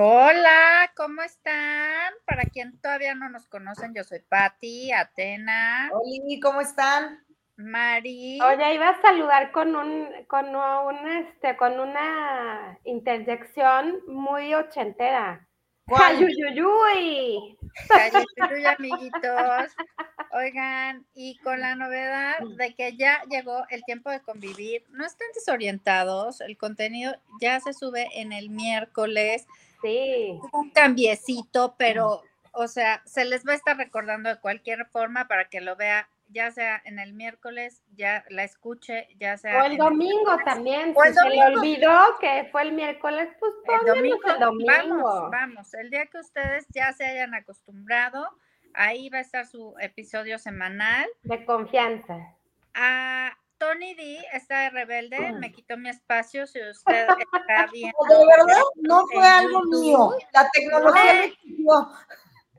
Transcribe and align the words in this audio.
Hola, 0.00 0.92
¿cómo 0.94 1.22
están? 1.22 2.12
Para 2.26 2.44
quien 2.44 2.78
todavía 2.78 3.14
no 3.14 3.30
nos 3.30 3.46
conocen, 3.46 3.94
yo 3.94 4.04
soy 4.04 4.20
Patti, 4.20 4.92
Atena. 4.92 5.88
Hola, 5.92 6.40
¿cómo 6.42 6.60
están? 6.60 7.27
Mari. 7.58 8.40
Oye, 8.40 8.74
iba 8.74 8.88
a 8.88 9.02
saludar 9.02 9.52
con 9.52 9.76
un, 9.76 10.08
con 10.26 10.54
un, 10.54 11.08
este, 11.08 11.56
con 11.56 11.78
una 11.78 12.78
interjección 12.84 14.00
muy 14.06 14.54
ochentera. 14.54 15.46
¡Cayuyuyuy! 15.86 17.58
¡Cayuyuyuy, 17.88 18.64
amiguitos! 18.64 19.72
Oigan, 20.32 21.06
y 21.14 21.38
con 21.38 21.60
la 21.60 21.74
novedad 21.74 22.38
de 22.56 22.74
que 22.74 22.96
ya 22.96 23.22
llegó 23.30 23.64
el 23.70 23.82
tiempo 23.84 24.10
de 24.10 24.20
convivir, 24.20 24.84
no 24.90 25.04
estén 25.04 25.28
desorientados, 25.34 26.40
el 26.40 26.56
contenido 26.56 27.14
ya 27.40 27.60
se 27.60 27.72
sube 27.72 28.08
en 28.14 28.32
el 28.32 28.50
miércoles 28.50 29.46
Sí. 29.82 30.40
Un 30.52 30.70
cambiecito, 30.70 31.74
pero, 31.78 32.22
o 32.52 32.68
sea, 32.68 33.02
se 33.06 33.24
les 33.24 33.46
va 33.46 33.52
a 33.52 33.56
estar 33.56 33.76
recordando 33.76 34.28
de 34.28 34.40
cualquier 34.40 34.86
forma 34.86 35.28
para 35.28 35.48
que 35.48 35.60
lo 35.60 35.76
vea, 35.76 36.08
ya 36.28 36.50
sea 36.50 36.80
en 36.84 36.98
el 36.98 37.12
miércoles, 37.14 37.82
ya 37.94 38.24
la 38.28 38.44
escuche, 38.44 39.08
ya 39.18 39.36
sea. 39.36 39.62
O 39.62 39.66
el 39.66 39.76
domingo 39.76 40.36
también. 40.44 40.94
si 40.94 41.12
se 41.14 41.28
le 41.28 41.42
olvidó 41.44 42.18
que 42.20 42.48
fue 42.52 42.62
el 42.62 42.72
miércoles, 42.72 43.28
pues 43.40 43.52
el 43.80 43.86
domingo, 43.86 44.18
el 44.26 44.40
domingo. 44.40 44.72
Vamos, 44.72 45.30
vamos. 45.30 45.74
El 45.74 45.90
día 45.90 46.06
que 46.06 46.18
ustedes 46.18 46.66
ya 46.70 46.92
se 46.92 47.04
hayan 47.04 47.34
acostumbrado, 47.34 48.28
ahí 48.74 49.08
va 49.08 49.18
a 49.18 49.22
estar 49.22 49.46
su 49.46 49.74
episodio 49.80 50.38
semanal. 50.38 51.06
De 51.22 51.44
confianza. 51.44 52.34
Ah, 52.74 53.32
Tony 53.58 53.94
D 53.94 54.24
está 54.32 54.60
de 54.60 54.70
rebelde, 54.70 55.32
me 55.32 55.50
quitó 55.50 55.76
mi 55.76 55.88
espacio. 55.88 56.46
Si 56.46 56.60
usted 56.60 57.08
está 57.08 57.66
bien. 57.72 57.92
De 58.08 58.26
verdad, 58.26 58.62
no 58.76 59.06
fue 59.06 59.26
algo 59.26 59.62
mío. 59.64 60.10
La 60.32 60.48
tecnología 60.50 61.14
me 61.14 61.32
quitó. 61.32 61.92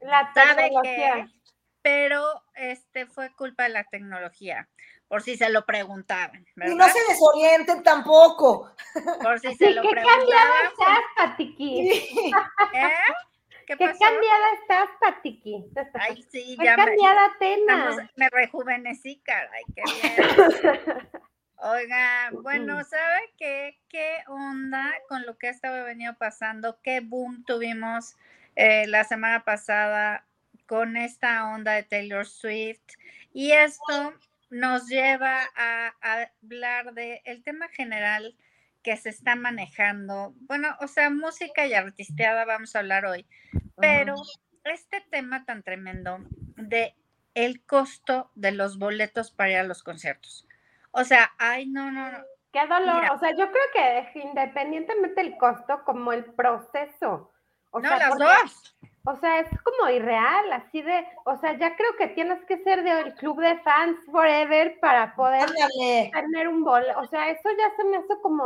La 0.02 0.32
tecnología. 0.34 1.30
Pero 1.90 2.44
este 2.54 3.08
fue 3.08 3.34
culpa 3.34 3.64
de 3.64 3.70
la 3.70 3.84
tecnología, 3.84 4.68
por 5.08 5.24
si 5.24 5.36
se 5.36 5.50
lo 5.50 5.66
preguntaban. 5.66 6.46
¿verdad? 6.56 6.74
Y 6.74 6.76
no 6.78 6.88
se 6.88 7.00
desorienten 7.10 7.82
tampoco. 7.82 8.76
Por 9.24 9.40
si 9.40 9.56
se 9.56 9.72
lo 9.72 9.82
¿Qué 9.82 9.90
preguntaban. 9.90 10.20
cambiada 10.20 10.54
estás, 10.70 11.00
Patiqui? 11.16 11.90
¿Eh? 12.74 12.94
¿Qué, 13.66 13.76
¿Qué 13.78 13.86
cambiada 13.86 14.54
estás, 14.62 14.90
Patiqui? 15.00 15.66
Ay, 15.96 16.24
sí, 16.32 16.56
¿Qué 16.60 16.66
ya 16.66 16.78
me, 16.78 16.86
cambiada? 16.86 17.32
Estamos- 17.40 17.98
me 18.16 18.30
rejuvenecí, 18.30 19.20
caray, 19.26 19.64
qué 19.76 19.84
bien. 19.92 21.10
Oiga, 21.58 22.30
bueno, 22.44 22.84
¿sabe 22.84 23.34
qué? 23.38 23.80
¿Qué 23.90 24.18
onda 24.28 24.94
con 25.08 25.26
lo 25.26 25.38
que 25.40 25.48
ha 25.48 25.52
estado 25.52 25.84
venido 25.86 26.14
pasando? 26.20 26.80
¿Qué 26.84 27.00
boom 27.02 27.44
tuvimos 27.46 28.16
eh, 28.56 28.86
la 28.88 29.04
semana 29.04 29.44
pasada 29.44 30.26
con 30.70 30.96
esta 30.98 31.52
onda 31.52 31.72
de 31.74 31.82
Taylor 31.84 32.28
Swift? 32.28 32.86
Y 33.34 33.52
esto 33.54 34.14
nos 34.52 34.88
lleva 34.88 35.42
a, 35.56 35.94
a 36.02 36.32
hablar 36.44 36.94
del 36.94 37.20
el 37.26 37.44
tema 37.44 37.68
general 37.70 38.36
que 38.84 38.96
se 38.96 39.10
está 39.10 39.36
manejando. 39.36 40.34
Bueno, 40.42 40.70
o 40.80 40.88
sea, 40.88 41.10
música 41.10 41.66
y 41.66 41.74
artisteada 41.74 42.46
vamos 42.46 42.76
a 42.76 42.80
hablar 42.80 43.06
hoy, 43.06 43.26
pero 43.78 44.14
este 44.64 45.02
tema 45.10 45.44
tan 45.44 45.64
tremendo 45.64 46.20
de 46.56 46.96
el 47.34 47.66
costo 47.66 48.32
de 48.36 48.52
los 48.52 48.78
boletos 48.78 49.32
para 49.32 49.50
ir 49.52 49.58
a 49.58 49.64
los 49.64 49.82
conciertos. 49.82 50.48
O 50.92 51.04
sea, 51.04 51.32
ay, 51.40 51.66
no, 51.68 51.92
no, 51.92 52.12
no. 52.12 52.20
Qué 52.54 52.66
dolor. 52.68 53.02
Mira. 53.02 53.14
O 53.14 53.20
sea, 53.20 53.32
yo 53.32 53.50
creo 53.52 53.64
que 53.74 54.20
independientemente 54.20 55.22
del 55.22 55.38
costo, 55.38 55.84
como 55.84 56.14
el 56.14 56.26
proceso. 56.26 57.32
O 57.72 57.80
no, 57.80 57.88
sea, 57.90 57.98
las 58.00 58.10
porque- 58.10 58.24
dos. 58.24 58.78
O 59.06 59.16
sea, 59.16 59.40
es 59.40 59.48
como 59.64 59.90
irreal, 59.90 60.52
así 60.52 60.82
de, 60.82 61.08
o 61.26 61.36
sea, 61.38 61.58
ya 61.58 61.76
creo 61.76 61.96
que 61.98 62.08
tienes 62.10 62.44
que 62.46 62.62
ser 62.64 62.84
del 62.84 63.16
club 63.16 63.40
de 63.42 63.58
fans 63.60 63.98
forever 64.12 64.78
para 64.82 65.16
poder 65.16 65.44
Ándale. 65.44 66.12
tener 66.14 66.48
un 66.48 66.64
bol. 66.64 66.84
O 66.98 67.06
sea, 67.08 67.30
eso 67.30 67.50
ya 67.58 67.76
se 67.76 67.84
me 67.86 67.98
hace 67.98 68.20
como 68.22 68.44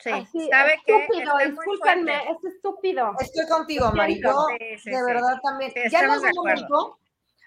Sí, 0.00 0.10
así, 0.10 0.48
¿sabe 0.50 0.80
qué? 0.84 0.96
estúpido, 1.04 1.34
muy 1.34 1.44
discúlpenme, 1.46 2.30
es 2.30 2.44
estúpido. 2.52 3.12
Estoy 3.20 3.46
contigo, 3.48 3.90
Mari. 3.92 4.20
Yo, 4.20 4.46
Sí, 4.58 4.78
sí, 4.78 4.90
de 4.90 4.96
sí. 4.98 5.02
verdad 5.06 5.38
también. 5.42 5.70
Sí, 5.72 5.80
ya 5.88 6.00
acuerdo. 6.30 6.42
momento 6.42 6.98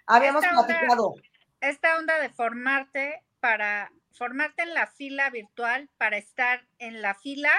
habíamos 0.07 0.43
Esta 0.43 0.55
onda- 0.59 0.65
platicado. 0.67 1.13
Esta 1.59 1.97
onda 1.97 2.19
de 2.19 2.29
formarte 2.29 3.23
para 3.41 3.91
formarte 4.13 4.63
en 4.63 4.73
la 4.73 4.87
fila 4.87 5.29
virtual 5.29 5.89
para 5.97 6.17
estar 6.17 6.65
en 6.79 7.01
la 7.01 7.13
fila 7.15 7.51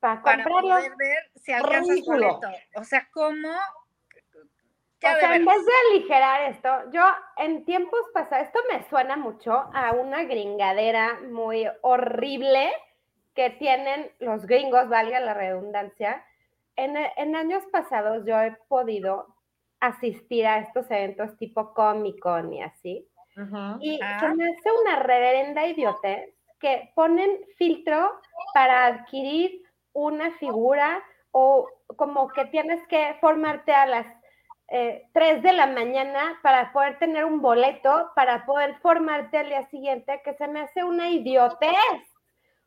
Para 0.00 0.42
poder 0.44 0.96
ver 0.96 1.30
si 1.36 1.52
alcanzas 1.52 2.00
boleto. 2.04 2.48
O 2.76 2.84
sea, 2.84 3.08
¿cómo? 3.12 3.50
O 5.10 5.18
sea, 5.18 5.34
en 5.36 5.44
veras. 5.44 5.56
vez 5.56 5.66
de 5.66 5.72
aligerar 5.90 6.50
esto, 6.50 6.68
yo 6.92 7.02
en 7.38 7.64
tiempos 7.64 8.00
pasados, 8.14 8.46
esto 8.46 8.60
me 8.72 8.82
suena 8.88 9.16
mucho 9.16 9.52
a 9.74 9.92
una 9.92 10.24
gringadera 10.24 11.18
muy 11.30 11.66
horrible 11.82 12.70
que 13.34 13.50
tienen 13.50 14.10
los 14.20 14.46
gringos, 14.46 14.88
valga 14.88 15.18
la 15.20 15.34
redundancia. 15.34 16.24
En, 16.76 16.96
en 16.96 17.36
años 17.36 17.64
pasados 17.72 18.24
yo 18.26 18.40
he 18.40 18.52
podido 18.68 19.26
asistir 19.80 20.46
a 20.46 20.58
estos 20.58 20.90
eventos 20.90 21.36
tipo 21.38 21.74
Comic 21.74 22.18
Con 22.20 22.52
y 22.52 22.62
así. 22.62 23.08
Y 23.80 23.98
Ah. 24.02 24.18
se 24.20 24.28
me 24.34 24.44
hace 24.44 24.70
una 24.82 25.00
reverenda 25.02 25.66
idiotez 25.66 26.34
que 26.60 26.92
ponen 26.94 27.40
filtro 27.56 28.20
para 28.54 28.86
adquirir 28.86 29.62
una 29.94 30.30
figura 30.32 31.02
o 31.32 31.66
como 31.96 32.28
que 32.28 32.44
tienes 32.46 32.86
que 32.88 33.16
formarte 33.20 33.72
a 33.72 33.86
las 33.86 34.06
eh, 34.72 35.08
3 35.12 35.42
de 35.42 35.52
la 35.52 35.66
mañana 35.66 36.38
para 36.42 36.72
poder 36.72 36.98
tener 36.98 37.24
un 37.24 37.40
boleto, 37.42 38.10
para 38.16 38.44
poder 38.46 38.76
formarte 38.80 39.38
al 39.38 39.48
día 39.48 39.62
siguiente, 39.68 40.20
que 40.24 40.34
se 40.34 40.48
me 40.48 40.60
hace 40.60 40.82
una 40.82 41.10
idiotez. 41.10 41.76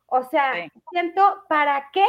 O 0.07 0.23
sea, 0.23 0.53
Sí. 0.53 0.71
siento, 0.91 1.43
¿para 1.49 1.89
qué? 1.91 2.05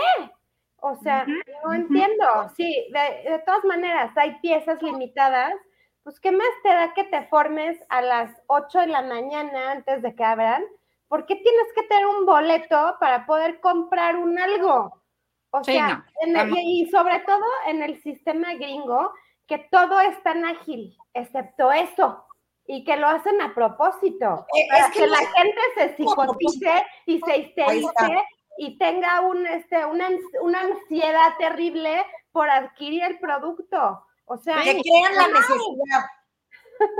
O 0.77 0.95
sea, 0.97 1.23
Ujú, 1.25 1.33
no 1.65 1.71
ujú. 1.71 1.75
entiendo. 1.75 2.27
Sí, 2.55 2.89
de, 2.93 3.31
de 3.31 3.39
todas 3.41 3.65
maneras, 3.65 4.17
hay 4.17 4.39
piezas 4.41 4.83
limitadas 4.83 5.55
pues 6.03 6.21
¿qué 6.21 6.31
más 6.31 6.47
te 6.63 6.69
da 6.69 6.95
que 6.95 7.03
te 7.03 7.27
formes 7.27 7.77
a 7.89 8.01
las 8.01 8.31
8 8.47 8.78
de 8.78 8.87
la 8.87 9.03
mañana 9.03 9.73
antes 9.73 10.03
de 10.03 10.15
que 10.15 10.23
abran? 10.23 10.63
¿Por 11.09 11.27
qué 11.27 11.34
tienes 11.34 11.73
que 11.75 11.83
tener 11.83 12.07
un 12.07 12.25
boleto 12.25 12.97
para 13.01 13.27
poder 13.27 13.59
comprar 13.59 14.17
un 14.17 14.39
algo? 14.39 15.03
O 15.51 15.65
Sí, 15.65 15.73
sea, 15.73 15.89
no, 15.89 16.05
en 16.23 16.37
el- 16.37 16.55
y 16.59 16.87
sobre 16.93 17.19
todo 17.27 17.45
en 17.67 17.83
el 17.83 18.01
sistema 18.03 18.55
gringo, 18.55 19.13
que 19.47 19.59
todo 19.71 20.01
es 20.01 20.23
tan 20.23 20.45
ágil, 20.45 20.97
excepto 21.15 21.73
eso, 21.73 22.25
y 22.67 22.84
que 22.84 22.97
lo 22.97 23.07
hacen 23.07 23.41
a 23.41 23.55
propósito, 23.55 24.47
Eh, 24.57 24.67
para 24.69 24.87
es 24.87 24.93
que, 24.93 25.01
que 25.01 25.07
la 25.07 25.19
gente 25.19 25.61
se 25.77 25.97
psicotice 25.97 26.87
y 27.07 27.21
se 27.21 27.37
histerice 27.39 28.25
y 28.59 28.79
tenga 28.79 29.21
un, 29.21 29.47
este, 29.47 29.84
una, 29.84 30.09
una 30.41 30.61
ansiedad 30.62 31.37
terrible 31.39 32.05
por 32.33 32.49
adquirir 32.51 33.03
el 33.05 33.19
producto. 33.19 34.05
O 34.25 34.37
sea, 34.39 34.62
Que 34.62 34.81
crean 34.81 35.15
la 35.15 35.29
necesidad. 35.29 36.05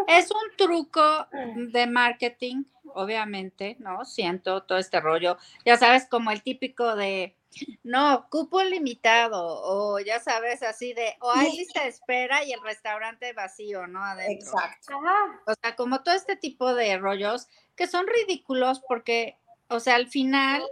Es 0.07 0.31
un 0.31 0.57
truco 0.57 1.27
de 1.73 1.87
marketing, 1.87 2.65
obviamente, 2.95 3.77
¿no? 3.79 4.05
Siento 4.05 4.63
todo 4.63 4.79
este 4.79 5.01
rollo. 5.01 5.37
Ya 5.65 5.77
sabes, 5.77 6.07
como 6.09 6.31
el 6.31 6.43
típico 6.43 6.97
de, 6.97 7.36
no, 7.85 8.27
cupo 8.31 8.63
limitado, 8.63 9.41
o 9.63 9.99
ya 10.01 10.21
sabes, 10.21 10.63
así 10.63 10.93
de, 10.93 11.17
o 11.21 11.31
hay 11.31 11.49
Y- 11.55 11.57
lista 11.59 11.83
de 11.83 11.89
espera 11.89 12.45
y 12.45 12.53
el 12.53 12.61
restaurante 12.63 13.33
vacío, 13.33 13.87
¿no? 13.87 14.03
Adentro. 14.05 14.47
Exacto. 14.49 14.95
ajá, 14.99 15.41
O 15.47 15.55
sea, 15.63 15.77
como 15.77 16.03
todo 16.03 16.15
este 16.15 16.37
tipo 16.37 16.75
de 16.75 16.99
rollos 16.99 17.49
que 17.75 17.87
son 17.87 18.07
ridículos 18.07 18.81
porque, 18.89 19.37
o 19.69 19.81
sea, 19.81 19.95
al 19.97 20.09
final, 20.09 20.63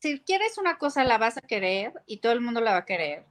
si 0.00 0.20
quieres 0.20 0.58
una 0.58 0.78
cosa, 0.78 1.04
la 1.04 1.18
vas 1.18 1.36
a 1.38 1.42
querer 1.42 1.92
y 2.06 2.18
todo 2.18 2.32
el 2.32 2.40
mundo 2.40 2.60
la 2.60 2.72
va 2.72 2.78
a 2.78 2.84
querer. 2.84 3.24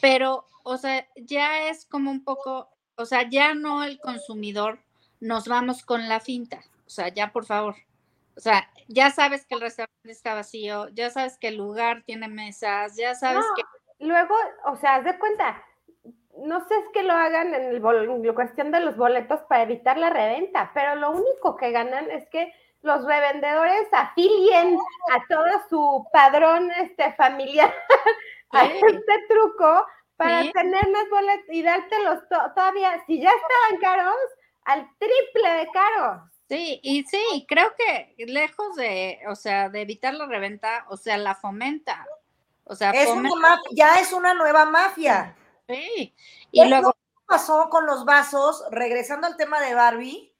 Pero, 0.00 0.46
o 0.62 0.76
sea, 0.76 1.06
ya 1.16 1.68
es 1.68 1.86
como 1.86 2.10
un 2.10 2.22
poco, 2.24 2.68
o 2.96 3.06
sea, 3.06 3.28
ya 3.28 3.54
no 3.54 3.82
el 3.84 3.98
consumidor, 4.00 4.80
nos 5.20 5.48
vamos 5.48 5.82
con 5.84 6.08
la 6.08 6.20
finta. 6.20 6.62
O 6.86 6.90
sea, 6.90 7.08
ya 7.08 7.32
por 7.32 7.44
favor. 7.46 7.76
O 8.38 8.40
sea, 8.40 8.70
ya 8.86 9.10
sabes 9.10 9.44
que 9.46 9.56
el 9.56 9.60
restaurante 9.60 10.12
está 10.12 10.32
vacío, 10.34 10.88
ya 10.90 11.10
sabes 11.10 11.36
que 11.38 11.48
el 11.48 11.56
lugar 11.56 12.04
tiene 12.04 12.28
mesas, 12.28 12.96
ya 12.96 13.16
sabes 13.16 13.44
No, 13.44 13.54
que... 13.56 13.62
Luego, 14.06 14.36
o 14.66 14.76
sea, 14.76 14.94
haz 14.94 15.04
de 15.04 15.18
cuenta, 15.18 15.60
no 16.36 16.60
sé 16.68 16.78
es 16.78 16.84
que 16.92 17.02
lo 17.02 17.14
hagan 17.14 17.52
en, 17.52 17.64
el 17.64 17.80
bol- 17.80 18.04
en 18.08 18.24
la 18.24 18.32
cuestión 18.34 18.70
de 18.70 18.78
los 18.78 18.96
boletos 18.96 19.40
para 19.48 19.64
evitar 19.64 19.98
la 19.98 20.10
reventa, 20.10 20.70
pero 20.72 20.94
lo 20.94 21.10
único 21.10 21.56
que 21.56 21.72
ganan 21.72 22.08
es 22.12 22.28
que 22.28 22.54
los 22.82 23.04
revendedores 23.04 23.88
afilien 23.90 24.78
a 25.12 25.18
todo 25.28 25.46
su 25.68 26.06
padrón 26.12 26.70
este, 26.70 27.12
familiar 27.14 27.74
a 28.52 28.66
este 28.66 29.26
truco 29.28 29.84
para 30.16 30.44
tener 30.52 30.88
más 30.90 31.10
boletos 31.10 31.48
y 31.50 31.62
dártelos 31.64 32.20
todavía, 32.54 33.02
si 33.08 33.20
ya 33.20 33.30
estaban 33.30 33.80
caros, 33.80 34.14
al 34.64 34.88
triple 35.00 35.50
de 35.54 35.66
caros. 35.72 36.37
Sí, 36.48 36.80
y 36.82 37.04
sí, 37.04 37.44
creo 37.46 37.74
que 37.76 38.14
lejos 38.26 38.74
de, 38.76 39.20
o 39.28 39.34
sea, 39.34 39.68
de 39.68 39.82
evitar 39.82 40.14
la 40.14 40.26
reventa, 40.26 40.86
o 40.88 40.96
sea, 40.96 41.18
la 41.18 41.34
fomenta. 41.34 42.06
O 42.64 42.74
sea, 42.74 42.90
es 42.90 43.08
ya 43.72 44.00
es 44.00 44.12
una 44.12 44.34
nueva 44.34 44.64
mafia. 44.64 45.36
Sí. 45.68 46.14
Y 46.50 46.64
luego 46.64 46.94
pasó 47.26 47.68
con 47.68 47.86
los 47.86 48.06
vasos, 48.06 48.64
regresando 48.70 49.26
al 49.26 49.36
tema 49.36 49.60
de 49.60 49.74
Barbie, 49.74 50.32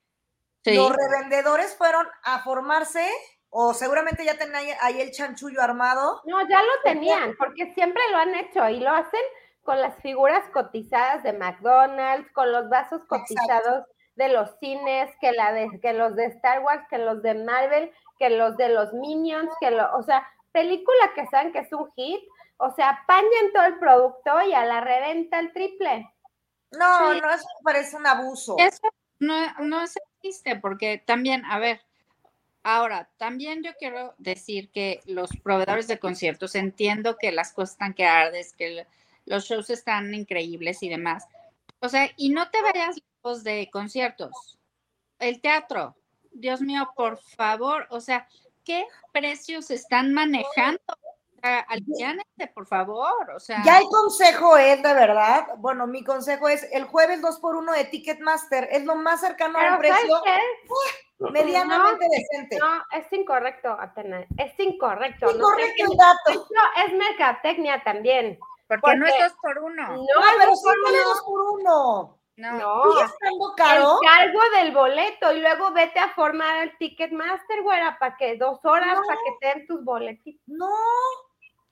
los 0.65 0.91
revendedores 0.91 1.75
fueron 1.75 2.07
a 2.23 2.39
formarse 2.43 3.07
o 3.51 3.73
seguramente 3.73 4.25
ya 4.25 4.37
tenían 4.37 4.77
ahí 4.81 5.01
el 5.01 5.11
chanchullo 5.11 5.61
armado. 5.61 6.21
No, 6.25 6.41
ya 6.47 6.61
lo 6.61 6.81
tenían, 6.83 7.35
porque 7.37 7.71
siempre 7.73 8.01
lo 8.11 8.17
han 8.17 8.35
hecho 8.35 8.67
y 8.69 8.79
lo 8.79 8.91
hacen 8.91 9.21
con 9.63 9.79
las 9.79 9.95
figuras 10.01 10.43
cotizadas 10.51 11.23
de 11.23 11.33
McDonald's, 11.33 12.31
con 12.31 12.51
los 12.51 12.69
vasos 12.69 13.03
cotizados 13.05 13.85
de 14.19 14.27
los 14.27 14.49
cines, 14.59 15.09
que, 15.21 15.31
la 15.31 15.53
de, 15.53 15.79
que 15.81 15.93
los 15.93 16.13
de 16.13 16.25
Star 16.25 16.61
Wars, 16.61 16.83
que 16.89 16.97
los 16.97 17.23
de 17.23 17.35
Marvel, 17.35 17.89
que 18.19 18.29
los 18.29 18.57
de 18.57 18.67
los 18.67 18.91
Minions, 18.91 19.49
que 19.61 19.71
lo, 19.71 19.95
o 19.95 20.03
sea, 20.03 20.27
película 20.51 21.13
que 21.15 21.25
saben 21.27 21.53
que 21.53 21.59
es 21.59 21.71
un 21.71 21.89
hit, 21.93 22.19
o 22.57 22.69
sea, 22.75 22.89
apañan 22.89 23.53
todo 23.53 23.63
el 23.63 23.79
producto 23.79 24.41
y 24.41 24.53
a 24.53 24.65
la 24.65 24.81
reventa 24.81 25.39
el 25.39 25.53
triple. 25.53 26.13
No, 26.71 27.13
no, 27.13 27.29
eso 27.29 27.47
parece 27.63 27.95
un 27.95 28.05
abuso. 28.05 28.57
Eso 28.59 28.89
no, 29.19 29.33
no 29.59 29.81
existe, 29.83 30.57
porque 30.57 31.01
también, 31.03 31.45
a 31.45 31.57
ver, 31.57 31.79
ahora, 32.61 33.09
también 33.15 33.63
yo 33.63 33.71
quiero 33.79 34.15
decir 34.17 34.69
que 34.69 34.99
los 35.05 35.29
proveedores 35.41 35.87
de 35.87 35.97
conciertos, 35.97 36.55
entiendo 36.55 37.15
que 37.17 37.31
las 37.31 37.53
cosas 37.53 37.71
están 37.71 37.93
que 37.93 38.05
ardes, 38.05 38.51
que 38.51 38.85
los 39.25 39.45
shows 39.45 39.69
están 39.69 40.13
increíbles 40.13 40.83
y 40.83 40.89
demás. 40.89 41.25
O 41.79 41.87
sea, 41.87 42.09
y 42.17 42.29
no 42.31 42.49
te 42.49 42.61
vayas 42.61 42.97
de 43.23 43.69
conciertos. 43.71 44.57
El 45.19 45.41
teatro, 45.41 45.95
Dios 46.31 46.61
mío, 46.61 46.89
por 46.95 47.19
favor, 47.19 47.85
o 47.89 47.99
sea, 47.99 48.27
¿qué 48.63 48.87
precios 49.11 49.71
están 49.71 50.13
manejando? 50.13 50.81
aliviánate, 51.41 52.47
por 52.53 52.67
favor, 52.67 53.31
o 53.33 53.39
sea. 53.39 53.63
Ya 53.63 53.79
el 53.79 53.85
consejo 53.85 54.57
es, 54.57 54.83
de 54.83 54.93
verdad, 54.93 55.47
bueno, 55.57 55.87
mi 55.87 56.03
consejo 56.03 56.49
es 56.49 56.67
el 56.73 56.83
jueves 56.83 57.21
2 57.21 57.39
por 57.39 57.55
1 57.55 57.71
de 57.71 57.85
Ticketmaster, 57.85 58.67
es 58.69 58.83
lo 58.83 58.95
más 58.95 59.21
cercano 59.21 59.57
a 59.57 59.75
un 59.75 59.79
precio 59.79 60.21
medianamente 61.31 62.07
decente. 62.09 62.57
No, 62.59 62.83
es 62.91 63.11
incorrecto, 63.13 63.71
Atena, 63.71 64.25
es 64.37 64.59
incorrecto. 64.59 65.31
Incorrecto 65.31 65.83
el 65.89 65.97
dato. 65.97 66.47
No, 66.51 66.83
es 66.85 66.93
mercadotecnia 66.93 67.81
también. 67.85 68.37
Porque, 68.67 68.97
no 68.97 69.07
es 69.07 69.13
2 69.17 69.33
por 69.41 69.59
1. 69.59 69.87
No, 69.95 70.05
pero 70.37 70.55
sí 70.55 70.67
es 70.93 71.03
2 71.05 71.21
por 72.41 72.57
1. 72.57 72.59
No, 72.59 72.85
no. 72.85 73.05
estando 73.05 73.53
caro? 73.55 73.99
El 74.01 74.07
cargo 74.07 74.39
del 74.57 74.71
boleto 74.73 75.33
y 75.33 75.39
luego 75.39 75.71
vete 75.71 75.99
a 75.99 76.13
formar 76.13 76.63
el 76.63 76.77
Ticketmaster, 76.77 77.61
güera, 77.63 77.97
para 77.99 78.15
que 78.17 78.37
dos 78.37 78.59
horas 78.63 78.99
para 79.05 79.19
que 79.19 79.37
te 79.39 79.47
den 79.47 79.67
tus 79.67 79.83
boletitos. 79.83 80.41
No, 80.47 80.69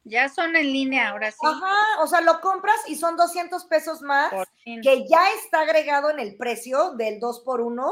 ya 0.09 0.29
son 0.29 0.55
en 0.55 0.71
línea, 0.71 1.09
ahora 1.09 1.31
sí. 1.31 1.37
Ajá, 1.43 2.01
o 2.01 2.07
sea, 2.07 2.21
lo 2.21 2.39
compras 2.39 2.77
y 2.87 2.95
son 2.95 3.17
200 3.17 3.65
pesos 3.65 4.01
más, 4.01 4.31
que 4.63 5.05
ya 5.07 5.29
está 5.31 5.61
agregado 5.61 6.09
en 6.09 6.19
el 6.19 6.37
precio 6.37 6.91
del 6.91 7.19
2 7.19 7.41
por 7.41 7.59
1 7.59 7.91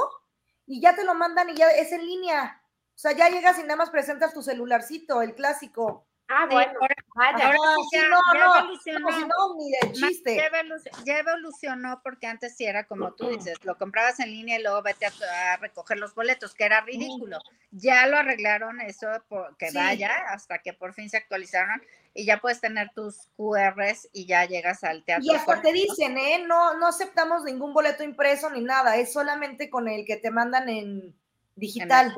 y 0.67 0.81
ya 0.81 0.95
te 0.95 1.03
lo 1.03 1.13
mandan 1.13 1.49
y 1.49 1.55
ya 1.55 1.69
es 1.69 1.91
en 1.91 2.05
línea. 2.05 2.61
O 2.95 2.97
sea, 2.97 3.11
ya 3.11 3.27
llegas 3.27 3.59
y 3.59 3.63
nada 3.63 3.75
más 3.75 3.89
presentas 3.89 4.33
tu 4.33 4.41
celularcito, 4.41 5.21
el 5.21 5.35
clásico. 5.35 6.07
Ah, 6.27 6.47
bueno, 6.49 6.73
vaya. 7.13 7.47
Ahora, 7.47 7.75
sí, 7.91 7.97
no, 8.09 8.39
no, 8.39 8.57
evolucionó. 8.57 9.09
No, 9.11 9.55
ni 9.57 9.71
de 9.71 9.91
chiste. 9.91 10.41
Ya 11.05 11.19
evolucionó, 11.19 12.01
porque 12.03 12.25
antes 12.25 12.55
sí 12.57 12.65
era 12.65 12.85
como 12.85 13.13
tú 13.13 13.29
dices, 13.29 13.63
lo 13.63 13.77
comprabas 13.77 14.19
en 14.19 14.31
línea 14.31 14.59
y 14.59 14.63
luego 14.63 14.81
vete 14.81 15.05
a, 15.05 15.57
recoger 15.57 15.99
los 15.99 16.15
boletos, 16.15 16.55
que 16.55 16.65
era 16.65 16.81
ridículo. 16.81 17.39
Ya 17.71 18.07
lo 18.07 18.17
arreglaron 18.17 18.81
eso, 18.81 19.07
que 19.59 19.69
vaya, 19.71 20.11
hasta 20.29 20.59
que 20.59 20.73
por 20.73 20.93
fin 20.93 21.09
se 21.09 21.17
actualizaron 21.17 21.81
y 22.15 22.25
ya 22.25 22.39
puedes 22.39 22.59
tener 22.59 22.89
tus 22.95 23.27
QRs 23.35 24.09
y 24.11 24.25
ya 24.25 24.45
llegas 24.45 24.83
al 24.83 25.03
teatro. 25.03 25.25
Y 25.25 25.35
hasta 25.35 25.61
te 25.61 25.73
dicen, 25.73 26.17
¿eh? 26.17 26.43
No, 26.47 26.75
no 26.77 26.87
aceptamos 26.87 27.43
ningún 27.43 27.73
boleto 27.73 28.03
impreso 28.03 28.49
ni 28.49 28.61
nada, 28.61 28.97
es 28.97 29.13
solamente 29.13 29.69
con 29.69 29.87
el 29.87 30.05
que 30.05 30.15
te 30.15 30.31
mandan 30.31 30.69
en 30.69 31.15
digital. 31.55 32.13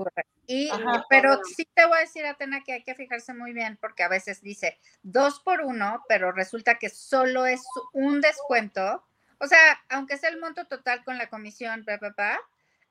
y, 0.48 0.70
pero 1.10 1.40
sí 1.56 1.68
te 1.74 1.86
voy 1.86 1.98
a 1.98 2.02
decir, 2.02 2.26
Atena, 2.26 2.64
que 2.64 2.74
hay 2.74 2.84
que 2.84 2.96
fijarse 2.96 3.34
muy 3.34 3.54
bien, 3.54 3.78
porque 3.80 4.04
a 4.04 4.08
veces 4.08 4.42
dice 4.42 4.78
dos 5.04 5.40
por 5.40 5.62
uno, 5.62 6.04
pero 6.08 6.32
resulta 6.32 6.80
que 6.80 6.90
solo 6.90 7.46
es 7.46 7.64
un 7.94 8.22
descuento. 8.22 9.04
O 9.40 9.48
sea, 9.48 9.60
aunque 9.90 10.18
sea 10.18 10.30
el 10.30 10.40
monto 10.40 10.66
total 10.66 11.04
con 11.04 11.18
la 11.18 11.30
comisión, 11.30 11.86
papá, 11.86 12.40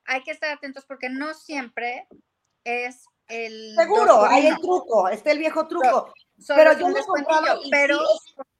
hay 0.05 0.23
que 0.23 0.31
estar 0.31 0.49
atentos 0.49 0.85
porque 0.85 1.09
no 1.09 1.33
siempre 1.33 2.07
es 2.63 3.05
el. 3.27 3.75
Seguro, 3.75 4.25
hay 4.25 4.47
el 4.47 4.55
truco, 4.59 5.09
está 5.09 5.31
el 5.31 5.39
viejo 5.39 5.67
truco 5.67 6.13
pero 6.47 6.73
yo 6.73 7.05
comprado 7.05 7.61
pero 7.71 7.99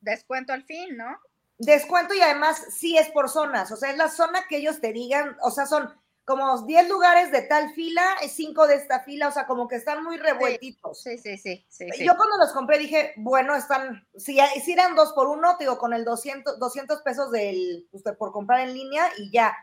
descuento 0.01 0.53
al 0.53 0.63
fin, 0.63 0.97
¿no? 0.97 1.17
Descuento 1.59 2.13
y 2.13 2.21
además 2.21 2.65
sí 2.69 2.97
es 2.97 3.09
por 3.09 3.29
zonas, 3.29 3.71
o 3.71 3.75
sea, 3.75 3.89
es 3.91 3.97
la 3.97 4.09
zona 4.09 4.47
que 4.47 4.57
ellos 4.57 4.79
te 4.79 4.93
digan, 4.93 5.37
o 5.41 5.49
sea, 5.49 5.65
son 5.65 5.91
como 6.27 6.61
10 6.61 6.89
lugares 6.89 7.31
de 7.31 7.43
tal 7.43 7.73
fila, 7.73 8.03
5 8.21 8.67
de 8.67 8.75
esta 8.75 8.99
fila, 8.99 9.29
o 9.29 9.31
sea, 9.31 9.47
como 9.47 9.65
que 9.65 9.77
están 9.77 10.03
muy 10.03 10.17
revueltitos. 10.17 11.01
Sí, 11.01 11.17
sí, 11.17 11.37
sí. 11.37 11.65
sí, 11.69 11.87
Yo 11.99 12.17
cuando 12.17 12.35
los 12.37 12.51
compré 12.51 12.77
dije, 12.77 13.13
bueno, 13.15 13.55
están, 13.55 14.05
si, 14.13 14.37
si 14.61 14.73
eran 14.73 14.93
dos 14.93 15.13
por 15.13 15.27
uno, 15.27 15.55
digo, 15.57 15.77
con 15.77 15.93
el 15.93 16.03
200, 16.03 16.59
200 16.59 17.01
pesos 17.01 17.31
del, 17.31 17.87
usted 17.93 18.17
por 18.17 18.33
comprar 18.33 18.59
en 18.59 18.73
línea 18.73 19.09
y 19.17 19.31
ya. 19.31 19.55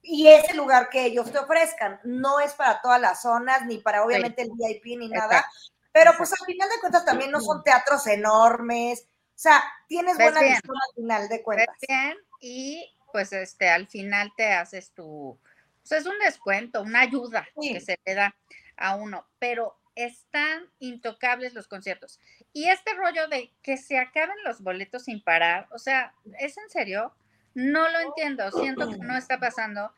Y 0.00 0.28
ese 0.28 0.54
lugar 0.54 0.90
que 0.90 1.06
ellos 1.06 1.32
te 1.32 1.40
ofrezcan, 1.40 1.98
no 2.04 2.38
es 2.38 2.52
para 2.52 2.80
todas 2.80 3.00
las 3.00 3.20
zonas, 3.20 3.66
ni 3.66 3.78
para 3.78 4.04
obviamente 4.04 4.42
el 4.42 4.52
VIP 4.52 5.00
ni 5.00 5.08
nada, 5.08 5.44
pero 5.90 6.12
pues 6.16 6.32
al 6.32 6.46
final 6.46 6.68
de 6.68 6.78
cuentas 6.80 7.04
también 7.04 7.32
no 7.32 7.40
son 7.40 7.64
teatros 7.64 8.06
enormes. 8.06 9.00
O 9.00 9.40
sea, 9.42 9.60
tienes 9.88 10.14
buena 10.14 10.40
visión 10.40 10.76
al 10.76 10.94
final 10.94 11.28
de 11.28 11.42
cuentas. 11.42 11.76
bien 11.88 12.16
y 12.38 12.96
pues 13.12 13.32
este 13.32 13.68
al 13.68 13.88
final 13.88 14.32
te 14.36 14.52
haces 14.52 14.92
tu 14.92 15.40
pues 15.88 16.00
es 16.00 16.06
un 16.06 16.18
descuento, 16.18 16.82
una 16.82 17.00
ayuda 17.00 17.46
que 17.60 17.80
se 17.80 17.98
le 18.04 18.14
da 18.14 18.34
a 18.76 18.96
uno, 18.96 19.26
pero 19.38 19.78
están 19.94 20.70
intocables 20.78 21.54
los 21.54 21.68
conciertos. 21.68 22.18
Y 22.52 22.68
este 22.68 22.94
rollo 22.94 23.28
de 23.28 23.52
que 23.62 23.76
se 23.76 23.98
acaben 23.98 24.36
los 24.44 24.62
boletos 24.62 25.04
sin 25.04 25.22
parar, 25.22 25.68
o 25.70 25.78
sea, 25.78 26.14
¿es 26.38 26.56
en 26.56 26.70
serio? 26.70 27.14
No 27.54 27.88
lo 27.88 28.00
entiendo, 28.00 28.50
siento 28.52 28.88
que 28.90 28.98
no 28.98 29.16
está 29.16 29.38
pasando. 29.38 29.92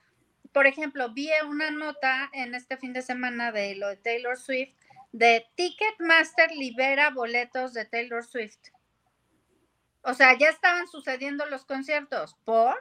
Por 0.52 0.66
ejemplo, 0.66 1.12
vi 1.12 1.30
una 1.48 1.70
nota 1.70 2.30
en 2.32 2.54
este 2.54 2.76
fin 2.76 2.92
de 2.92 3.02
semana 3.02 3.52
de 3.52 3.76
lo 3.76 3.88
de 3.88 3.96
Taylor 3.96 4.36
Swift 4.36 4.74
de 5.14 5.46
Ticketmaster 5.54 6.50
libera 6.50 7.10
boletos 7.10 7.72
de 7.72 7.84
Taylor 7.84 8.24
Swift. 8.24 8.58
O 10.02 10.12
sea, 10.12 10.36
ya 10.36 10.48
estaban 10.48 10.88
sucediendo 10.88 11.46
los 11.46 11.64
conciertos. 11.64 12.36
¿Por? 12.44 12.74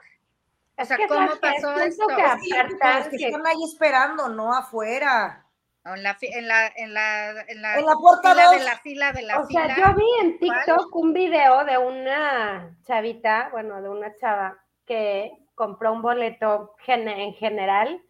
O 0.78 0.86
sea, 0.86 0.98
¿cómo 1.08 1.30
pasó 1.40 1.76
esto? 1.82 2.08
Que, 2.08 3.18
que 3.18 3.26
están 3.28 3.46
ahí 3.46 3.64
esperando, 3.64 4.30
no 4.30 4.54
afuera. 4.54 5.46
En 5.86 6.02
la, 6.02 6.18
en 6.22 6.48
la, 6.48 6.68
en 6.68 6.94
la, 6.94 7.32
en 7.42 7.62
la, 7.62 7.76
fila 7.76 8.52
de 8.52 8.64
la 8.64 8.78
fila 8.78 9.12
de 9.12 9.22
la 9.24 9.40
o 9.40 9.46
sea, 9.48 9.76
yo 9.76 9.94
vi 9.96 10.06
en 10.22 10.40
TikTok 10.40 10.96
un 10.96 11.12
video 11.12 11.66
de 11.66 11.78
una 11.78 12.78
chavita, 12.88 13.50
bueno, 13.52 13.82
de 13.82 13.90
una 13.90 14.16
chava 14.16 14.64
que 14.86 15.34
compró 15.56 15.92
un 15.92 16.02
boleto 16.02 16.74
en 16.88 17.34
general 17.34 18.02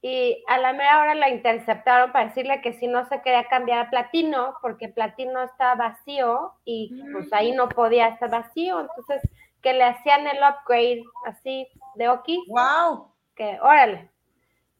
y 0.00 0.42
a 0.48 0.56
la 0.56 0.72
mera 0.72 0.98
hora 0.98 1.14
la 1.14 1.28
interceptaron 1.28 2.10
para 2.10 2.28
decirle 2.28 2.62
que 2.62 2.72
si 2.72 2.86
no 2.86 3.06
se 3.06 3.20
quería 3.20 3.44
cambiar 3.44 3.86
a 3.86 3.90
platino, 3.90 4.56
porque 4.62 4.88
platino 4.88 5.42
está 5.42 5.74
vacío 5.74 6.54
y 6.64 7.02
pues 7.12 7.30
ahí 7.34 7.52
no 7.52 7.68
podía 7.68 8.08
estar 8.08 8.30
vacío, 8.30 8.80
entonces 8.80 9.20
que 9.62 9.72
le 9.72 9.84
hacían 9.84 10.26
el 10.26 10.38
upgrade 10.38 11.02
así 11.26 11.68
de 11.94 12.08
Oki. 12.08 12.44
¡Wow! 12.48 13.12
Que 13.34 13.58
órale. 13.60 14.10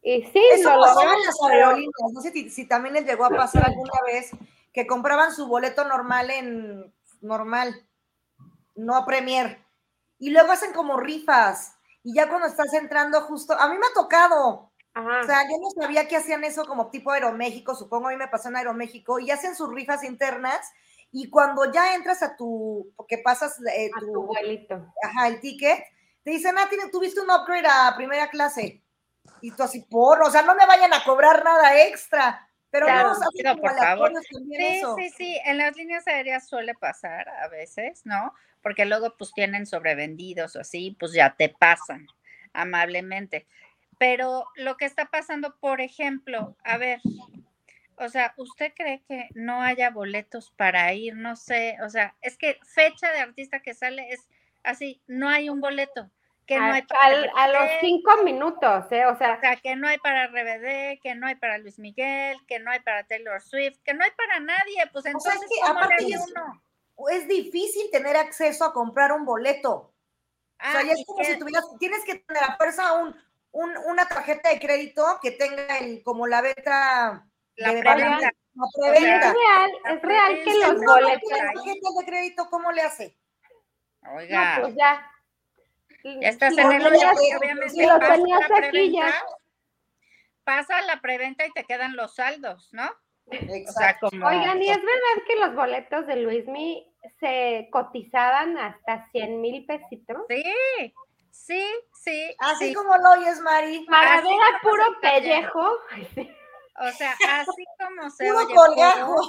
Y 0.02 0.22
sí, 0.22 0.42
Eso 0.52 0.74
lo 0.74 0.80
las 0.82 1.42
aerolíneas. 1.48 2.12
No 2.12 2.20
sé 2.20 2.32
si, 2.32 2.66
también 2.66 2.94
les 2.94 3.04
llegó 3.04 3.26
a 3.26 3.30
pasar 3.30 3.66
alguna 3.66 4.00
vez 4.06 4.30
que 4.72 4.86
compraban 4.86 5.34
su 5.34 5.46
boleto 5.46 5.84
normal 5.84 6.30
en 6.30 6.92
normal, 7.20 7.86
no 8.74 8.96
a 8.96 9.04
Premier, 9.04 9.58
y 10.18 10.30
luego 10.30 10.52
hacen 10.52 10.72
como 10.72 10.96
rifas. 10.96 11.76
Y 12.02 12.14
ya 12.14 12.28
cuando 12.28 12.46
estás 12.46 12.72
entrando 12.72 13.20
justo, 13.22 13.52
a 13.52 13.68
mí 13.68 13.76
me 13.76 13.86
ha 13.86 13.92
tocado, 13.94 14.70
o 14.94 15.24
sea, 15.26 15.42
yo 15.42 15.58
no 15.60 15.70
sabía 15.82 16.08
que 16.08 16.16
hacían 16.16 16.44
eso 16.44 16.64
como 16.64 16.88
tipo 16.88 17.10
Aeroméxico, 17.10 17.74
supongo 17.74 18.08
a 18.08 18.12
mí 18.12 18.16
me 18.16 18.28
pasó 18.28 18.48
en 18.48 18.56
Aeroméxico, 18.56 19.18
y 19.18 19.30
hacen 19.30 19.54
sus 19.54 19.70
rifas 19.70 20.02
internas, 20.02 20.72
y 21.12 21.28
cuando 21.28 21.72
ya 21.72 21.94
entras 21.94 22.22
a 22.22 22.36
tu, 22.36 22.92
porque 22.96 23.18
pasas 23.18 23.60
eh, 23.74 23.90
tu, 23.98 24.22
vuelito. 24.22 24.92
Ajá, 25.02 25.28
el 25.28 25.40
ticket, 25.40 25.84
te 26.22 26.30
dicen, 26.30 26.56
ah, 26.58 26.68
tuviste 26.92 27.20
un 27.20 27.30
upgrade 27.30 27.66
a 27.66 27.94
primera 27.96 28.28
clase. 28.28 28.82
Y 29.40 29.50
tú 29.52 29.62
así, 29.62 29.82
por, 29.82 30.22
o 30.22 30.30
sea, 30.30 30.42
no 30.42 30.54
me 30.54 30.66
vayan 30.66 30.92
a 30.92 31.02
cobrar 31.04 31.44
nada 31.44 31.80
extra. 31.82 32.46
Pero 32.70 32.86
Claro, 32.86 33.14
no 33.14 33.30
pido, 33.32 33.50
como 33.52 33.62
por 33.62 33.76
favor. 33.76 34.12
Sí, 34.22 34.56
eso. 34.56 34.94
sí, 34.96 35.10
sí, 35.10 35.40
en 35.44 35.58
las 35.58 35.74
líneas 35.76 36.06
aéreas 36.06 36.48
suele 36.48 36.74
pasar 36.74 37.28
a 37.28 37.48
veces, 37.48 38.02
¿no? 38.04 38.32
Porque 38.62 38.84
luego 38.84 39.16
pues 39.16 39.32
tienen 39.32 39.66
sobrevendidos 39.66 40.54
o 40.54 40.60
así, 40.60 40.96
pues 41.00 41.12
ya 41.12 41.34
te 41.34 41.48
pasan 41.48 42.06
amablemente. 42.52 43.46
Pero 43.98 44.46
lo 44.54 44.76
que 44.76 44.84
está 44.84 45.06
pasando, 45.06 45.56
por 45.58 45.80
ejemplo, 45.80 46.56
a 46.62 46.76
ver, 46.78 47.00
o 48.00 48.08
sea, 48.08 48.34
¿usted 48.36 48.72
cree 48.74 49.02
que 49.06 49.28
no 49.34 49.62
haya 49.62 49.90
boletos 49.90 50.50
para 50.56 50.92
ir? 50.94 51.14
No 51.16 51.36
sé, 51.36 51.76
o 51.84 51.88
sea, 51.88 52.16
es 52.20 52.36
que 52.36 52.58
fecha 52.64 53.10
de 53.12 53.20
artista 53.20 53.60
que 53.60 53.74
sale 53.74 54.08
es 54.10 54.28
así, 54.64 55.00
no 55.06 55.28
hay 55.28 55.48
un 55.48 55.60
boleto, 55.60 56.10
que 56.46 56.58
no 56.58 56.64
A, 56.64 56.74
hay 56.74 56.82
para 56.82 57.04
al- 57.04 57.30
a 57.36 57.48
los 57.48 57.70
cinco 57.80 58.22
minutos, 58.24 58.86
¿eh? 58.90 59.06
O 59.06 59.16
sea, 59.16 59.34
o 59.34 59.40
sea, 59.40 59.56
que 59.56 59.76
no 59.76 59.86
hay 59.86 59.98
para 59.98 60.24
RBD, 60.24 60.98
que 61.00 61.14
no 61.14 61.26
hay 61.28 61.36
para 61.36 61.58
Luis 61.58 61.78
Miguel, 61.78 62.36
que 62.48 62.58
no 62.58 62.70
hay 62.72 62.80
para 62.80 63.04
Taylor 63.04 63.40
Swift, 63.40 63.78
que 63.84 63.94
no 63.94 64.02
hay 64.04 64.10
para 64.16 64.40
nadie, 64.40 64.82
pues 64.92 65.02
O 65.02 65.02
sea, 65.02 65.12
es 65.12 65.16
entonces, 65.24 65.48
que 65.48 65.60
¿cómo 65.60 65.72
le 65.74 65.78
aparte 65.84 66.04
hace 66.04 66.14
es- 66.14 66.26
uno? 66.30 66.62
Es 67.10 67.28
difícil 67.28 67.90
tener 67.92 68.16
acceso 68.16 68.64
a 68.64 68.72
comprar 68.74 69.12
un 69.12 69.24
boleto. 69.24 69.72
O 69.72 69.92
sea, 70.70 70.80
Ah, 70.80 70.82
ya 70.82 70.92
es 70.92 71.04
como 71.06 71.18
que- 71.20 71.24
si 71.26 71.38
tuvieras, 71.38 71.64
tienes 71.78 72.04
que 72.04 72.16
tener 72.16 72.42
a 72.42 72.56
fuerza 72.56 72.92
un, 72.94 73.16
un- 73.52 73.76
una 73.86 74.06
tarjeta 74.06 74.50
de 74.50 74.58
crédito 74.58 75.04
que 75.22 75.30
tenga 75.30 75.78
el, 75.78 76.02
como 76.02 76.26
la 76.26 76.42
venta 76.42 77.26
la 77.60 77.70
preventa. 77.80 78.32
la 78.54 78.66
es 78.86 79.00
real, 79.02 79.72
la 79.84 79.92
es 79.92 80.02
real 80.02 80.40
que 80.44 80.54
los 80.58 80.80
no, 80.80 80.92
boletos. 80.92 81.30
de 81.98 82.04
crédito, 82.06 82.46
¿cómo 82.50 82.72
le 82.72 82.82
hace? 82.82 83.16
Oiga, 84.14 84.56
No, 84.56 84.62
pues 84.62 84.74
ya. 84.76 85.10
ya 86.04 86.28
estás 86.28 86.54
Si 86.54 86.60
en 86.60 86.72
el 86.72 86.86
hoyo, 86.86 87.10
obviamente 87.38 87.70
si 87.70 87.82
lo 87.86 87.98
pasa 87.98 88.14
tenías 88.14 88.40
la 88.40 88.46
aquí 88.46 88.70
preventa, 88.70 89.06
ya. 89.08 89.24
pasa 90.44 90.80
la 90.82 91.00
preventa 91.00 91.46
y 91.46 91.50
te 91.52 91.64
quedan 91.64 91.96
los 91.96 92.14
saldos, 92.14 92.68
¿no? 92.72 92.86
O 92.86 93.32
sea, 93.32 93.56
Exacto. 93.56 94.08
como 94.10 94.26
Oigan, 94.26 94.60
y 94.62 94.70
es 94.70 94.76
verdad 94.78 95.24
que 95.26 95.36
los 95.36 95.54
boletos 95.54 96.06
de 96.06 96.16
Luismi 96.16 96.86
se 97.20 97.68
cotizaban 97.70 98.56
hasta 98.58 99.08
100 99.12 99.40
mil 99.40 99.64
pesitos. 99.66 100.16
sí, 100.28 100.42
sí, 101.30 101.64
sí, 102.02 102.34
Así 102.38 102.68
sí. 102.68 102.74
como 102.74 102.96
lo 102.96 103.10
oyes, 103.12 103.38
Mari. 103.40 103.84
Para 103.88 104.14
Así 104.14 104.26
ver 104.26 104.34
a 104.42 104.58
como 104.60 104.70
puro 104.72 104.84
oye. 104.88 104.98
pellejo. 105.00 105.76
O 106.80 106.90
sea, 106.92 107.12
así 107.12 107.64
como 107.78 108.10
se 108.10 108.24
Puro 108.26 108.38
oye 108.38 108.54
colgajo. 108.54 109.14
o 109.14 109.24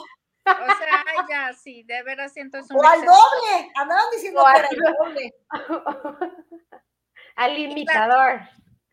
sea, 0.46 1.04
ay, 1.06 1.26
ya, 1.30 1.54
sí, 1.54 1.84
de 1.84 2.02
veras 2.04 2.34
siento 2.34 2.58
es 2.58 2.72
un 2.72 2.78
O 2.78 2.84
al 2.84 3.00
exceso. 3.00 3.14
doble. 3.14 3.72
Andaban 3.76 4.06
diciendo 4.14 4.44
que 4.44 4.60
era 4.60 4.70
el 4.70 4.80
doble. 4.98 5.36
Al 7.36 7.58
imitador. 7.58 8.42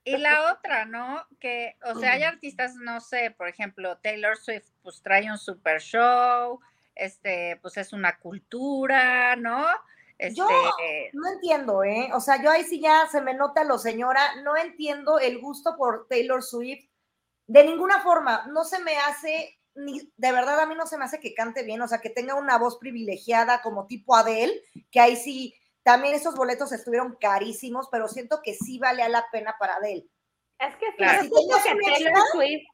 Y 0.04 0.16
la 0.16 0.52
otra, 0.52 0.86
¿no? 0.86 1.26
Que, 1.38 1.76
o 1.84 1.98
sea, 1.98 2.12
hay 2.12 2.22
artistas, 2.22 2.74
no 2.76 3.00
sé, 3.00 3.30
por 3.30 3.48
ejemplo, 3.48 3.98
Taylor 3.98 4.36
Swift, 4.38 4.70
pues 4.82 5.02
trae 5.02 5.30
un 5.30 5.36
super 5.36 5.80
show, 5.80 6.60
este, 6.94 7.58
pues 7.60 7.76
es 7.76 7.92
una 7.92 8.18
cultura, 8.18 9.36
¿no? 9.36 9.66
Este, 10.16 10.36
Yo 10.36 10.48
no 11.12 11.28
entiendo, 11.30 11.84
¿eh? 11.84 12.10
O 12.14 12.20
sea, 12.20 12.42
yo 12.42 12.50
ahí 12.50 12.64
sí 12.64 12.80
ya 12.80 13.06
se 13.06 13.20
me 13.20 13.34
nota 13.34 13.64
lo 13.64 13.76
señora, 13.76 14.36
no 14.42 14.56
entiendo 14.56 15.18
el 15.18 15.40
gusto 15.40 15.76
por 15.76 16.06
Taylor 16.08 16.42
Swift 16.42 16.88
de 17.48 17.64
ninguna 17.64 18.00
forma, 18.02 18.44
no 18.52 18.62
se 18.64 18.78
me 18.78 18.96
hace, 18.98 19.58
ni, 19.74 20.12
de 20.16 20.32
verdad 20.32 20.60
a 20.60 20.66
mí 20.66 20.74
no 20.76 20.86
se 20.86 20.96
me 20.98 21.04
hace 21.04 21.18
que 21.18 21.34
cante 21.34 21.64
bien, 21.64 21.82
o 21.82 21.88
sea, 21.88 21.98
que 22.00 22.10
tenga 22.10 22.34
una 22.36 22.56
voz 22.58 22.78
privilegiada 22.78 23.60
como 23.62 23.86
tipo 23.86 24.14
Adele, 24.14 24.62
que 24.90 25.00
ahí 25.00 25.16
sí, 25.16 25.54
también 25.82 26.14
esos 26.14 26.34
boletos 26.36 26.70
estuvieron 26.72 27.16
carísimos, 27.20 27.88
pero 27.90 28.06
siento 28.06 28.40
que 28.44 28.54
sí 28.54 28.78
vale 28.78 29.08
la 29.08 29.26
pena 29.32 29.56
para 29.58 29.74
Adele. 29.76 30.06
Es 30.58 30.76
que 30.76 30.86
sí, 30.90 30.96
Claro. 30.98 31.22
yo 31.24 31.28
Si 31.28 31.28
siento 31.28 31.58
tenías 31.58 31.62
que 31.64 31.70
Taylor 32.04 32.12
extra- 32.12 32.30
Swift, 32.32 32.68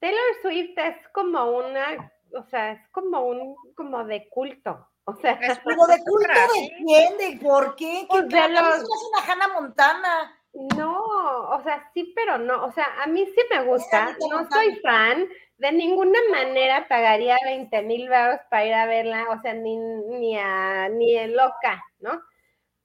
Taylor 0.00 0.22
Swift 0.42 0.78
es 0.78 1.08
como 1.12 1.50
una, 1.58 2.12
o 2.34 2.42
sea, 2.50 2.72
es 2.72 2.88
como 2.90 3.20
un, 3.26 3.56
como 3.76 4.04
de 4.04 4.28
culto. 4.28 4.86
O 5.04 5.14
sea, 5.16 5.32
es 5.32 5.58
Pero 5.64 5.86
de 5.86 5.98
culto 6.04 6.28
de 6.28 6.70
quién, 6.84 7.18
de 7.18 7.38
por 7.42 7.74
qué, 7.76 8.06
Pues 8.08 8.22
que 8.22 8.36
de 8.36 8.42
se 8.42 8.48
me 8.48 8.54
los- 8.54 8.68
hace 8.74 8.84
una 8.84 9.32
Hannah 9.32 9.48
Montana. 9.54 10.39
No, 10.52 11.04
o 11.50 11.60
sea, 11.62 11.90
sí, 11.94 12.12
pero 12.14 12.38
no. 12.38 12.64
O 12.64 12.72
sea, 12.72 12.86
a 13.02 13.06
mí 13.06 13.24
sí 13.26 13.40
me 13.50 13.64
gusta. 13.64 14.16
No 14.30 14.48
soy 14.50 14.76
fan. 14.76 15.28
De 15.58 15.72
ninguna 15.72 16.18
manera 16.30 16.86
pagaría 16.88 17.36
20 17.44 17.82
mil 17.82 18.08
baros 18.08 18.40
para 18.50 18.64
ir 18.66 18.74
a 18.74 18.86
verla. 18.86 19.26
O 19.30 19.40
sea, 19.42 19.54
ni, 19.54 19.76
ni, 19.76 20.36
a, 20.38 20.88
ni 20.88 21.16
en 21.16 21.36
loca, 21.36 21.84
¿no? 22.00 22.22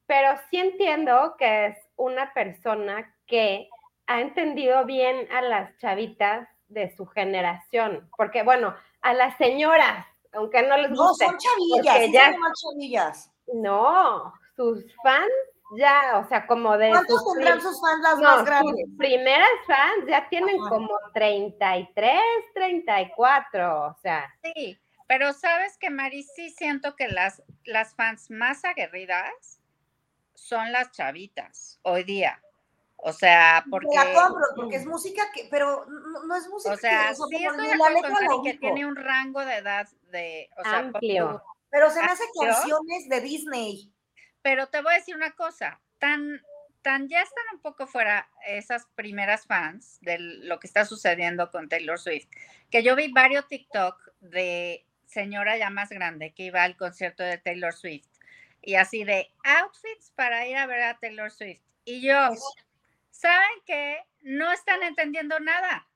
Pero 0.05 0.29
sí 0.49 0.57
entiendo 0.57 1.35
que 1.37 1.67
es 1.67 1.77
una 1.95 2.33
persona 2.33 3.15
que 3.25 3.67
ha 4.07 4.21
entendido 4.21 4.85
bien 4.85 5.27
a 5.31 5.41
las 5.41 5.75
chavitas 5.77 6.47
de 6.67 6.95
su 6.95 7.05
generación. 7.07 8.09
Porque, 8.15 8.43
bueno, 8.43 8.75
a 9.01 9.13
las 9.13 9.35
señoras, 9.37 10.05
aunque 10.33 10.61
no 10.63 10.77
les 10.77 10.91
No, 10.91 11.07
guste. 11.07 11.25
son 11.25 11.37
chavillas, 11.37 11.97
sí 12.05 12.11
ya- 12.11 12.31
llaman 12.31 12.51
chavillas. 12.53 13.31
No, 13.53 14.33
sus 14.55 14.83
fans 15.03 15.31
ya, 15.71 16.19
o 16.23 16.27
sea, 16.27 16.45
como 16.47 16.77
de 16.77 16.89
¿Cuántos 16.89 17.21
sus 17.23 17.33
tendrán 17.33 17.61
sus 17.61 17.81
fans 17.81 18.01
las 18.03 18.17
no, 18.17 18.23
más 18.23 18.45
grandes? 18.45 18.85
sus 18.87 18.97
primeras 18.97 19.49
fans 19.65 20.05
ya 20.07 20.29
tienen 20.29 20.59
Ajá. 20.59 20.69
como 20.69 20.89
33, 21.13 22.19
34, 22.53 23.87
o 23.87 23.95
sea, 23.95 24.33
Sí, 24.43 24.79
pero 25.07 25.33
sabes 25.33 25.77
que 25.77 25.89
Mari, 25.89 26.23
sí 26.23 26.49
siento 26.49 26.95
que 26.95 27.07
las, 27.07 27.43
las 27.65 27.95
fans 27.95 28.29
más 28.29 28.65
aguerridas 28.65 29.59
son 30.33 30.71
las 30.71 30.91
chavitas 30.91 31.79
hoy 31.83 32.03
día. 32.03 32.41
O 32.97 33.13
sea, 33.13 33.63
porque, 33.69 33.95
la 33.95 34.13
compro, 34.13 34.45
porque 34.55 34.77
es 34.77 34.85
música 34.85 35.29
que, 35.31 35.47
pero 35.51 35.85
no, 35.85 36.23
no 36.25 36.35
es 36.35 36.47
música 36.47 36.73
o 36.73 36.77
sea, 36.77 36.89
que, 36.89 37.21
o 37.21 37.27
sea, 37.27 37.37
sí 37.37 37.45
estoy 37.45 37.67
de 37.67 37.75
la 37.77 37.89
letra 37.89 38.17
que 38.43 38.53
tiene 38.55 38.85
un 38.85 38.95
rango 38.95 39.45
de 39.45 39.57
edad 39.57 39.87
de, 40.11 40.49
o 40.57 40.63
sea, 40.63 40.77
amplio. 40.79 41.43
tú, 41.45 41.53
Pero 41.69 41.91
se 41.91 41.99
me 41.99 42.07
hace 42.07 42.23
canciones 42.39 43.07
de 43.09 43.21
Disney. 43.21 43.94
Pero 44.45 44.67
te 44.67 44.79
voy 44.79 44.93
a 44.93 44.97
decir 44.97 45.15
una 45.15 45.31
cosa, 45.31 45.81
tan, 45.97 46.39
tan 46.83 47.09
ya 47.09 47.23
están 47.23 47.45
un 47.53 47.61
poco 47.61 47.87
fuera 47.87 48.29
esas 48.45 48.85
primeras 48.93 49.47
fans 49.47 49.97
de 50.01 50.19
lo 50.19 50.59
que 50.59 50.67
está 50.67 50.85
sucediendo 50.85 51.49
con 51.49 51.67
Taylor 51.67 51.97
Swift, 51.97 52.27
que 52.69 52.83
yo 52.83 52.95
vi 52.95 53.11
varios 53.11 53.47
TikTok 53.47 53.99
de 54.19 54.85
señora 55.07 55.57
ya 55.57 55.71
más 55.71 55.89
grande 55.89 56.35
que 56.35 56.43
iba 56.43 56.61
al 56.61 56.77
concierto 56.77 57.23
de 57.23 57.39
Taylor 57.39 57.73
Swift 57.73 58.05
y 58.61 58.75
así 58.75 59.03
de 59.03 59.31
outfits 59.43 60.11
para 60.11 60.45
ir 60.45 60.57
a 60.57 60.67
ver 60.67 60.83
a 60.83 60.99
Taylor 60.99 61.31
Swift. 61.31 61.63
Y 61.83 62.01
yo, 62.01 62.29
¿saben 63.09 63.63
qué? 63.65 63.97
No 64.21 64.51
están 64.51 64.83
entendiendo 64.83 65.39
nada. 65.39 65.87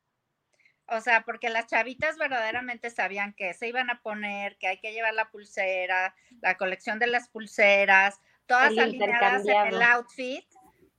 O 0.88 1.02
sea, 1.02 1.22
porque 1.22 1.50
las 1.50 1.68
chavitas 1.68 2.18
verdaderamente 2.18 2.90
sabían 2.90 3.34
que 3.34 3.54
se 3.54 3.68
iban 3.68 3.92
a 3.92 4.02
poner, 4.02 4.58
que 4.58 4.66
hay 4.66 4.80
que 4.80 4.92
llevar 4.92 5.14
la 5.14 5.30
pulsera, 5.30 6.16
la 6.42 6.58
colección 6.58 6.98
de 6.98 7.06
las 7.06 7.30
pulseras, 7.30 8.20
todas 8.50 8.72
El 8.72 8.80
alineadas 8.80 9.46
en 9.46 9.68
el 9.68 9.82
outfit. 9.82 10.44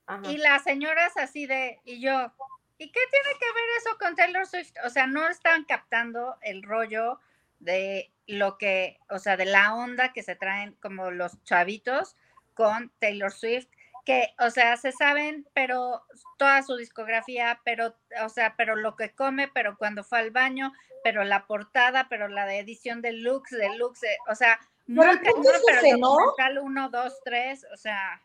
Ajá. 0.07 0.31
Y 0.31 0.37
las 0.37 0.63
señoras 0.63 1.15
así 1.17 1.45
de, 1.45 1.79
y 1.85 2.01
yo, 2.01 2.33
¿y 2.77 2.91
qué 2.91 2.99
tiene 3.11 3.39
que 3.39 3.45
ver 3.45 3.63
eso 3.77 3.97
con 3.99 4.15
Taylor 4.15 4.47
Swift? 4.47 4.73
O 4.83 4.89
sea, 4.89 5.05
no 5.05 5.27
están 5.27 5.65
captando 5.65 6.37
el 6.41 6.63
rollo 6.63 7.19
de 7.59 8.11
lo 8.25 8.57
que, 8.57 8.97
o 9.09 9.19
sea, 9.19 9.37
de 9.37 9.45
la 9.45 9.75
onda 9.75 10.13
que 10.13 10.23
se 10.23 10.35
traen 10.35 10.73
como 10.81 11.11
los 11.11 11.43
chavitos 11.43 12.15
con 12.55 12.91
Taylor 12.99 13.31
Swift, 13.31 13.67
que, 14.05 14.33
o 14.39 14.49
sea, 14.49 14.77
se 14.77 14.91
saben, 14.91 15.47
pero 15.53 16.03
toda 16.37 16.63
su 16.63 16.75
discografía, 16.75 17.61
pero, 17.63 17.95
o 18.23 18.29
sea, 18.29 18.55
pero 18.57 18.75
lo 18.75 18.95
que 18.95 19.13
come, 19.13 19.47
pero 19.49 19.77
cuando 19.77 20.03
fue 20.03 20.19
al 20.19 20.31
baño, 20.31 20.73
pero 21.03 21.23
la 21.23 21.45
portada, 21.45 22.07
pero 22.09 22.27
la 22.27 22.45
de 22.45 22.59
edición 22.59 23.01
de 23.01 23.11
looks, 23.11 23.51
de 23.51 23.75
looks, 23.77 24.01
de- 24.01 24.17
o 24.29 24.35
sea, 24.35 24.59
muy 24.91 25.07
el 25.07 25.21
punto 25.21 25.49
es 25.51 25.63
pero 25.65 25.79
ese, 25.79 25.97
¿no? 25.97 26.09
documental 26.09 26.59
uno, 26.59 26.89
dos, 26.89 27.19
tres, 27.23 27.65
o 27.73 27.77
sea, 27.77 28.21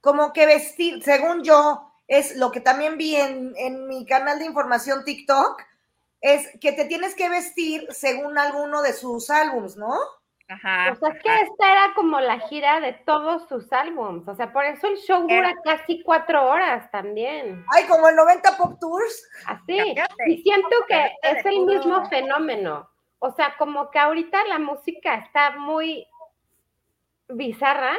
Como 0.00 0.32
que 0.32 0.46
vestir, 0.46 1.02
según 1.02 1.42
yo, 1.42 1.92
es 2.08 2.36
lo 2.36 2.50
que 2.50 2.60
también 2.60 2.96
vi 2.98 3.16
en, 3.16 3.54
en 3.56 3.88
mi 3.88 4.04
canal 4.06 4.38
de 4.38 4.46
información 4.46 5.04
TikTok, 5.04 5.62
es 6.20 6.48
que 6.60 6.72
te 6.72 6.84
tienes 6.84 7.14
que 7.14 7.28
vestir 7.28 7.86
según 7.90 8.38
alguno 8.38 8.82
de 8.82 8.92
sus 8.92 9.30
álbums, 9.30 9.76
¿no? 9.76 9.94
ajá. 10.52 10.92
O 10.92 10.96
sea, 10.96 11.08
es 11.10 11.22
que 11.22 11.34
esta 11.34 11.72
era 11.72 11.94
como 11.94 12.20
la 12.20 12.38
gira 12.40 12.80
de 12.80 12.92
todos 12.92 13.48
sus 13.48 13.72
álbums, 13.72 14.26
o 14.28 14.34
sea, 14.34 14.52
por 14.52 14.64
eso 14.64 14.86
el 14.86 14.96
show 14.98 15.22
dura 15.22 15.54
casi 15.64 16.02
cuatro 16.02 16.46
horas 16.46 16.90
también, 16.90 17.64
Ay, 17.74 17.84
como 17.84 18.08
el 18.08 18.16
90 18.16 18.56
Pop 18.56 18.78
Tours. 18.80 19.28
así. 19.46 19.78
Cállate. 19.78 20.30
Y 20.30 20.42
siento 20.42 20.76
que 20.88 21.12
es 21.22 21.44
el 21.44 21.60
mismo 21.64 22.06
fenómeno, 22.08 22.88
o 23.24 23.30
sea, 23.30 23.54
como 23.56 23.88
que 23.92 24.00
ahorita 24.00 24.44
la 24.46 24.58
música 24.58 25.14
está 25.14 25.52
muy 25.52 26.08
bizarra 27.28 27.96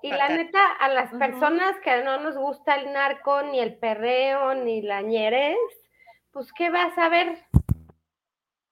y 0.00 0.12
la 0.12 0.28
neta 0.28 0.64
a 0.78 0.88
las 0.88 1.10
personas 1.10 1.74
que 1.82 2.04
no 2.04 2.20
nos 2.20 2.36
gusta 2.36 2.76
el 2.76 2.92
narco, 2.92 3.42
ni 3.42 3.58
el 3.58 3.76
perreo, 3.78 4.54
ni 4.54 4.80
la 4.80 5.02
ñerez, 5.02 5.58
pues 6.30 6.52
¿qué 6.52 6.70
vas 6.70 6.96
a 6.96 7.08
ver? 7.08 7.44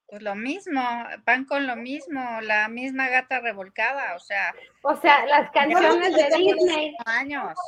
Pues 0.07 0.23
lo 0.23 0.37
mismo, 0.37 0.81
van 1.27 1.45
con 1.47 1.67
lo 1.67 1.75
mismo, 1.75 2.41
la 2.43 2.69
misma 2.69 3.09
gata 3.09 3.41
revolcada, 3.41 4.15
o 4.15 4.21
sea, 4.21 4.55
O 4.83 4.95
sea, 4.95 5.27
las 5.27 5.51
canciones 5.51 6.15
de 6.15 6.37
Disney. 6.39 6.97
años. 7.07 7.59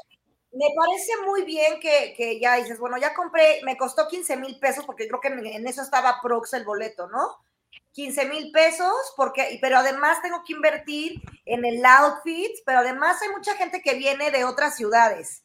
Me 0.53 0.67
parece 0.77 1.13
muy 1.27 1.45
bien 1.45 1.81
que, 1.81 2.15
que 2.17 2.39
ya 2.39 2.55
dices, 2.55 2.79
bueno, 2.79 2.97
ya 2.97 3.13
compré, 3.13 3.61
me 3.65 3.77
costó 3.77 4.07
15 4.07 4.37
mil 4.37 4.57
pesos 4.61 4.87
porque 4.87 5.09
creo 5.09 5.21
que 5.21 5.29
en, 5.29 5.45
en 5.45 5.67
eso 5.67 5.83
estaba 5.83 6.21
Prox 6.23 6.55
el 6.55 6.65
boleto, 6.65 7.09
¿no? 7.09 7.50
15 7.93 8.27
mil 8.27 8.53
pesos, 8.53 8.95
porque, 9.17 9.59
pero 9.61 9.79
además 9.79 10.23
tengo 10.23 10.43
que 10.45 10.53
invertir 10.53 11.21
en 11.45 11.65
el 11.65 11.85
outfit, 11.85 12.53
pero 12.65 12.79
además 12.79 13.21
hay 13.23 13.31
mucha 13.31 13.55
gente 13.57 13.83
que 13.83 13.95
viene 13.95 14.31
de 14.31 14.45
otras 14.45 14.77
ciudades. 14.77 15.43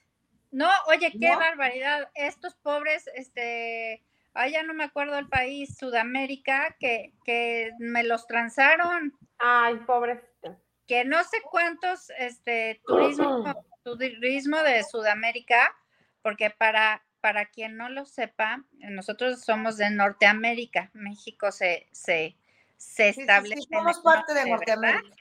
No, 0.52 0.70
oye, 0.88 1.12
qué 1.20 1.36
barbaridad. 1.36 2.10
Estos 2.14 2.56
pobres, 2.56 3.10
este, 3.16 4.04
allá 4.34 4.64
no 4.64 4.74
me 4.74 4.86
acuerdo 4.86 5.18
el 5.18 5.28
país, 5.28 5.76
Sudamérica, 5.78 6.76
que, 6.80 7.14
que 7.26 7.72
me 7.80 8.04
los 8.04 8.26
transaron. 8.28 9.14
Ay, 9.38 9.76
pobres. 9.86 10.20
Que 10.88 11.04
no 11.04 11.22
sé 11.24 11.42
cuántos, 11.50 12.10
este, 12.20 12.80
turismo, 12.86 13.44
turismo 13.84 14.58
de 14.60 14.84
Sudamérica, 14.84 15.76
porque 16.22 16.52
para 16.52 17.05
para 17.26 17.48
quien 17.48 17.76
no 17.76 17.90
lo 17.90 18.06
sepa, 18.06 18.64
nosotros 18.74 19.42
somos 19.42 19.78
de 19.78 19.90
Norteamérica. 19.90 20.92
México 20.94 21.52
se, 21.52 21.88
se, 21.92 22.38
se 22.78 23.10
establece. 23.10 23.64
Sí, 23.64 23.68
somos 23.72 24.00
parte 24.02 24.36
de 24.36 24.48
Norteamérica. 24.48 25.16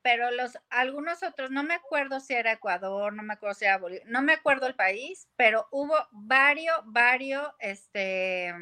Pero 0.00 0.30
los, 0.30 0.56
algunos 0.68 1.24
otros, 1.24 1.50
no 1.50 1.64
me 1.64 1.74
acuerdo 1.74 2.20
si 2.20 2.34
era 2.34 2.52
Ecuador, 2.52 3.12
no 3.14 3.24
me 3.24 3.32
acuerdo 3.34 3.54
si 3.56 3.64
era 3.64 3.78
Bolivia, 3.78 4.04
no 4.06 4.22
me 4.22 4.34
acuerdo 4.34 4.68
el 4.68 4.76
país, 4.76 5.26
pero 5.34 5.66
hubo 5.72 5.96
varios, 6.12 6.78
varios, 6.84 7.48
este. 7.58 8.54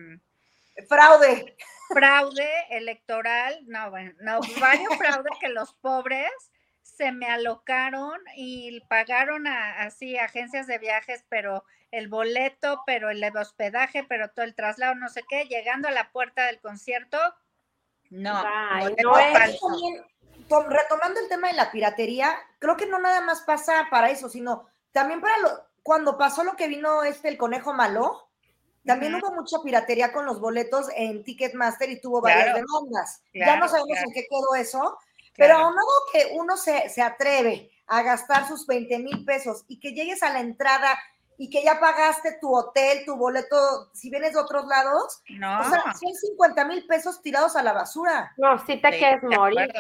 Fraude. 0.88 1.58
Fraude 1.88 2.48
electoral, 2.70 3.58
no, 3.66 3.90
bueno, 3.90 4.14
no, 4.20 4.40
varios 4.62 4.96
fraudes 4.96 5.38
que 5.42 5.50
los 5.50 5.74
pobres 5.74 6.30
se 6.98 7.12
me 7.12 7.26
alocaron 7.26 8.18
y 8.34 8.80
pagaron 8.88 9.46
a, 9.46 9.82
así 9.82 10.18
agencias 10.18 10.66
de 10.66 10.78
viajes, 10.78 11.24
pero 11.28 11.64
el 11.92 12.08
boleto, 12.08 12.82
pero 12.86 13.08
el 13.10 13.24
hospedaje, 13.36 14.02
pero 14.02 14.30
todo 14.30 14.44
el 14.44 14.56
traslado, 14.56 14.96
no 14.96 15.08
sé 15.08 15.22
qué, 15.28 15.44
llegando 15.44 15.86
a 15.86 15.92
la 15.92 16.10
puerta 16.10 16.46
del 16.46 16.60
concierto, 16.60 17.16
no. 18.10 18.42
retomando 20.68 21.20
el 21.20 21.28
tema 21.28 21.48
de 21.48 21.54
la 21.54 21.70
piratería, 21.70 22.36
creo 22.58 22.76
que 22.76 22.86
no 22.86 22.98
nada 22.98 23.20
más 23.20 23.42
pasa 23.42 23.86
para 23.92 24.10
eso, 24.10 24.28
sino 24.28 24.66
también 24.90 25.20
para 25.20 25.38
lo, 25.38 25.50
cuando 25.84 26.18
pasó 26.18 26.42
lo 26.42 26.56
que 26.56 26.66
vino 26.66 27.04
este 27.04 27.28
el 27.28 27.38
conejo 27.38 27.72
malo, 27.72 28.28
también 28.84 29.14
hubo 29.14 29.32
mucha 29.34 29.58
piratería 29.62 30.12
con 30.12 30.26
los 30.26 30.40
boletos 30.40 30.88
en 30.96 31.22
Ticketmaster 31.22 31.90
y 31.90 32.00
tuvo 32.00 32.20
varias 32.22 32.56
demandas. 32.56 33.22
ya 33.32 33.56
no 33.56 33.68
sabemos 33.68 33.98
en 33.98 34.12
qué 34.12 34.26
quedó 34.28 34.54
eso, 34.56 34.98
pero 35.38 35.54
aún 35.54 35.74
no 35.74 35.82
que 36.12 36.32
uno 36.34 36.56
se, 36.56 36.90
se 36.90 37.00
atreve 37.00 37.70
a 37.86 38.02
gastar 38.02 38.46
sus 38.46 38.66
20 38.66 38.98
mil 38.98 39.24
pesos 39.24 39.64
y 39.68 39.80
que 39.80 39.92
llegues 39.92 40.22
a 40.22 40.32
la 40.32 40.40
entrada 40.40 40.98
y 41.38 41.48
que 41.48 41.62
ya 41.62 41.78
pagaste 41.78 42.36
tu 42.40 42.54
hotel, 42.54 43.04
tu 43.06 43.16
boleto, 43.16 43.90
si 43.94 44.10
vienes 44.10 44.32
de 44.32 44.40
otros 44.40 44.66
lados, 44.66 45.22
no. 45.30 45.60
o 45.60 45.64
sea, 45.64 45.94
son 45.94 46.12
50 46.12 46.64
mil 46.64 46.84
pesos 46.86 47.22
tirados 47.22 47.54
a 47.54 47.62
la 47.62 47.72
basura. 47.72 48.34
No, 48.36 48.58
si 48.66 48.76
te 48.76 48.90
quieres 48.90 49.22
morir. 49.22 49.72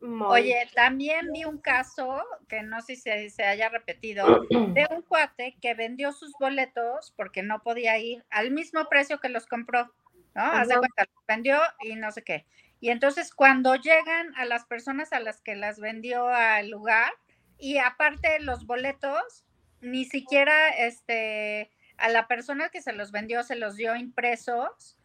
Oye, 0.00 0.68
también 0.74 1.32
vi 1.32 1.44
un 1.44 1.58
caso 1.58 2.22
que 2.48 2.62
no 2.62 2.82
sé 2.82 2.96
si 2.96 3.30
se 3.30 3.44
haya 3.44 3.68
repetido, 3.68 4.26
de 4.50 4.86
un 4.90 5.02
cuate 5.02 5.56
que 5.62 5.74
vendió 5.74 6.12
sus 6.12 6.32
boletos 6.38 7.14
porque 7.16 7.42
no 7.42 7.62
podía 7.62 7.98
ir 7.98 8.24
al 8.30 8.50
mismo 8.50 8.84
precio 8.88 9.20
que 9.20 9.28
los 9.28 9.46
compró, 9.46 9.92
¿no? 10.34 10.42
Haz 10.42 10.68
de 10.68 10.76
cuenta, 10.76 11.04
los 11.04 11.26
vendió 11.26 11.58
y 11.80 11.94
no 11.94 12.10
sé 12.12 12.22
qué. 12.22 12.46
Y 12.80 12.90
entonces 12.90 13.32
cuando 13.34 13.74
llegan 13.76 14.34
a 14.36 14.44
las 14.44 14.64
personas 14.64 15.12
a 15.12 15.20
las 15.20 15.40
que 15.40 15.54
las 15.54 15.80
vendió 15.80 16.28
al 16.28 16.68
lugar, 16.70 17.12
y 17.58 17.78
aparte 17.78 18.38
los 18.40 18.66
boletos, 18.66 19.44
ni 19.80 20.04
siquiera 20.04 20.68
este, 20.70 21.70
a 21.96 22.08
la 22.08 22.26
persona 22.28 22.68
que 22.68 22.82
se 22.82 22.92
los 22.92 23.12
vendió 23.12 23.42
se 23.42 23.56
los 23.56 23.76
dio 23.76 23.96
impresos 23.96 24.98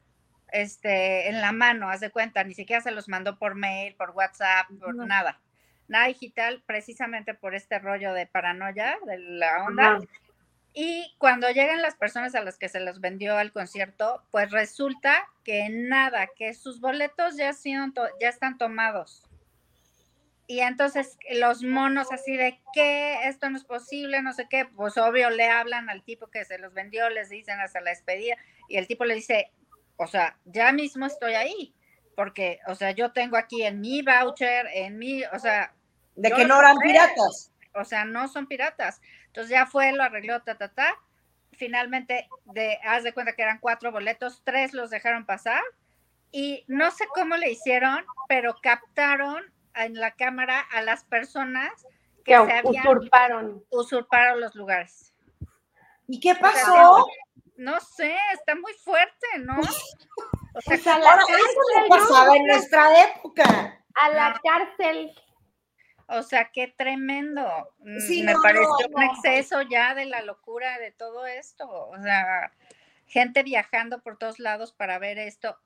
este, 0.51 1.29
en 1.29 1.39
la 1.39 1.51
mano, 1.53 1.89
haz 1.89 2.01
de 2.01 2.11
cuenta, 2.11 2.43
ni 2.43 2.53
siquiera 2.53 2.81
se 2.81 2.91
los 2.91 3.07
mandó 3.07 3.37
por 3.37 3.55
mail, 3.55 3.95
por 3.95 4.11
WhatsApp, 4.11 4.67
por 4.79 4.95
nada. 4.95 5.39
Nada 5.87 6.07
digital, 6.07 6.63
precisamente 6.65 7.33
por 7.33 7.55
este 7.55 7.79
rollo 7.79 8.13
de 8.13 8.25
paranoia, 8.25 8.97
de 9.05 9.17
la 9.17 9.63
onda. 9.65 9.99
Y 10.73 11.15
cuando 11.17 11.49
llegan 11.49 11.81
las 11.81 11.95
personas 11.95 12.33
a 12.33 12.43
las 12.43 12.57
que 12.57 12.69
se 12.69 12.79
los 12.79 13.01
vendió 13.01 13.37
al 13.37 13.51
concierto, 13.51 14.23
pues 14.31 14.51
resulta 14.51 15.27
que 15.43 15.67
nada, 15.69 16.29
que 16.35 16.53
sus 16.53 16.79
boletos 16.79 17.35
ya, 17.35 17.51
ya 18.19 18.29
están 18.29 18.57
tomados. 18.57 19.23
Y 20.47 20.59
entonces 20.59 21.17
los 21.31 21.63
monos 21.63 22.11
así 22.11 22.35
de 22.35 22.59
que 22.73 23.27
esto 23.27 23.49
no 23.49 23.57
es 23.57 23.63
posible, 23.63 24.21
no 24.21 24.33
sé 24.33 24.47
qué, 24.49 24.65
pues 24.65 24.97
obvio 24.97 25.29
le 25.29 25.49
hablan 25.49 25.89
al 25.89 26.03
tipo 26.03 26.27
que 26.27 26.43
se 26.45 26.57
los 26.57 26.73
vendió, 26.73 27.09
les 27.09 27.29
dicen 27.29 27.59
hasta 27.59 27.79
la 27.79 27.91
despedida 27.91 28.35
y 28.67 28.77
el 28.77 28.87
tipo 28.87 29.05
le 29.05 29.15
dice, 29.15 29.51
o 29.95 30.07
sea, 30.07 30.37
ya 30.45 30.71
mismo 30.73 31.05
estoy 31.05 31.35
ahí, 31.35 31.73
porque, 32.15 32.59
o 32.67 32.75
sea, 32.75 32.91
yo 32.91 33.13
tengo 33.13 33.37
aquí 33.37 33.63
en 33.63 33.79
mi 33.79 34.01
voucher, 34.01 34.67
en 34.73 34.97
mi, 34.97 35.23
o 35.23 35.39
sea... 35.39 35.73
De 36.15 36.29
que 36.31 36.43
no 36.43 36.59
eran 36.59 36.77
piratas. 36.79 37.51
O 37.73 37.85
sea, 37.85 38.03
no 38.03 38.27
son 38.27 38.47
piratas. 38.47 38.99
Entonces 39.31 39.51
ya 39.51 39.65
fue, 39.65 39.93
lo 39.93 40.03
arregló, 40.03 40.41
ta, 40.41 40.55
ta, 40.55 40.67
ta. 40.67 40.93
Finalmente, 41.53 42.27
de, 42.45 42.77
haz 42.83 43.03
de 43.03 43.13
cuenta 43.13 43.33
que 43.33 43.43
eran 43.43 43.59
cuatro 43.59 43.91
boletos, 43.91 44.41
tres 44.43 44.73
los 44.73 44.89
dejaron 44.89 45.25
pasar 45.25 45.61
y 46.31 46.65
no 46.67 46.91
sé 46.91 47.07
cómo 47.13 47.37
le 47.37 47.51
hicieron, 47.51 48.05
pero 48.27 48.55
captaron 48.61 49.43
en 49.75 49.95
la 49.95 50.11
cámara 50.11 50.59
a 50.71 50.81
las 50.81 51.03
personas 51.03 51.71
que, 52.25 52.33
se 52.33 52.61
usurparon. 52.63 53.63
usurparon 53.69 54.41
los 54.41 54.55
lugares. 54.55 55.13
¿Y 56.07 56.19
qué 56.19 56.35
pasó? 56.35 57.07
no 57.57 57.79
sé, 57.79 58.15
está 58.33 58.55
muy 58.55 58.73
fuerte, 58.73 59.27
¿no? 59.39 59.59
O 60.53 60.61
sea, 60.61 60.75
eso 60.75 60.99
no 60.99 61.87
pasaba 61.87 62.35
en 62.35 62.45
nuestra 62.45 63.03
época. 63.05 63.79
A 63.95 64.09
la 64.09 64.41
cárcel. 64.43 65.13
O 66.07 66.23
sea, 66.23 66.51
qué 66.51 66.67
tremendo. 66.67 67.73
Mm, 67.79 68.25
me 68.25 68.33
pareció 68.41 68.87
un 68.89 69.03
exceso 69.03 69.61
ya 69.63 69.93
de 69.93 70.05
la 70.05 70.21
locura 70.21 70.79
de 70.79 70.91
todo 70.91 71.25
esto. 71.25 71.67
O 71.69 72.01
sea, 72.01 72.51
gente 73.07 73.43
viajando 73.43 74.01
por 74.01 74.17
todos 74.17 74.39
lados 74.39 74.73
para 74.73 74.99
ver 74.99 75.17
esto. 75.17 75.57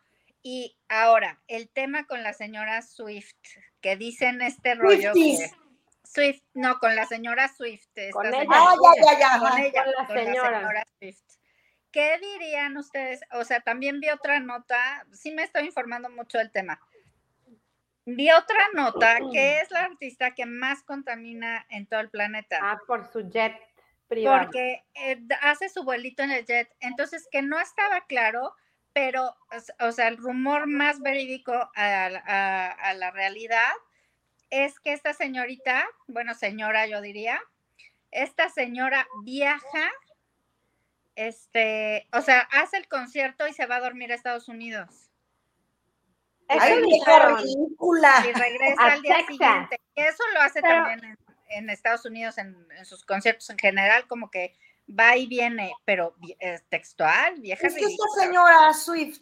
Y 0.42 0.78
ahora, 0.90 1.42
el 1.48 1.70
tema 1.70 2.06
con 2.06 2.22
la 2.22 2.34
señora 2.34 2.82
Swift, 2.82 3.36
que 3.82 3.96
dicen 3.96 4.42
este 4.42 4.76
rollo 4.76 5.14
que 5.14 5.50
Swift, 6.04 6.44
no, 6.54 6.78
con 6.80 6.96
la 6.96 7.06
señora 7.08 7.48
Swift. 7.48 7.88
Con 8.12 8.28
ella. 8.28 8.46
Ah, 8.50 8.76
ya, 8.96 9.12
ya, 9.12 9.20
ya. 9.20 9.40
Con 9.40 9.60
ella, 9.60 9.84
con 9.84 9.94
la, 9.94 10.24
señora. 10.24 10.86
Swift. 11.00 11.24
¿Qué 11.92 12.20
dirían 12.20 12.78
ustedes? 12.78 13.22
O 13.32 13.44
sea, 13.44 13.62
también 13.62 14.00
vi 14.00 14.10
otra 14.10 14.40
nota, 14.40 15.06
sí 15.14 15.32
me 15.32 15.44
estoy 15.44 15.66
informando 15.66 16.10
mucho 16.10 16.38
del 16.38 16.52
tema. 16.52 16.80
Vi 18.06 18.32
otra 18.32 18.60
nota 18.74 19.18
que 19.32 19.60
es 19.60 19.72
la 19.72 19.86
artista 19.86 20.36
que 20.36 20.46
más 20.46 20.84
contamina 20.84 21.66
en 21.70 21.88
todo 21.88 22.00
el 22.00 22.10
planeta. 22.10 22.60
Ah, 22.62 22.80
por 22.86 23.06
su 23.12 23.30
jet 23.30 23.56
privado. 24.08 24.44
Porque 24.44 24.84
eh, 24.94 25.22
hace 25.42 25.70
su 25.70 25.84
vuelito 25.84 26.24
en 26.24 26.32
el 26.32 26.46
jet. 26.46 26.70
Entonces, 26.80 27.28
que 27.32 27.42
no 27.42 27.60
estaba 27.60 28.02
claro 28.06 28.54
pero, 28.96 29.36
o 29.82 29.92
sea, 29.92 30.08
el 30.08 30.16
rumor 30.16 30.68
más 30.68 31.02
verídico 31.02 31.52
a, 31.76 32.94
la 32.96 33.12
realidad 33.12 33.74
es 34.50 34.80
que 34.80 34.94
esta 34.94 35.14
señorita, 35.14 35.86
bueno, 36.08 36.34
señora 36.34 36.88
yo 36.88 37.02
diría, 37.02 37.42
esta 38.12 38.48
señora 38.48 39.06
viaja, 39.22 39.92
este, 41.16 42.08
o 42.14 42.22
sea, 42.22 42.48
hace 42.54 42.78
el 42.78 42.88
concierto 42.88 43.46
y 43.50 43.54
se 43.54 43.66
va 43.66 43.76
a 43.76 43.82
dormir 43.82 44.14
a 44.14 44.16
Estados 44.16 44.48
Unidos. 44.48 45.05
¡Ay, 46.48 46.82
ridícula! 46.82 48.26
Y 48.28 48.34
regresa 48.34 48.84
al 48.84 49.02
día 49.02 49.26
siguiente. 49.26 49.80
Eso 49.96 50.24
lo 50.34 50.42
hace 50.42 50.62
también 50.62 51.18
en, 51.50 51.70
Estados 51.70 52.06
Unidos, 52.06 52.38
en, 52.38 52.56
sus 52.84 53.04
conciertos 53.04 53.50
en 53.50 53.58
general, 53.58 54.08
como 54.08 54.30
que 54.30 54.56
va 54.88 55.16
y 55.16 55.28
viene, 55.28 55.74
pero 55.86 56.16
es 56.40 56.64
textual, 56.70 57.40
vieja. 57.40 57.66
Es 57.68 57.74
que 57.74 57.86
esta 57.86 58.24
señora 58.24 58.74
Swift. 58.74 59.22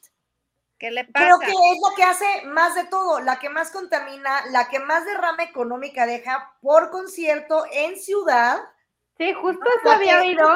¿Qué 0.77 0.91
le 0.91 1.05
pasa? 1.05 1.25
Creo 1.25 1.39
que 1.39 1.45
es 1.45 1.79
la 1.81 1.95
que 1.95 2.03
hace 2.03 2.45
más 2.47 2.75
de 2.75 2.83
todo, 2.86 3.21
la 3.21 3.39
que 3.39 3.49
más 3.49 3.71
contamina, 3.71 4.45
la 4.47 4.67
que 4.67 4.79
más 4.79 5.05
derrama 5.05 5.43
económica 5.43 6.05
deja 6.05 6.57
por 6.62 6.89
concierto 6.89 7.63
en 7.71 7.97
ciudad. 7.97 8.59
Sí, 9.17 9.34
justo 9.34 9.63
eso 9.80 9.91
había 9.91 10.19
oído. 10.21 10.49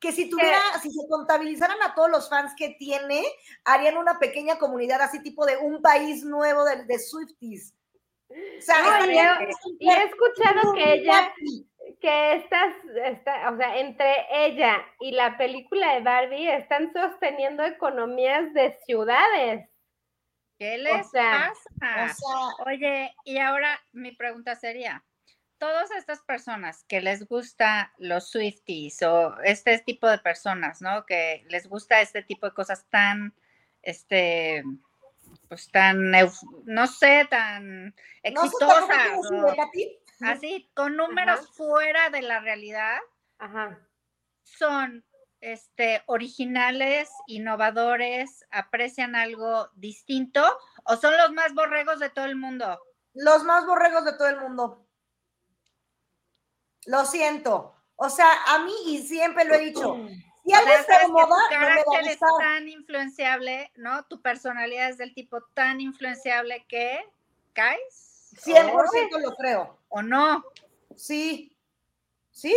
Que, 0.00 0.12
si 0.12 0.30
tuviera, 0.30 0.60
si 0.80 0.90
se 0.90 1.08
contabilizaran 1.08 1.82
a 1.82 1.94
todos 1.94 2.10
los 2.10 2.28
fans 2.28 2.52
que 2.56 2.76
tiene, 2.78 3.24
harían 3.64 3.96
una 3.96 4.18
pequeña 4.18 4.58
comunidad 4.58 5.00
así 5.00 5.22
tipo 5.22 5.44
de 5.44 5.56
un 5.56 5.82
país 5.82 6.24
nuevo 6.24 6.64
de, 6.64 6.84
de 6.84 6.98
Swifties. 6.98 7.74
O 8.30 8.60
sea, 8.60 9.06
y 9.06 9.88
he 9.88 10.04
escuchado 10.04 10.74
que 10.74 10.92
ella, 10.92 11.34
que 12.00 12.34
estas, 12.34 12.74
o 13.50 13.56
sea, 13.56 13.78
entre 13.78 14.26
ella 14.30 14.84
y 15.00 15.12
la 15.12 15.38
película 15.38 15.94
de 15.94 16.02
Barbie 16.02 16.48
están 16.48 16.92
sosteniendo 16.92 17.64
economías 17.64 18.52
de 18.52 18.78
ciudades. 18.84 19.68
¿Qué 20.58 20.76
les 20.76 21.08
pasa? 21.10 22.14
Oye, 22.66 23.14
y 23.24 23.38
ahora 23.38 23.80
mi 23.92 24.12
pregunta 24.12 24.56
sería, 24.56 25.04
todas 25.58 25.90
estas 25.90 26.20
personas 26.20 26.84
que 26.88 27.00
les 27.00 27.26
gusta 27.26 27.92
los 27.98 28.30
Swifties 28.30 29.02
o 29.02 29.36
este 29.42 29.78
tipo 29.80 30.08
de 30.08 30.18
personas, 30.18 30.80
¿no? 30.80 31.04
Que 31.04 31.44
les 31.48 31.68
gusta 31.68 32.00
este 32.00 32.22
tipo 32.22 32.46
de 32.46 32.54
cosas 32.54 32.86
tan, 32.90 33.34
este, 33.82 34.64
pues 35.48 35.70
tan, 35.70 36.10
no 36.64 36.86
sé, 36.86 37.26
tan 37.30 37.94
exitosas. 38.22 38.88
así, 40.20 40.70
con 40.74 40.96
números 40.96 41.48
fuera 41.52 42.10
de 42.10 42.22
la 42.22 42.40
realidad. 42.40 42.98
Son 44.42 45.04
este, 45.40 46.02
originales, 46.06 47.10
innovadores, 47.26 48.44
aprecian 48.50 49.14
algo 49.14 49.68
distinto 49.74 50.42
o 50.84 50.96
son 50.96 51.16
los 51.16 51.32
más 51.32 51.54
borregos 51.54 51.98
de 52.00 52.10
todo 52.10 52.24
el 52.24 52.36
mundo? 52.36 52.80
Los 53.14 53.44
más 53.44 53.66
borregos 53.66 54.04
de 54.04 54.12
todo 54.12 54.28
el 54.28 54.40
mundo. 54.40 54.87
Lo 56.88 57.04
siento. 57.04 57.74
O 57.96 58.08
sea, 58.08 58.26
a 58.46 58.60
mí, 58.60 58.72
y 58.86 59.02
siempre 59.02 59.44
lo 59.44 59.54
he 59.54 59.58
dicho, 59.58 59.94
si 60.42 60.52
algo 60.54 60.72
está 60.72 61.00
de 61.00 61.08
moda, 61.08 61.26
tu 61.26 61.54
carácter 61.54 62.08
es 62.08 62.18
tan 62.18 62.66
influenciable, 62.66 63.70
¿no? 63.76 64.06
Tu 64.06 64.22
personalidad 64.22 64.88
es 64.88 64.96
del 64.96 65.12
tipo 65.12 65.42
tan 65.52 65.82
influenciable 65.82 66.64
que 66.66 66.98
caes. 67.52 68.32
100% 68.42 69.20
lo 69.20 69.34
creo. 69.34 69.78
¿O 69.88 70.00
no? 70.00 70.42
Sí. 70.96 71.54
¿Sí? 72.30 72.54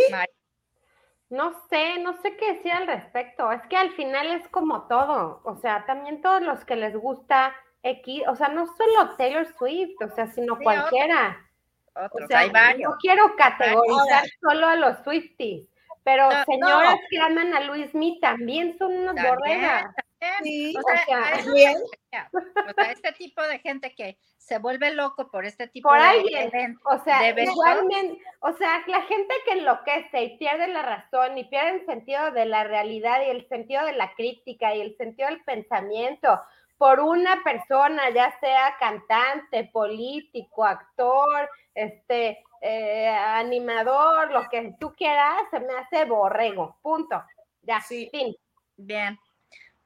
No 1.28 1.52
sé, 1.68 1.98
no 1.98 2.20
sé 2.22 2.34
qué 2.36 2.54
decir 2.54 2.72
al 2.72 2.86
respecto. 2.86 3.52
Es 3.52 3.60
que 3.66 3.76
al 3.76 3.92
final 3.92 4.28
es 4.28 4.48
como 4.48 4.86
todo. 4.86 5.42
O 5.44 5.56
sea, 5.56 5.84
también 5.84 6.22
todos 6.22 6.40
los 6.40 6.64
que 6.64 6.76
les 6.76 6.96
gusta 6.96 7.54
X, 7.82 8.22
o 8.28 8.36
sea, 8.36 8.48
no 8.48 8.66
solo 8.66 9.14
Taylor 9.16 9.46
Swift, 9.58 10.00
o 10.02 10.14
sea, 10.14 10.26
sino 10.28 10.58
cualquiera. 10.58 11.51
O 11.94 12.26
sea, 12.26 12.46
No 12.78 12.96
quiero 13.00 13.34
categorizar 13.36 14.24
solo 14.40 14.66
a 14.68 14.76
los 14.76 14.98
Swifties, 15.04 15.68
pero 16.04 16.28
señoras 16.44 16.96
que 17.10 17.18
aman 17.18 17.54
a 17.54 17.60
Luis 17.60 17.94
Mi 17.94 18.18
también 18.20 18.76
son 18.78 18.92
unas 18.92 19.14
borregas. 19.14 19.94
Sí, 20.42 20.74
o 20.76 20.82
sea, 20.82 22.30
o 22.30 22.72
sea, 22.74 22.92
este 22.92 23.12
tipo 23.12 23.42
de 23.42 23.58
gente 23.58 23.92
que 23.92 24.16
se 24.38 24.58
vuelve 24.58 24.92
loco 24.92 25.28
por 25.30 25.44
este 25.44 25.66
tipo 25.66 25.88
por 25.88 25.98
de 25.98 26.04
alguien. 26.04 26.78
o 26.84 27.02
sea, 27.02 27.28
igualmente, 27.28 28.22
o 28.40 28.52
sea, 28.52 28.84
la 28.86 29.02
gente 29.02 29.34
que 29.44 29.52
enloquece 29.52 30.22
y 30.22 30.38
pierde 30.38 30.68
la 30.68 30.82
razón 30.82 31.36
y 31.38 31.44
pierde 31.44 31.80
el 31.80 31.86
sentido 31.86 32.30
de 32.30 32.46
la 32.46 32.62
realidad 32.62 33.20
y 33.26 33.30
el 33.30 33.48
sentido 33.48 33.84
de 33.84 33.94
la 33.94 34.14
crítica 34.14 34.74
y 34.74 34.80
el 34.80 34.96
sentido 34.96 35.28
del 35.28 35.42
pensamiento 35.42 36.40
por 36.82 36.98
una 36.98 37.44
persona, 37.44 38.10
ya 38.10 38.36
sea 38.40 38.76
cantante, 38.76 39.70
político, 39.72 40.64
actor, 40.64 41.48
este, 41.76 42.42
eh, 42.60 43.08
animador, 43.08 44.32
lo 44.32 44.48
que 44.48 44.74
tú 44.80 44.92
quieras, 44.92 45.42
se 45.52 45.60
me 45.60 45.74
hace 45.74 46.06
borrego, 46.06 46.80
punto. 46.82 47.22
Ya, 47.62 47.80
sí. 47.82 48.08
fin. 48.10 48.34
Bien. 48.76 49.16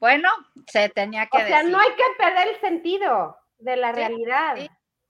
Bueno, 0.01 0.31
se 0.69 0.89
tenía 0.89 1.27
que 1.27 1.37
o 1.37 1.47
sea, 1.47 1.65
no 1.65 1.79
hay 1.79 1.91
que 1.97 2.05
perder 2.17 2.49
el 2.49 2.61
sentido 2.63 3.37
de 3.59 3.77
la 3.77 3.93
realidad. 3.93 4.57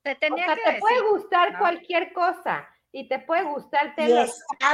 Se 0.03 0.17
tenía 0.17 0.45
o 0.45 0.55
sea, 0.57 0.73
te 0.73 0.81
puede 0.81 1.09
gustar 1.09 1.57
cualquier 1.57 2.13
cosa 2.13 2.69
y 2.91 3.07
te 3.07 3.21
puede 3.21 3.45
gustar, 3.45 3.95
te 3.95 4.09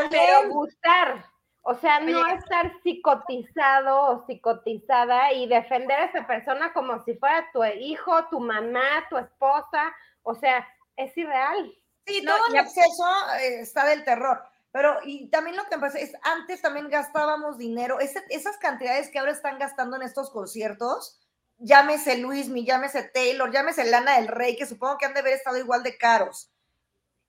pero 0.08 0.48
gustar. 0.48 1.26
O 1.64 1.76
sea, 1.76 2.00
no 2.00 2.26
estar 2.26 2.72
psicotizado 2.82 4.02
o 4.02 4.26
psicotizada 4.26 5.32
y 5.32 5.46
defender 5.46 5.96
a 5.96 6.04
esa 6.06 6.26
persona 6.26 6.72
como 6.72 7.02
si 7.04 7.14
fuera 7.14 7.48
tu 7.52 7.62
hijo, 7.64 8.26
tu 8.30 8.40
mamá, 8.40 9.06
tu 9.08 9.16
esposa. 9.16 9.94
O 10.22 10.34
sea, 10.34 10.66
es 10.96 11.16
irreal. 11.16 11.72
Sí, 12.04 12.24
todo 12.24 12.38
el 12.48 12.56
exceso 12.56 13.04
eh, 13.40 13.60
está 13.60 13.86
del 13.86 14.04
terror. 14.04 14.42
Pero, 14.72 14.98
y 15.04 15.28
también 15.28 15.56
lo 15.56 15.64
que 15.66 15.78
pasa 15.78 15.98
es, 15.98 16.12
antes 16.22 16.62
también 16.62 16.88
gastábamos 16.88 17.58
dinero, 17.58 17.98
esas 18.00 18.56
cantidades 18.56 19.10
que 19.10 19.18
ahora 19.18 19.32
están 19.32 19.58
gastando 19.58 19.96
en 19.96 20.02
estos 20.02 20.30
conciertos, 20.30 21.20
llámese 21.58 22.18
Luismi, 22.18 22.64
llámese 22.64 23.04
Taylor, 23.04 23.52
llámese 23.52 23.84
Lana 23.84 24.16
del 24.16 24.28
Rey, 24.28 24.56
que 24.56 24.66
supongo 24.66 24.98
que 24.98 25.06
han 25.06 25.14
de 25.14 25.20
haber 25.20 25.34
estado 25.34 25.58
igual 25.58 25.82
de 25.82 25.98
caros. 25.98 26.50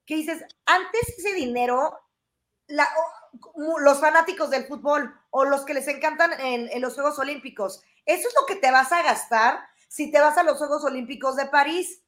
Que 0.06 0.16
dices, 0.16 0.44
antes 0.66 1.20
ese 1.20 1.34
dinero, 1.34 2.00
la, 2.68 2.88
los 3.80 4.00
fanáticos 4.00 4.50
del 4.50 4.66
fútbol 4.66 5.14
o 5.30 5.46
los 5.46 5.66
que 5.66 5.74
les 5.74 5.88
encantan 5.88 6.34
en, 6.40 6.70
en 6.72 6.82
los 6.82 6.94
Juegos 6.94 7.20
Olímpicos, 7.20 7.84
eso 8.06 8.28
es 8.28 8.34
lo 8.40 8.46
que 8.46 8.56
te 8.56 8.72
vas 8.72 8.92
a 8.92 9.02
gastar 9.02 9.60
si 9.88 10.12
te 10.12 10.20
vas 10.20 10.38
a 10.38 10.44
los 10.44 10.58
Juegos 10.58 10.84
Olímpicos 10.84 11.36
de 11.36 11.46
París. 11.46 12.02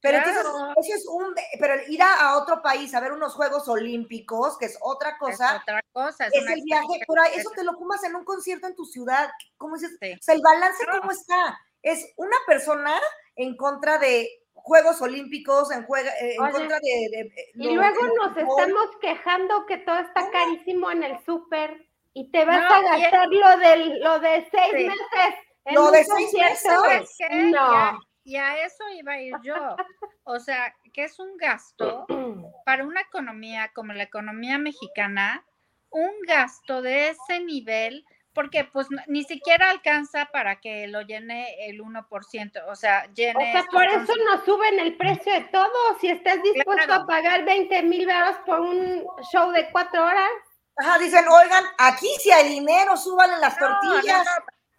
Pero 0.00 0.18
entonces, 0.18 0.44
eso 0.84 0.96
es 0.96 1.06
un, 1.06 1.34
pero 1.58 1.74
ir 1.88 2.00
a, 2.02 2.36
otro 2.36 2.62
país 2.62 2.94
a 2.94 3.00
ver 3.00 3.12
unos 3.12 3.34
Juegos 3.34 3.66
Olímpicos, 3.68 4.58
que 4.58 4.66
es 4.66 4.78
otra 4.80 5.16
cosa. 5.18 5.56
Es 5.56 5.62
otra 5.62 5.80
cosa. 5.92 6.26
Es, 6.26 6.46
el 6.46 6.62
viaje, 6.62 7.00
pero 7.08 7.22
eso 7.34 7.50
te 7.54 7.64
lo 7.64 7.72
fumas 7.72 8.04
en 8.04 8.14
un 8.14 8.24
concierto 8.24 8.66
en 8.66 8.76
tu 8.76 8.84
ciudad. 8.84 9.30
¿Cómo 9.56 9.76
dices? 9.76 9.92
O 10.00 10.22
sea, 10.22 10.34
el 10.34 10.42
balance, 10.42 10.84
¿cómo 10.86 11.10
está? 11.10 11.58
Es 11.82 12.12
una 12.16 12.36
persona 12.46 12.94
en 13.34 13.56
contra 13.56 13.98
de 13.98 14.28
Juegos 14.66 15.00
Olímpicos, 15.00 15.70
en, 15.70 15.84
juega, 15.84 16.10
eh, 16.20 16.34
en 16.34 16.50
contra 16.50 16.80
de... 16.80 17.52
y 17.54 17.70
luego 17.70 18.06
nos 18.16 18.36
estamos 18.36 18.90
quejando 19.00 19.64
que 19.64 19.76
todo 19.78 19.96
está 20.00 20.28
carísimo 20.32 20.90
en 20.90 21.04
el 21.04 21.24
súper 21.24 21.86
y 22.14 22.32
te 22.32 22.44
vas 22.44 22.64
a 22.64 22.82
gastar 22.82 23.28
lo, 23.28 23.56
del, 23.58 24.00
lo 24.00 24.18
de 24.18 24.48
seis 24.50 24.72
meses. 24.72 25.34
lo 25.70 25.90
de 25.92 26.02
seis 26.02 26.32
meses. 26.34 27.16
No. 27.52 27.96
Y 28.24 28.34
a 28.34 28.64
eso 28.64 28.82
iba 28.98 29.12
a 29.12 29.20
ir 29.20 29.34
yo. 29.44 29.76
O 30.24 30.40
sea, 30.40 30.74
que 30.92 31.04
es 31.04 31.20
un 31.20 31.36
gasto 31.36 32.04
para 32.64 32.84
una 32.84 33.02
economía 33.02 33.70
como 33.72 33.92
la 33.92 34.02
economía 34.02 34.58
mexicana, 34.58 35.44
un 35.90 36.10
gasto 36.26 36.82
de 36.82 37.10
ese 37.10 37.38
nivel, 37.38 38.04
porque 38.36 38.62
pues 38.64 38.86
ni 39.08 39.24
siquiera 39.24 39.70
alcanza 39.70 40.26
para 40.26 40.60
que 40.60 40.86
lo 40.86 41.00
llene 41.02 41.68
el 41.68 41.80
1%, 41.80 42.62
o 42.68 42.76
sea, 42.76 43.12
llene... 43.14 43.48
O 43.48 43.52
sea, 43.52 43.64
por 43.64 43.84
eso 43.84 44.12
nos 44.30 44.44
suben 44.44 44.78
el 44.78 44.96
precio 44.96 45.32
de 45.32 45.40
todo, 45.46 45.98
si 46.00 46.10
estás 46.10 46.40
dispuesto 46.42 46.92
a 46.92 47.06
pagar 47.06 47.44
20 47.44 47.82
mil 47.82 48.08
euros 48.08 48.36
por 48.46 48.60
un 48.60 49.04
show 49.32 49.50
de 49.50 49.68
cuatro 49.72 50.04
horas. 50.04 50.30
Ajá, 50.76 50.98
dicen, 50.98 51.24
oigan, 51.26 51.64
aquí 51.78 52.08
si 52.20 52.30
hay 52.30 52.50
dinero, 52.50 52.96
suban 52.96 53.40
las 53.40 53.58
tortillas 53.58 54.24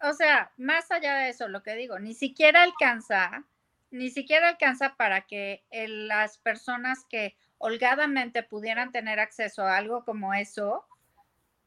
o 0.00 0.12
sea, 0.12 0.52
más 0.56 0.90
allá 0.90 1.16
de 1.16 1.30
eso, 1.30 1.48
lo 1.48 1.62
que 1.62 1.74
digo, 1.74 1.98
ni 1.98 2.14
siquiera 2.14 2.62
alcanza, 2.62 3.44
ni 3.90 4.10
siquiera 4.10 4.48
alcanza 4.48 4.94
para 4.96 5.22
que 5.22 5.64
las 5.70 6.38
personas 6.38 7.04
que 7.08 7.36
holgadamente 7.58 8.42
pudieran 8.42 8.92
tener 8.92 9.18
acceso 9.18 9.62
a 9.62 9.76
algo 9.76 10.04
como 10.04 10.34
eso, 10.34 10.86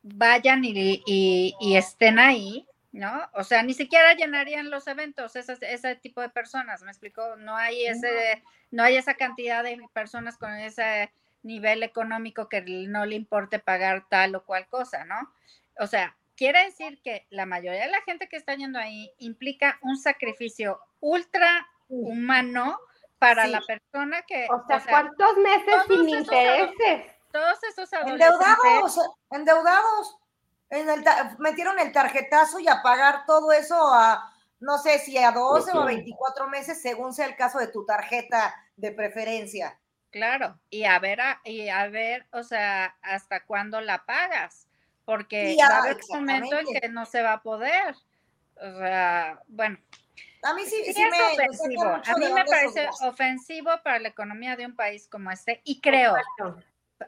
vayan 0.04 0.62
y, 0.64 1.76
estén 1.76 2.20
ahí, 2.20 2.68
¿no? 2.92 3.30
O 3.34 3.44
sea, 3.44 3.64
ni 3.64 3.74
siquiera 3.74 4.14
llenarían 4.14 4.70
los 4.70 4.88
eventos 4.88 5.36
ese 5.36 5.96
tipo 5.96 6.22
de 6.22 6.30
personas, 6.30 6.82
¿me 6.82 6.92
explico? 6.92 7.36
No 7.38 7.56
hay 7.56 7.86
ese, 7.86 8.44
no 8.72 8.84
hay 8.84 8.98
esa 8.98 9.16
cantidad 9.16 9.64
de 9.64 9.80
personas 9.94 10.38
con 10.38 10.54
ese 10.54 11.12
nivel 11.44 11.84
económico 11.84 12.50
que 12.50 12.62
no 12.62 13.06
le 13.06 13.16
importe 13.16 13.60
pagar 13.60 14.06
tal 14.10 14.36
o 14.36 14.44
cual 14.44 14.68
cosa, 14.68 15.06
¿no? 15.06 15.34
O 15.80 15.88
sea, 15.88 16.16
quiere 16.36 16.66
decir 16.66 17.02
que 17.04 17.26
la 17.30 17.46
mayoría 17.46 17.86
de 17.86 17.92
la 17.92 18.02
gente 18.02 18.28
que 18.28 18.38
está 18.38 18.56
yendo 18.56 18.80
ahí 18.80 19.12
implica 19.20 19.80
un 19.82 19.98
sacrificio 19.98 20.80
ultra 21.00 21.68
humano 21.88 22.80
para 23.20 23.48
la 23.48 23.62
persona 23.62 24.24
que... 24.24 24.48
O 24.50 24.64
sea, 24.68 24.84
¿cuántos 24.88 25.38
meses 25.38 25.76
sin 25.88 26.10
intereses? 26.10 27.21
Todos 27.32 27.64
esos 27.64 27.90
Endeudados, 27.94 29.00
endeudados. 29.32 30.18
En 30.70 30.90
el, 30.90 31.04
metieron 31.40 31.78
el 31.80 31.92
tarjetazo 31.92 32.60
y 32.60 32.68
a 32.68 32.82
pagar 32.82 33.26
todo 33.26 33.52
eso 33.52 33.76
a, 33.94 34.34
no 34.60 34.78
sé 34.78 35.00
si 35.00 35.18
a 35.18 35.32
12 35.32 35.72
o 35.72 35.82
a 35.82 35.86
24 35.86 36.48
meses, 36.48 36.82
según 36.82 37.14
sea 37.14 37.26
el 37.26 37.36
caso 37.36 37.60
de 37.60 37.68
tu 37.68 37.86
tarjeta 37.86 38.56
de 38.78 38.92
preferencia. 38.92 39.78
Claro, 40.12 40.60
y 40.70 40.86
a 40.86 40.98
ver, 41.00 41.20
y 41.44 41.70
a 41.70 41.88
ver, 41.88 42.28
o 42.32 42.44
sea, 42.44 42.98
hasta 43.02 43.44
cuándo 43.46 43.82
la 43.82 44.06
pagas 44.06 44.68
porque 45.06 45.58
va 45.60 45.76
a 45.76 45.80
haber 45.80 45.98
un 46.10 46.20
momento 46.20 46.60
en 46.60 46.80
que 46.80 46.90
no 46.90 47.06
se 47.06 47.22
va 47.22 47.34
a 47.34 47.42
poder. 47.42 47.96
O 48.56 48.78
sea, 48.80 49.42
bueno. 49.48 49.78
A 50.44 50.54
mí 50.54 50.64
sí, 50.66 50.94
sí, 50.94 51.04
me, 51.04 51.34
ofensivo. 51.34 51.84
A 51.84 52.18
mí 52.18 52.34
me 52.34 52.46
parece 52.46 52.90
ofensivo 53.02 53.72
para 53.84 54.00
la 54.00 54.08
economía 54.08 54.56
de 54.56 54.66
un 54.66 54.76
país 54.76 55.08
como 55.08 55.30
este 55.30 55.62
y 55.64 55.82
creo, 55.82 56.16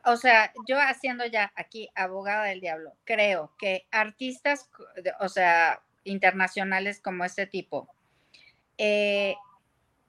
o 0.05 0.17
sea, 0.17 0.51
yo 0.67 0.79
haciendo 0.79 1.25
ya 1.25 1.51
aquí 1.55 1.89
abogada 1.95 2.45
del 2.45 2.61
diablo, 2.61 2.93
creo 3.03 3.53
que 3.57 3.87
artistas, 3.91 4.69
o 5.19 5.29
sea, 5.29 5.81
internacionales 6.03 6.99
como 6.99 7.25
este 7.25 7.47
tipo, 7.47 7.93
eh, 8.77 9.35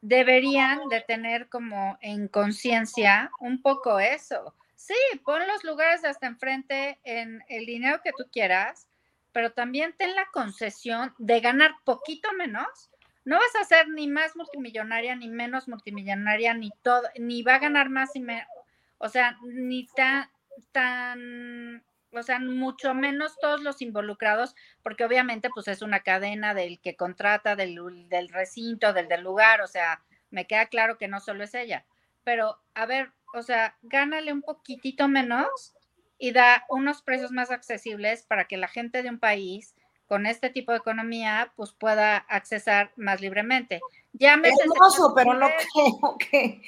deberían 0.00 0.88
de 0.88 1.00
tener 1.00 1.48
como 1.48 1.98
en 2.00 2.28
conciencia 2.28 3.30
un 3.40 3.62
poco 3.62 4.00
eso. 4.00 4.54
Sí, 4.74 4.94
pon 5.24 5.46
los 5.46 5.64
lugares 5.64 6.04
hasta 6.04 6.26
enfrente 6.26 7.00
en 7.04 7.42
el 7.48 7.64
dinero 7.64 8.00
que 8.02 8.12
tú 8.12 8.24
quieras, 8.30 8.86
pero 9.32 9.52
también 9.52 9.94
ten 9.96 10.14
la 10.14 10.26
concesión 10.32 11.14
de 11.18 11.40
ganar 11.40 11.72
poquito 11.84 12.32
menos. 12.34 12.90
No 13.24 13.36
vas 13.36 13.56
a 13.58 13.64
ser 13.64 13.88
ni 13.88 14.06
más 14.06 14.36
multimillonaria, 14.36 15.16
ni 15.16 15.28
menos 15.28 15.68
multimillonaria, 15.68 16.52
ni 16.52 16.70
todo, 16.82 17.08
ni 17.18 17.42
va 17.42 17.54
a 17.54 17.60
ganar 17.60 17.88
más 17.88 18.14
y 18.14 18.20
menos. 18.20 18.46
O 19.04 19.08
sea, 19.10 19.36
ni 19.42 19.86
tan, 19.94 20.30
tan 20.72 21.84
o 22.10 22.22
sea, 22.22 22.38
mucho 22.38 22.94
menos 22.94 23.36
todos 23.38 23.60
los 23.60 23.82
involucrados, 23.82 24.54
porque 24.82 25.04
obviamente 25.04 25.50
pues 25.50 25.68
es 25.68 25.82
una 25.82 26.00
cadena 26.00 26.54
del 26.54 26.80
que 26.80 26.96
contrata, 26.96 27.54
del, 27.54 27.78
del 28.08 28.30
recinto, 28.30 28.94
del, 28.94 29.08
del 29.08 29.20
lugar, 29.20 29.60
o 29.60 29.66
sea, 29.66 30.02
me 30.30 30.46
queda 30.46 30.66
claro 30.66 30.96
que 30.96 31.06
no 31.06 31.20
solo 31.20 31.44
es 31.44 31.54
ella, 31.54 31.84
pero 32.24 32.62
a 32.72 32.86
ver, 32.86 33.12
o 33.34 33.42
sea, 33.42 33.76
gánale 33.82 34.32
un 34.32 34.40
poquitito 34.40 35.06
menos 35.06 35.74
y 36.16 36.32
da 36.32 36.64
unos 36.70 37.02
precios 37.02 37.30
más 37.30 37.50
accesibles 37.50 38.24
para 38.24 38.46
que 38.46 38.56
la 38.56 38.68
gente 38.68 39.02
de 39.02 39.10
un 39.10 39.18
país 39.18 39.74
con 40.06 40.24
este 40.24 40.48
tipo 40.48 40.72
de 40.72 40.78
economía 40.78 41.52
pues 41.56 41.72
pueda 41.72 42.16
accesar 42.16 42.90
más 42.96 43.20
libremente. 43.20 43.80
Llámese 44.14 44.62
hermoso, 44.62 45.12
pero 45.14 45.34
no 45.34 45.48
creo 45.48 46.16
que. 46.18 46.62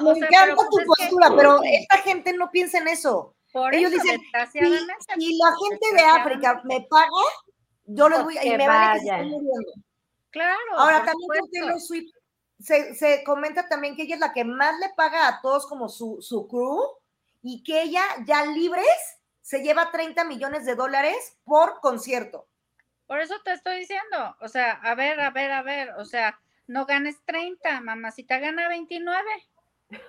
No, 0.00 0.12
me 0.12 0.18
encanta 0.18 0.56
tu 0.56 0.68
pues 0.70 0.86
postura, 0.86 1.30
pero 1.36 1.60
esta 1.62 1.98
gente 1.98 2.32
no 2.32 2.50
piensa 2.50 2.78
en 2.78 2.88
eso. 2.88 3.34
Ellos 3.72 3.92
dicen, 3.92 4.20
si, 4.50 4.58
la 4.58 5.54
gente 5.56 5.94
de 5.94 6.02
África 6.02 6.60
me 6.64 6.80
paga, 6.90 7.08
yo 7.84 8.08
les 8.08 8.24
voy 8.24 8.36
a. 8.38 8.44
Y 8.44 8.56
me 8.56 8.66
van 8.66 8.98
a 8.98 9.22
muriendo. 9.22 9.72
Claro. 10.30 10.58
Ahora 10.76 11.04
también 11.04 11.28
con 11.28 11.50
Taylor 11.52 11.80
Swift 11.80 12.12
se, 12.60 12.94
se, 12.94 13.22
comenta 13.24 13.68
también 13.68 13.94
que 13.94 14.02
ella 14.02 14.14
es 14.14 14.20
la 14.20 14.32
que 14.32 14.44
más 14.44 14.78
le 14.80 14.88
paga 14.96 15.28
a 15.28 15.40
todos 15.40 15.66
como 15.66 15.88
su, 15.88 16.18
su 16.20 16.48
crew 16.48 16.80
y 17.42 17.62
que 17.62 17.82
ella 17.82 18.02
ya 18.26 18.44
libres 18.46 18.86
se 19.42 19.62
lleva 19.62 19.90
30 19.92 20.24
millones 20.24 20.64
de 20.64 20.74
dólares 20.74 21.36
por 21.44 21.80
concierto. 21.80 22.48
Por 23.06 23.20
eso 23.20 23.34
te 23.44 23.52
estoy 23.52 23.80
diciendo, 23.80 24.34
o 24.40 24.48
sea, 24.48 24.72
a 24.82 24.94
ver, 24.94 25.20
a 25.20 25.30
ver, 25.30 25.52
a 25.52 25.62
ver, 25.62 25.90
o 25.98 26.04
sea, 26.06 26.40
no 26.66 26.86
ganes 26.86 27.16
30, 27.24 27.80
mamacita 27.80 28.38
gana 28.38 28.68
29. 28.68 29.22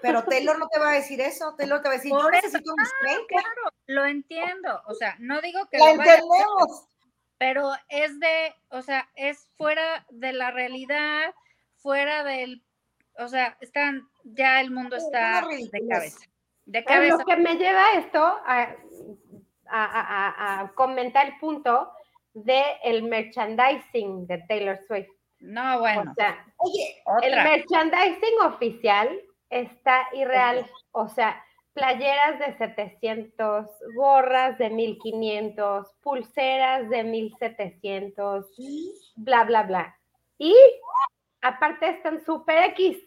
Pero 0.01 0.23
Taylor 0.23 0.57
no 0.57 0.67
te 0.67 0.79
va 0.79 0.91
a 0.91 0.95
decir 0.95 1.21
eso, 1.21 1.53
Taylor 1.57 1.81
te 1.81 1.89
va 1.89 1.93
a 1.95 1.97
decir, 1.97 2.11
yo 2.11 2.29
necesito 2.29 2.73
mis 2.77 2.91
30. 3.01 3.21
Ah, 3.21 3.25
claro, 3.27 3.75
lo 3.87 4.05
entiendo, 4.05 4.81
o 4.87 4.93
sea, 4.93 5.15
no 5.19 5.41
digo 5.41 5.67
que... 5.69 5.77
lo 5.77 5.89
entendemos. 5.89 6.87
pero 7.37 7.71
es 7.89 8.19
de, 8.19 8.55
o 8.69 8.81
sea, 8.81 9.09
es 9.15 9.47
fuera 9.57 10.05
de 10.09 10.33
la 10.33 10.51
realidad, 10.51 11.33
fuera 11.77 12.23
del, 12.23 12.63
o 13.19 13.27
sea, 13.27 13.57
están, 13.61 14.07
ya 14.23 14.61
el 14.61 14.71
mundo 14.71 14.95
está 14.95 15.45
de 15.47 15.87
cabeza. 15.87 16.19
De 16.65 16.83
cabeza. 16.83 17.17
Lo 17.17 17.25
que 17.25 17.37
me 17.37 17.55
lleva 17.55 17.93
esto 17.93 18.19
a, 18.23 18.75
a, 19.67 20.61
a 20.61 20.71
comentar 20.73 21.27
el 21.27 21.37
punto 21.37 21.91
de 22.33 22.63
el 22.83 23.03
merchandising 23.03 24.27
de 24.27 24.39
Taylor 24.47 24.77
Swift. 24.87 25.14
No, 25.45 25.79
bueno. 25.79 26.11
O 26.11 26.13
sea, 26.15 26.45
Oye, 26.57 27.03
el 27.21 27.35
merchandising 27.35 28.41
oficial 28.45 29.21
está 29.49 30.07
irreal. 30.13 30.69
O 30.91 31.07
sea, 31.07 31.43
playeras 31.73 32.39
de 32.39 32.57
700, 32.57 33.67
gorras 33.95 34.57
de 34.57 34.69
1500, 34.69 35.87
pulseras 36.01 36.89
de 36.89 37.03
1700, 37.03 38.45
bla, 39.15 39.43
bla, 39.43 39.63
bla. 39.63 39.99
Y 40.37 40.55
aparte 41.41 41.89
están 41.89 42.23
super 42.25 42.71
X, 42.71 42.97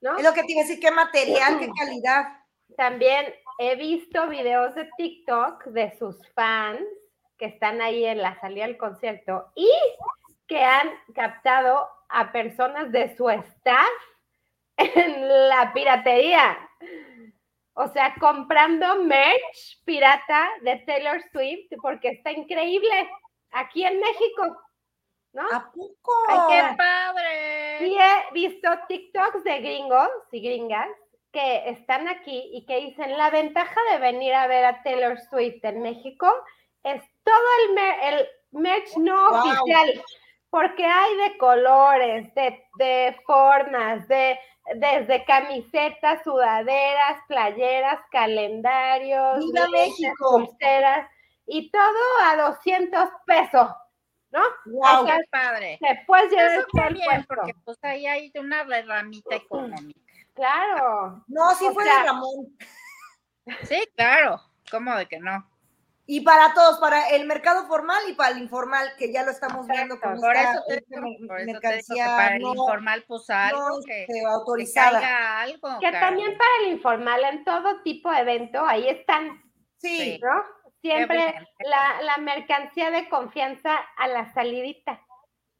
¿no? 0.00 0.18
Es 0.18 0.24
lo 0.24 0.32
que 0.34 0.42
tiene 0.42 0.62
que 0.62 0.68
decir, 0.68 0.80
qué 0.80 0.90
material, 0.90 1.58
qué 1.58 1.70
calidad. 1.78 2.24
También 2.76 3.34
he 3.58 3.76
visto 3.76 4.28
videos 4.28 4.74
de 4.74 4.88
TikTok 4.96 5.64
de 5.66 5.96
sus 5.98 6.16
fans 6.34 6.82
que 7.38 7.46
están 7.46 7.80
ahí 7.80 8.04
en 8.04 8.20
la 8.20 8.38
salida 8.40 8.66
del 8.66 8.76
concierto 8.76 9.52
y 9.54 9.70
que 10.48 10.64
han 10.64 10.90
captado 11.14 11.88
a 12.08 12.32
personas 12.32 12.90
de 12.90 13.14
su 13.16 13.28
staff 13.28 13.88
en 14.76 15.48
la 15.48 15.72
piratería. 15.72 16.58
O 17.74 17.86
sea, 17.88 18.14
comprando 18.18 19.04
merch 19.04 19.84
pirata 19.84 20.48
de 20.62 20.76
Taylor 20.86 21.22
Swift 21.30 21.70
porque 21.80 22.08
está 22.08 22.32
increíble 22.32 23.10
aquí 23.52 23.84
en 23.84 24.00
México. 24.00 24.60
¿No? 25.32 25.42
¿A 25.52 25.70
poco? 25.70 26.12
¡Ay, 26.28 26.38
qué 26.48 26.76
padre! 26.76 27.86
Y 27.86 27.96
he 27.96 28.32
visto 28.32 28.68
TikToks 28.88 29.44
de 29.44 29.60
gringos 29.60 30.08
y 30.32 30.40
gringas 30.40 30.88
que 31.30 31.68
están 31.68 32.08
aquí 32.08 32.50
y 32.52 32.64
que 32.64 32.80
dicen 32.80 33.16
la 33.16 33.30
ventaja 33.30 33.78
de 33.92 33.98
venir 33.98 34.34
a 34.34 34.46
ver 34.46 34.64
a 34.64 34.82
Taylor 34.82 35.18
Swift 35.28 35.62
en 35.62 35.82
México 35.82 36.32
es 36.82 37.02
todo 37.22 37.34
el, 37.68 37.78
el 38.14 38.28
merch 38.52 38.96
no 38.96 39.28
oficial, 39.28 40.02
porque 40.50 40.84
hay 40.84 41.16
de 41.16 41.38
colores, 41.38 42.34
de, 42.34 43.16
formas, 43.26 44.06
de 44.08 44.38
desde 44.74 45.24
camisetas, 45.24 46.22
sudaderas, 46.24 47.22
playeras, 47.26 48.00
calendarios, 48.10 49.44
pulseras, 50.18 51.08
y 51.46 51.70
todo 51.70 51.98
a 52.24 52.36
200 52.50 53.08
pesos, 53.26 53.68
¿no? 54.30 54.40
Wow, 54.66 55.06
qué 55.06 55.18
padre. 55.30 55.78
Después 55.80 56.30
ya 56.30 56.56
Eso 56.56 56.66
bien, 56.92 57.24
porque 57.26 57.54
pues 57.64 57.78
ahí 57.82 58.06
hay 58.06 58.30
una 58.38 58.64
ramita 58.64 59.36
económica. 59.36 59.98
Claro. 60.34 61.24
No, 61.26 61.54
sí 61.54 61.66
fue 61.72 61.84
de 61.84 62.02
Ramón. 62.04 62.56
Sí, 63.62 63.82
claro. 63.96 64.42
¿Cómo 64.70 64.94
de 64.94 65.06
que 65.06 65.18
no? 65.18 65.42
Y 66.10 66.22
para 66.22 66.54
todos, 66.54 66.78
para 66.78 67.10
el 67.10 67.26
mercado 67.26 67.66
formal 67.66 68.02
y 68.08 68.14
para 68.14 68.30
el 68.30 68.38
informal, 68.38 68.94
que 68.96 69.12
ya 69.12 69.24
lo 69.24 69.30
estamos 69.30 69.66
viendo 69.66 70.00
con 70.00 70.18
por 70.18 70.34
eso 70.34 70.64
te, 70.66 70.82
mercancía 71.44 72.06
para 72.06 72.36
el 72.36 72.42
informal, 72.44 73.04
pues 73.06 73.28
algo 73.28 73.80
que, 73.84 74.04
este, 74.04 74.24
autorizada. 74.24 75.40
algo, 75.42 75.78
que 75.78 75.92
también 75.92 76.38
para 76.38 76.50
el 76.62 76.72
informal, 76.72 77.22
en 77.24 77.44
todo 77.44 77.82
tipo 77.82 78.10
de 78.10 78.20
evento, 78.20 78.64
ahí 78.64 78.88
están. 78.88 79.42
Sí. 79.76 80.18
¿No? 80.22 80.42
Siempre 80.80 81.46
la, 81.58 82.00
la, 82.00 82.16
mercancía 82.16 82.90
de 82.90 83.10
confianza 83.10 83.76
a 83.98 84.08
la 84.08 84.32
salidita. 84.32 85.04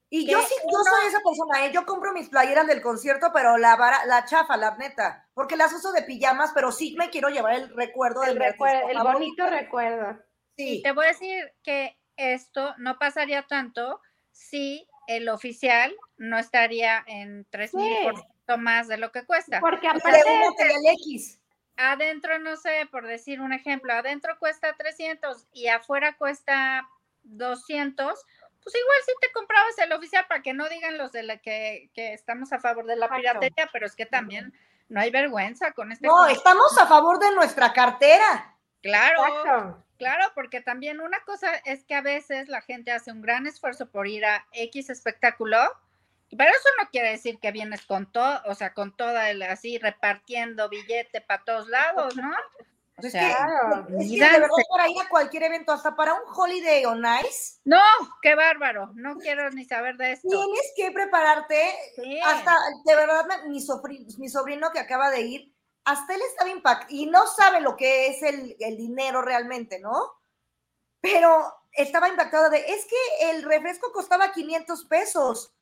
Y 0.09 0.27
yo 0.27 0.41
sí, 0.41 0.55
yo 0.65 0.79
soy 0.79 1.09
esa 1.09 1.21
persona, 1.21 1.67
¿eh? 1.67 1.73
yo 1.75 1.85
compro 1.85 2.15
mis 2.15 2.31
playeras 2.31 2.67
del 2.67 2.81
concierto, 2.81 3.33
pero 3.35 3.59
la 3.59 3.77
la 4.07 4.25
chafa, 4.25 4.57
la 4.57 4.79
neta, 4.79 5.29
porque 5.35 5.57
las 5.59 5.75
uso 5.75 5.93
de 5.93 6.05
pijamas, 6.05 6.53
pero 6.55 6.73
sí 6.73 6.97
me 6.99 7.11
quiero 7.11 7.29
llevar 7.29 7.53
el 7.53 7.69
recuerdo 7.77 8.23
el 8.23 8.31
del 8.31 8.53
recuerdo, 8.53 8.89
el 8.89 8.99
bonito 9.01 9.47
recuerdo. 9.51 10.28
Te 10.59 10.93
voy 10.93 11.05
a 11.05 11.09
decir 11.09 11.53
que 11.63 11.97
esto 12.17 12.75
no 12.79 12.99
pasaría 12.99 13.47
tanto 13.47 14.01
si 14.33 14.89
el 15.07 15.29
oficial 15.29 15.95
no 16.17 16.37
estaría 16.37 17.05
en 17.07 17.47
3 17.51 17.75
mil 17.75 17.97
por 18.45 18.59
más 18.59 18.89
de 18.89 18.99
lo 18.99 19.13
que 19.13 19.25
cuesta. 19.25 19.61
Porque 19.61 19.87
aparte 19.87 20.19
de 20.19 20.93
X. 21.05 21.39
Adentro, 21.77 22.41
no 22.41 22.57
sé, 22.57 22.89
por 22.91 23.07
decir 23.07 23.41
un 23.41 23.53
ejemplo, 23.53 23.93
adentro 23.93 24.37
cuesta 24.41 24.75
300 24.77 25.47
y 25.53 25.69
afuera 25.69 26.17
cuesta 26.17 26.89
200, 27.23 28.27
pues 28.63 28.75
igual 28.75 28.99
si 29.07 29.13
te 29.21 29.33
comprabas 29.33 29.79
el 29.79 29.93
oficial 29.93 30.27
para 30.29 30.43
que 30.43 30.55
no 30.55 30.69
digan 30.69 30.99
los 30.99 31.13
de 31.13 31.23
la 31.23 31.37
que, 31.37 31.91
que 31.95 32.15
estamos 32.15 32.53
a 32.53 32.59
favor 32.59 32.87
de 32.87 32.97
la 32.97 33.09
piratería, 33.09 33.69
pero 33.73 33.87
es 33.87 33.95
que 33.95 34.07
también 34.07 34.53
no 34.89 35.01
hay 35.01 35.11
vergüenza 35.11 35.73
con 35.73 35.93
este. 35.93 36.09
No, 36.09 36.27
estamos 36.27 36.77
a 36.79 36.87
favor 36.87 37.21
de 37.21 37.33
nuestra 37.33 37.73
cartera. 37.73 38.57
Claro. 38.83 39.85
Claro, 39.99 40.25
porque 40.35 40.61
también 40.61 41.01
una 41.01 41.21
cosa 41.25 41.55
es 41.65 41.85
que 41.85 41.95
a 41.95 42.01
veces 42.01 42.49
la 42.49 42.63
gente 42.63 42.93
hace 42.93 43.11
un 43.11 43.21
gran 43.21 43.47
esfuerzo 43.47 43.91
por 43.91 44.07
ir 44.07 44.25
a 44.25 44.47
X 44.53 44.91
espectáculo, 44.91 45.59
pero 46.37 46.51
eso 46.51 46.69
no 46.81 46.89
quiere 46.91 47.11
decir 47.11 47.41
que 47.41 47.51
vienes 47.51 47.85
con 47.85 48.11
todo, 48.11 48.41
o 48.47 48.55
sea, 48.55 48.75
con 48.75 48.97
toda 48.97 49.31
el 49.31 49.43
así 49.43 49.79
repartiendo 49.79 50.69
billete 50.69 51.21
para 51.21 51.43
todos 51.43 51.69
lados, 51.69 52.17
¿no? 52.17 52.31
O 53.01 53.07
es, 53.07 53.13
sea, 53.13 53.49
que, 53.89 54.05
es 54.05 54.11
que, 54.11 54.25
de 54.25 54.41
verdad 54.41 54.49
para 54.71 54.89
ir 54.89 54.97
a 55.01 55.09
cualquier 55.09 55.45
evento, 55.45 55.73
hasta 55.73 55.95
para 55.95 56.15
un 56.15 56.21
holiday 56.35 56.85
o 56.85 56.95
nice. 56.95 57.61
No, 57.65 57.81
qué 58.23 58.35
bárbaro, 58.35 58.91
no 58.95 59.17
quiero 59.19 59.51
ni 59.51 59.65
saber 59.65 59.97
de 59.97 60.13
esto. 60.13 60.29
Tienes 60.29 60.73
que 60.77 60.91
prepararte, 60.93 61.75
hasta 62.25 62.57
de 62.85 62.95
verdad 62.97 63.25
mi 63.47 63.61
mi 64.19 64.29
sobrino 64.29 64.71
que 64.73 64.79
acaba 64.79 65.11
de 65.11 65.21
ir, 65.23 65.58
hasta 65.89 66.15
él 66.15 66.21
estaba 66.29 66.51
impactado 66.51 66.95
y 66.95 67.07
no 67.07 67.27
sabe 67.27 67.63
lo 67.63 67.75
que 67.75 68.09
es 68.09 68.23
el, 68.23 68.57
dinero 68.77 69.23
realmente, 69.23 69.81
¿no? 69.81 70.13
Pero 71.01 71.51
estaba 71.73 72.11
impactado 72.11 72.51
de, 72.51 72.59
es 72.59 72.85
que 72.85 73.31
el 73.31 73.43
refresco 73.43 73.91
costaba 73.93 74.33
500 74.33 74.85
pesos. 74.85 75.55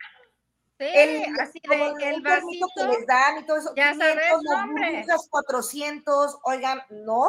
Sí, 0.79 0.85
el, 0.85 1.41
así 1.41 1.61
de 1.69 2.11
el 2.11 2.23
vasito 2.23 2.67
que 2.75 2.85
les 2.85 3.07
dan 3.07 3.39
y 3.39 3.47
todo 3.47 3.59
eso. 3.59 3.73
Ya 3.77 3.93
500, 3.93 4.43
sabes, 4.49 5.07
las 5.07 5.29
400, 5.29 6.39
oigan, 6.43 6.83
¿no? 6.91 7.29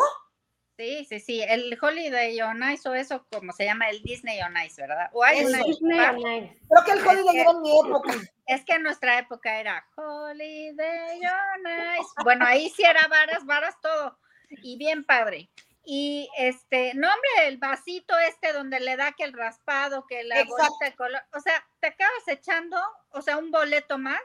Sí, 0.78 1.06
sí, 1.06 1.20
sí, 1.20 1.42
el 1.42 1.76
Holiday 1.82 2.40
on 2.42 2.62
Ice 2.72 2.88
o 2.88 2.94
eso 2.94 3.26
como 3.32 3.52
se 3.52 3.66
llama 3.66 3.90
el 3.90 4.04
Disney 4.04 4.40
on 4.44 4.56
Ice, 4.63 4.80
¿verdad? 4.80 5.10
O 5.12 5.24
hay 5.24 5.40
el 5.40 5.52
Disney 5.63 6.00
on 6.00 6.20
Ice. 6.20 6.60
Creo 6.70 6.86
que 6.86 6.92
el 6.92 7.08
Holiday 7.08 7.40
era 7.40 7.50
en 7.50 7.62
mi 7.63 7.80
época. 7.80 8.13
Es 8.46 8.63
que 8.63 8.74
en 8.74 8.84
nuestra 8.84 9.18
época 9.18 9.60
era 9.60 9.84
Holiday 9.96 11.20
on 11.20 11.68
Ice. 12.00 12.12
Bueno, 12.24 12.46
ahí 12.46 12.70
sí 12.70 12.84
era 12.84 13.08
varas, 13.08 13.44
varas 13.48 13.76
todo. 13.82 14.20
Y 14.50 14.78
bien 14.78 15.04
padre. 15.04 15.50
Y 15.84 16.30
este, 16.38 16.94
no 16.94 17.08
hombre, 17.08 17.48
el 17.48 17.58
vasito 17.58 18.13
este 18.20 18.54
donde 18.54 18.80
le 18.80 18.98
da 18.98 19.13
que 19.13 19.24
el 19.24 19.34
raspado, 19.34 20.06
que 20.06 20.24
la 20.26 20.44
bolita 20.44 20.86
de 20.86 20.96
color, 20.96 21.22
o 21.34 21.40
sea, 21.40 21.66
te 21.80 21.88
acabas 21.88 22.28
echando, 22.28 22.78
o 23.10 23.22
sea, 23.24 23.38
un 23.38 23.50
boleto 23.50 23.98
más. 23.98 24.22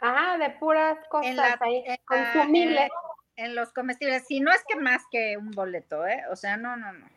Ah, 0.00 0.36
de 0.36 0.50
puras 0.50 0.98
cosas 1.08 1.60
ahí, 1.60 1.84
consumibles 2.06 2.90
en 3.36 3.54
los 3.54 3.72
comestibles. 3.72 4.24
Si 4.26 4.40
no 4.40 4.52
es 4.52 4.62
que 4.68 4.76
más 4.76 5.02
que 5.10 5.36
un 5.36 5.50
boleto, 5.50 6.06
¿eh? 6.06 6.22
O 6.30 6.36
sea, 6.36 6.56
no, 6.56 6.76
no, 6.76 6.92
no. 6.92 7.08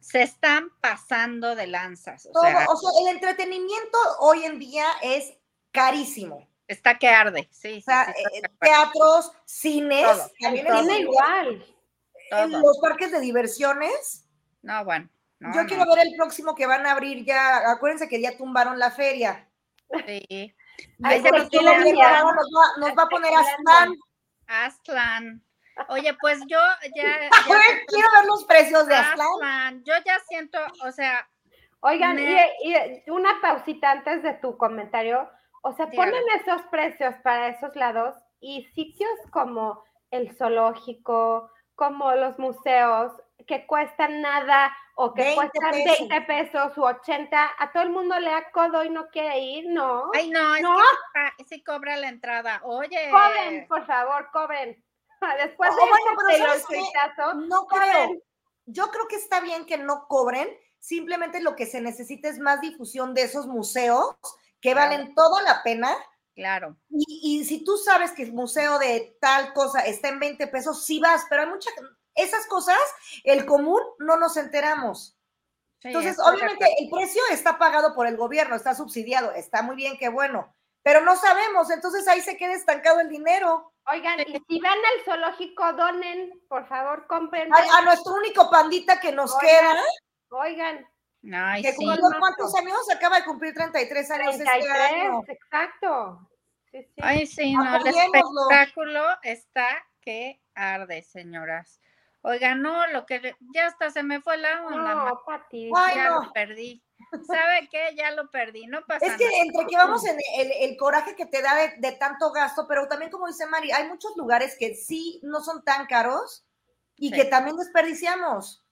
se 0.00 0.22
están 0.22 0.70
pasando 0.80 1.54
de 1.56 1.66
lanzas. 1.66 2.26
O 2.26 2.32
Todo, 2.32 2.42
sea, 2.44 2.66
o 2.68 2.76
sea, 2.76 2.90
el 3.02 3.14
entretenimiento 3.16 3.98
hoy 4.20 4.44
en 4.44 4.58
día 4.58 4.86
es 5.02 5.32
carísimo. 5.72 6.48
está 6.68 6.98
que 6.98 7.08
arde, 7.08 7.48
sí. 7.50 7.74
sí, 7.74 7.78
O 7.78 7.82
sea, 7.82 8.12
sí, 8.14 8.22
eh, 8.34 8.42
teatros, 8.60 9.32
cines, 9.44 10.04
Todo, 10.06 10.30
también 10.40 10.66
todo. 10.66 10.78
en, 10.80 10.86
Tiene 10.86 11.00
igual. 11.02 11.66
en 12.30 12.52
los 12.52 12.78
parques 12.78 13.10
de 13.12 13.20
diversiones. 13.20 14.24
No, 14.62 14.84
bueno. 14.84 15.08
no, 15.38 15.54
Yo 15.54 15.62
no, 15.62 15.68
quiero 15.68 15.86
ver 15.86 16.06
el 16.06 16.14
próximo 16.16 16.54
que 16.54 16.66
van 16.66 16.86
a 16.86 16.92
abrir 16.92 17.24
ya. 17.24 17.70
Acuérdense 17.70 18.08
que 18.08 18.20
ya 18.20 18.36
tumbaron 18.36 18.78
la 18.78 18.90
feria. 18.90 19.48
sí. 20.06 20.54
Ay, 21.02 21.24
ahora 21.26 22.34
nos 22.34 22.46
va, 22.54 22.80
nos 22.86 22.98
va 22.98 23.02
a 23.04 23.08
poner 23.08 23.32
Aztlán. 23.34 23.94
Aztlán. 24.46 25.42
Oye, 25.88 26.14
pues 26.20 26.40
yo 26.46 26.58
ya. 26.94 27.04
ya 27.48 27.60
Quiero 27.86 28.08
ver 28.16 28.24
los 28.26 28.44
precios 28.44 28.86
de. 28.86 28.94
Aztlán, 28.94 29.82
Yo 29.84 29.94
ya 30.04 30.18
siento, 30.28 30.58
o 30.84 30.90
sea, 30.90 31.28
Oigan, 31.80 32.16
Me- 32.16 32.52
y, 32.64 32.74
y 32.74 33.10
una 33.10 33.40
pausita 33.40 33.90
antes 33.90 34.22
de 34.22 34.32
tu 34.34 34.56
comentario. 34.56 35.30
O 35.62 35.72
sea, 35.74 35.86
ponen 35.90 36.22
esos 36.40 36.62
precios 36.70 37.14
para 37.22 37.48
esos 37.48 37.74
lados 37.76 38.16
y 38.40 38.64
sitios 38.74 39.10
como 39.30 39.84
el 40.10 40.34
zoológico, 40.36 41.50
como 41.74 42.12
los 42.12 42.38
museos, 42.38 43.12
que 43.46 43.66
cuestan 43.66 44.22
nada 44.22 44.74
o 44.94 45.12
que 45.12 45.22
20 45.22 45.36
cuestan 45.36 45.70
pesos. 45.72 45.96
pues 45.98 46.08
20 46.08 46.20
pesos 46.22 46.78
u 46.78 46.84
80, 46.84 47.50
a 47.58 47.72
todo 47.72 47.82
el 47.82 47.90
mundo 47.90 48.18
le 48.18 48.30
da 48.30 48.50
codo 48.50 48.82
y 48.82 48.90
no 48.90 49.08
quiere 49.08 49.38
ir, 49.38 49.66
¿no? 49.68 50.10
ay, 50.14 50.30
no, 50.30 50.54
es 50.56 50.62
No. 50.62 50.76
que 50.76 50.82
sí 50.82 50.96
pa- 51.12 51.34
sí 51.48 51.64
cobra 51.64 51.96
la 51.96 52.08
entrada. 52.08 52.60
Oye. 52.64 53.10
Cobren, 53.10 53.68
por 53.68 53.84
favor, 53.86 54.30
cobren. 54.32 54.82
Después 55.38 55.70
Oh, 55.72 55.84
de 55.84 55.90
bueno, 55.90 56.52
este 56.54 56.78
No 57.46 57.66
creo. 57.66 58.22
Yo 58.66 58.90
creo 58.90 59.06
que 59.08 59.16
está 59.16 59.40
bien 59.40 59.64
que 59.66 59.78
no 59.78 60.06
cobren. 60.08 60.48
Simplemente 60.78 61.40
lo 61.40 61.56
que 61.56 61.66
se 61.66 61.80
necesita 61.80 62.28
es 62.28 62.38
más 62.38 62.60
difusión 62.60 63.14
de 63.14 63.22
esos 63.22 63.46
museos 63.46 64.14
que 64.60 64.72
Claro. 64.72 64.90
valen 64.90 65.14
toda 65.14 65.42
la 65.42 65.62
pena. 65.62 65.96
Claro. 66.34 66.76
Y, 66.90 67.40
y 67.40 67.44
si 67.44 67.64
tú 67.64 67.76
sabes 67.78 68.12
que 68.12 68.22
el 68.24 68.32
museo 68.32 68.78
de 68.78 69.16
tal 69.20 69.52
cosa 69.54 69.80
está 69.80 70.08
en 70.08 70.20
20 70.20 70.46
pesos, 70.48 70.84
sí 70.84 71.00
vas, 71.00 71.24
pero 71.30 71.42
hay 71.42 71.48
muchas, 71.48 71.72
esas 72.14 72.46
cosas, 72.46 72.76
el 73.24 73.46
común 73.46 73.80
no 73.98 74.16
nos 74.16 74.36
enteramos. 74.36 75.16
Sí, 75.80 75.88
Entonces, 75.88 76.18
obviamente, 76.18 76.66
el 76.80 76.90
precio 76.90 77.22
está 77.30 77.58
pagado 77.58 77.94
por 77.94 78.06
el 78.06 78.16
gobierno, 78.16 78.56
está 78.56 78.74
subsidiado, 78.74 79.32
está 79.32 79.62
muy 79.62 79.76
bien, 79.76 79.96
qué 79.98 80.08
bueno, 80.08 80.54
pero 80.82 81.00
no 81.02 81.16
sabemos, 81.16 81.70
entonces 81.70 82.06
ahí 82.08 82.20
se 82.22 82.36
queda 82.36 82.54
estancado 82.54 83.00
el 83.00 83.08
dinero. 83.08 83.72
Oigan, 83.88 84.20
y 84.20 84.42
si 84.48 84.60
van 84.60 84.78
al 84.78 85.04
zoológico, 85.04 85.72
donen, 85.74 86.42
por 86.48 86.66
favor, 86.66 87.06
compren. 87.06 87.52
A, 87.54 87.78
a 87.78 87.82
nuestro 87.82 88.14
único 88.14 88.50
pandita 88.50 88.98
que 88.98 89.12
nos 89.12 89.32
Oigan, 89.34 89.48
queda, 89.48 89.82
Oigan, 90.30 90.86
Ay, 91.32 91.62
que 91.62 91.70
sí. 91.72 91.76
cumplió 91.76 92.00
Con 92.00 92.18
cuántos 92.18 92.54
años, 92.56 92.90
acaba 92.90 93.18
de 93.18 93.24
cumplir 93.24 93.54
33 93.54 94.10
años 94.10 94.34
este 94.34 94.44
33, 94.44 94.80
año. 94.92 95.20
exacto. 95.28 96.28
Sí, 96.70 96.82
sí. 96.82 97.00
Ay, 97.02 97.26
sí, 97.26 97.54
no, 97.54 97.76
el 97.76 97.86
espectáculo 97.86 99.02
está 99.22 99.84
que 100.00 100.40
arde, 100.54 101.02
señoras. 101.02 101.80
Oiga, 102.22 102.54
no, 102.56 102.86
lo 102.88 103.06
que 103.06 103.36
ya 103.54 103.66
hasta 103.66 103.90
se 103.90 104.02
me 104.02 104.20
fue 104.20 104.36
la 104.36 104.66
onda, 104.66 104.94
no, 104.94 105.22
Pati. 105.24 105.70
Ya 105.94 106.10
no. 106.10 106.22
lo 106.24 106.32
perdí. 106.32 106.82
¿Sabe 107.26 107.68
qué? 107.70 107.94
Ya 107.96 108.10
lo 108.12 108.30
perdí, 108.30 108.66
no 108.66 108.84
pasa 108.86 109.06
Es 109.06 109.14
que 109.16 109.24
nada. 109.24 109.36
entre 109.42 109.66
que 109.66 109.76
vamos 109.76 110.04
en 110.06 110.16
el, 110.38 110.52
el 110.70 110.76
coraje 110.76 111.14
que 111.16 111.26
te 111.26 111.40
da 111.42 111.54
de, 111.54 111.74
de 111.78 111.92
tanto 111.92 112.32
gasto, 112.32 112.66
pero 112.68 112.88
también 112.88 113.10
como 113.10 113.26
dice 113.26 113.46
Mari, 113.46 113.70
hay 113.72 113.88
muchos 113.88 114.16
lugares 114.16 114.56
que 114.58 114.74
sí 114.74 115.20
no 115.22 115.40
son 115.42 115.64
tan 115.64 115.86
caros 115.86 116.44
y 116.96 117.10
Sí. 117.10 117.14
que 117.14 117.24
también 117.26 117.56
desperdiciamos. 117.56 118.62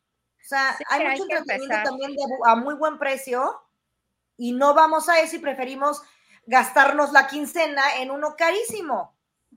O 0.40 0.46
sea, 0.46 0.74
Sí, 0.76 0.84
hay 0.88 1.02
hay 1.02 1.10
mucho 1.12 1.26
que 1.28 1.34
entretenimiento 1.36 1.88
también 1.90 2.12
de 2.14 2.22
a 2.46 2.54
muy 2.56 2.74
buen 2.74 2.98
precio 2.98 3.62
y 4.36 4.52
no 4.52 4.74
vamos 4.74 5.08
a 5.08 5.20
eso 5.20 5.36
y 5.36 5.38
preferimos 5.38 6.02
gastarnos 6.46 7.12
la 7.12 7.26
quincena 7.26 7.82
en 7.98 8.10
uno 8.10 8.34
carísimo. 8.36 9.14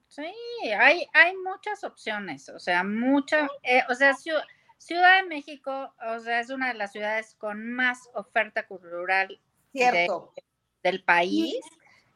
Sí, 0.07 0.31
hay, 0.79 1.05
hay 1.13 1.35
muchas 1.37 1.83
opciones, 1.83 2.47
o 2.49 2.59
sea, 2.59 2.83
mucha, 2.83 3.47
eh, 3.63 3.83
o 3.89 3.95
sea, 3.95 4.13
Ciu- 4.13 4.41
Ciudad 4.77 5.21
de 5.21 5.27
México, 5.27 5.93
o 6.07 6.19
sea, 6.19 6.39
es 6.39 6.49
una 6.49 6.67
de 6.69 6.75
las 6.75 6.91
ciudades 6.91 7.35
con 7.35 7.73
más 7.73 8.09
oferta 8.13 8.65
cultural 8.67 9.39
Cierto. 9.71 10.33
del 10.83 11.03
país 11.03 11.59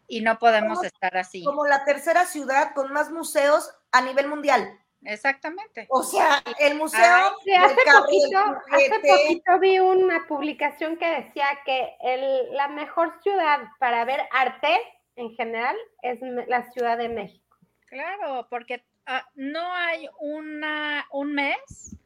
y 0.08 0.22
no 0.22 0.38
podemos 0.40 0.78
Somos 0.78 0.86
estar 0.86 1.18
así. 1.18 1.44
Como 1.44 1.66
la 1.66 1.84
tercera 1.86 2.26
ciudad 2.26 2.74
con 2.74 2.92
más 2.94 3.12
museos 3.12 3.70
a 3.92 4.02
nivel 4.02 4.28
mundial. 4.28 4.78
Exactamente. 5.04 5.88
O 5.90 6.04
sea, 6.04 6.44
el 6.60 6.76
museo 6.78 7.02
Ay, 7.04 7.32
Sí, 7.44 7.54
hace 7.56 7.76
poquito, 7.76 8.40
hace 8.72 9.00
poquito 9.10 9.60
vi 9.60 9.80
una 9.80 10.28
publicación 10.28 10.98
que 10.98 11.08
decía 11.24 11.48
que 11.66 11.96
el- 12.02 12.54
la 12.56 12.68
mejor 12.68 13.20
ciudad 13.24 13.62
para 13.80 14.06
ver 14.06 14.22
arte 14.32 14.78
en 15.16 15.34
general 15.36 15.76
es 16.04 16.20
la 16.48 16.72
Ciudad 16.72 16.98
de 17.00 17.10
México. 17.10 17.58
Claro, 17.88 18.48
porque 18.50 18.86
ah, 19.08 19.28
no 19.36 19.74
hay 19.74 20.08
una, 20.20 21.06
un 21.12 21.34
mes, 21.34 21.98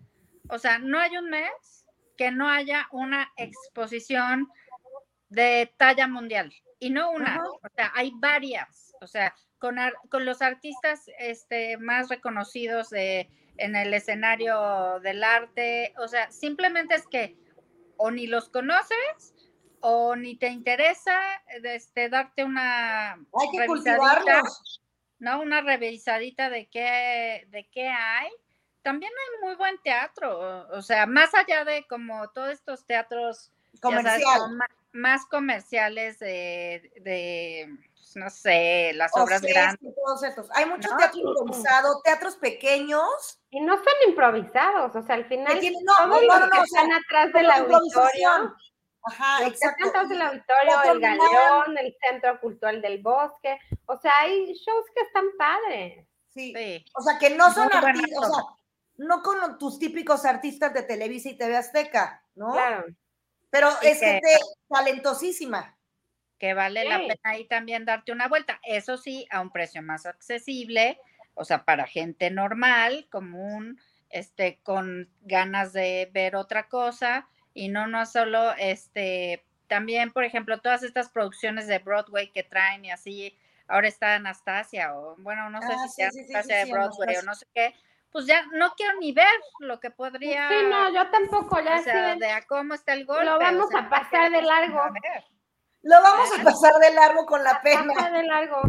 o 0.50 0.58
sea, 0.60 0.80
no 0.80 1.00
hay 1.00 1.18
un 1.18 1.30
mes 1.30 1.86
que 2.18 2.32
no 2.32 2.48
haya 2.50 2.88
una 2.92 3.32
exposición 3.38 4.50
de 5.30 5.74
talla 5.78 6.08
mundial. 6.08 6.54
Y 6.80 6.90
no 6.90 7.12
una, 7.12 7.42
o 7.46 7.70
sea, 7.76 7.92
hay 7.96 8.12
varias, 8.16 8.94
o 9.02 9.08
sea, 9.08 9.34
con, 9.60 9.80
ar- 9.80 9.98
con 10.10 10.26
los 10.26 10.42
artistas 10.42 11.04
este, 11.20 11.78
más 11.78 12.10
reconocidos 12.10 12.90
de, 12.90 13.30
en 13.58 13.76
el 13.76 13.94
escenario 13.94 15.00
del 15.02 15.24
arte, 15.24 15.94
o 15.98 16.08
sea, 16.08 16.30
simplemente 16.32 16.96
es 16.96 17.08
que 17.08 17.38
o 17.98 18.12
ni 18.12 18.28
los 18.28 18.50
conoces 18.50 19.34
o 19.80 20.16
ni 20.16 20.38
te 20.38 20.48
interesa 20.48 21.18
este, 21.64 22.10
darte 22.10 22.44
una 22.44 23.14
hay 23.14 23.18
que 23.52 23.60
revisadita. 23.60 23.98
cultivarlos. 23.98 24.82
¿no? 25.20 25.42
Una 25.42 25.62
revisadita 25.62 26.50
de 26.50 26.68
qué, 26.68 27.46
de 27.48 27.70
qué 27.72 27.88
hay. 27.88 28.30
También 28.86 29.12
hay 29.12 29.48
muy 29.48 29.56
buen 29.56 29.82
teatro, 29.82 30.68
o, 30.70 30.82
sea, 30.84 31.08
más 31.08 31.34
allá 31.34 31.66
de 31.66 31.88
como 31.88 32.30
todos 32.30 32.52
estos 32.52 32.86
teatros 32.86 33.52
sabes, 33.82 33.98
Comercial. 33.98 34.52
ma- 34.56 34.70
más 34.92 35.26
comerciales 35.26 36.20
de, 36.20 36.92
de, 37.02 37.68
pues, 37.96 38.16
no 38.16 38.30
sé, 38.30 38.92
las 38.94 39.12
obras 39.18 39.42
grandes. 39.42 39.96
todos 39.96 40.22
estos. 40.22 40.48
Hay 40.54 40.68
mucho 40.68 40.88
¿no? 40.92 40.98
teatro 40.98 41.20
improvisado, 41.20 42.00
teatros 42.04 42.36
pequeños. 42.36 43.40
Y 43.50 43.60
no 43.62 43.76
son 43.76 43.94
improvisados, 44.08 44.96
o 44.96 45.02
sea, 45.02 45.16
al 45.16 45.26
final 45.26 45.60
tienen- 45.60 45.84
no, 45.84 45.94
todos 45.98 46.10
no, 46.10 46.22
los 46.22 46.40
no, 46.42 46.50
que 46.52 46.56
no, 46.58 46.62
o 46.62 46.66
sea, 46.68 46.82
están 46.84 46.94
atrás 46.94 47.34
del 47.34 47.50
auditorio. 47.52 48.56
Ajá, 49.08 49.40
los 49.42 49.50
que 49.50 49.54
están 49.56 49.70
exacto. 49.72 49.90
atrás 49.90 50.10
del 50.10 50.22
auditorio, 50.22 50.92
el. 50.94 51.00
Galeón, 51.00 51.78
el 51.80 51.98
Centro 52.08 52.40
Cultural 52.40 52.82
del 52.84 53.02
Bosque, 53.02 53.60
o 53.88 53.98
sea, 53.98 54.12
hay 54.20 54.54
shows 54.54 54.86
que 54.96 55.02
están 55.02 55.26
padres. 55.40 56.08
Sí. 56.30 56.54
Sí, 56.56 56.86
O 56.94 57.02
sea, 57.02 57.18
que 57.18 57.32
no 57.32 57.52
son 57.52 57.72
artistas, 57.74 58.30
o 58.30 58.34
sea, 58.34 58.44
no 58.98 59.22
con 59.24 59.58
tus 59.58 59.80
típicos 59.80 60.26
artistas 60.26 60.74
de 60.74 60.84
Televisa 60.84 61.30
y 61.30 61.38
TV 61.38 61.56
Azteca, 61.58 62.24
¿no? 62.36 62.52
Claro. 62.54 62.86
Pero 63.50 63.70
es 63.82 64.00
que- 64.00 64.06
gente 64.06 64.30
talentosísima. 64.70 65.78
que 66.38 66.54
vale 66.54 66.84
la 66.86 67.00
pena 67.00 67.16
ahí 67.24 67.46
también 67.48 67.86
darte 67.86 68.12
una 68.12 68.28
vuelta. 68.28 68.60
Eso 68.64 68.98
sí, 68.98 69.26
a 69.32 69.40
un 69.42 69.52
precio 69.52 69.82
más 69.82 70.06
accesible, 70.06 71.00
o 71.34 71.46
sea, 71.46 71.64
para 71.64 71.88
gente 71.88 72.30
normal, 72.30 73.08
común, 73.10 73.80
este, 74.10 74.60
con 74.64 75.10
ganas 75.22 75.72
de 75.74 76.10
ver 76.14 76.36
otra 76.36 76.68
cosa 76.68 77.28
y 77.54 77.70
no, 77.70 77.88
no 77.88 78.06
solo, 78.06 78.54
este, 78.58 79.46
también, 79.68 80.12
por 80.12 80.26
ejemplo, 80.26 80.60
todas 80.62 80.84
estas 80.84 81.10
producciones 81.10 81.68
de 81.68 81.80
Broadway 81.80 82.32
que 82.32 82.44
traen 82.44 82.84
y 82.86 82.92
así, 82.92 83.38
ahora 83.68 83.88
está 83.88 84.16
Anastasia, 84.16 84.94
o 84.98 85.16
bueno, 85.18 85.50
no 85.50 85.62
sé 85.62 85.74
Ah, 85.74 85.78
si 85.84 85.88
sí, 85.90 85.96
sea 85.96 86.12
sí, 86.12 86.24
sí, 86.26 86.34
Anastasia 86.34 86.56
sí, 86.56 86.60
de 86.60 86.66
sí, 86.66 86.72
Broadway 86.74 87.16
Anastasia. 87.16 87.20
o 87.22 87.24
no 87.24 87.36
sé 87.36 87.46
qué, 87.56 87.76
pues 88.16 88.28
ya 88.28 88.46
no 88.54 88.74
quiero 88.78 88.98
ni 88.98 89.12
ver 89.12 89.28
lo 89.60 89.78
que 89.82 89.92
podría, 89.92 90.48
Sí, 90.48 90.56
no, 90.70 90.90
yo 90.94 91.10
tampoco, 91.10 91.60
ya 91.60 91.76
o 91.80 91.84
sea, 91.84 92.14
sí, 92.14 92.20
de 92.22 92.32
a 92.32 92.46
cómo 92.48 92.74
está 92.74 92.94
el 92.94 93.06
golpe. 93.06 93.26
lo 93.26 93.36
o 93.36 93.40
vamos 93.40 93.68
sea, 93.70 93.82
a 93.82 93.90
pasar 93.90 94.32
de 94.32 94.42
largo. 94.42 94.82
ver. 94.94 95.26
Lo 95.82 96.02
vamos 96.02 96.30
a 96.40 96.44
pasar 96.44 96.74
de 96.80 96.94
largo 96.94 97.26
con 97.26 97.44
la 97.44 97.62
pena. 97.62 98.10
de 98.10 98.24
largo. 98.24 98.62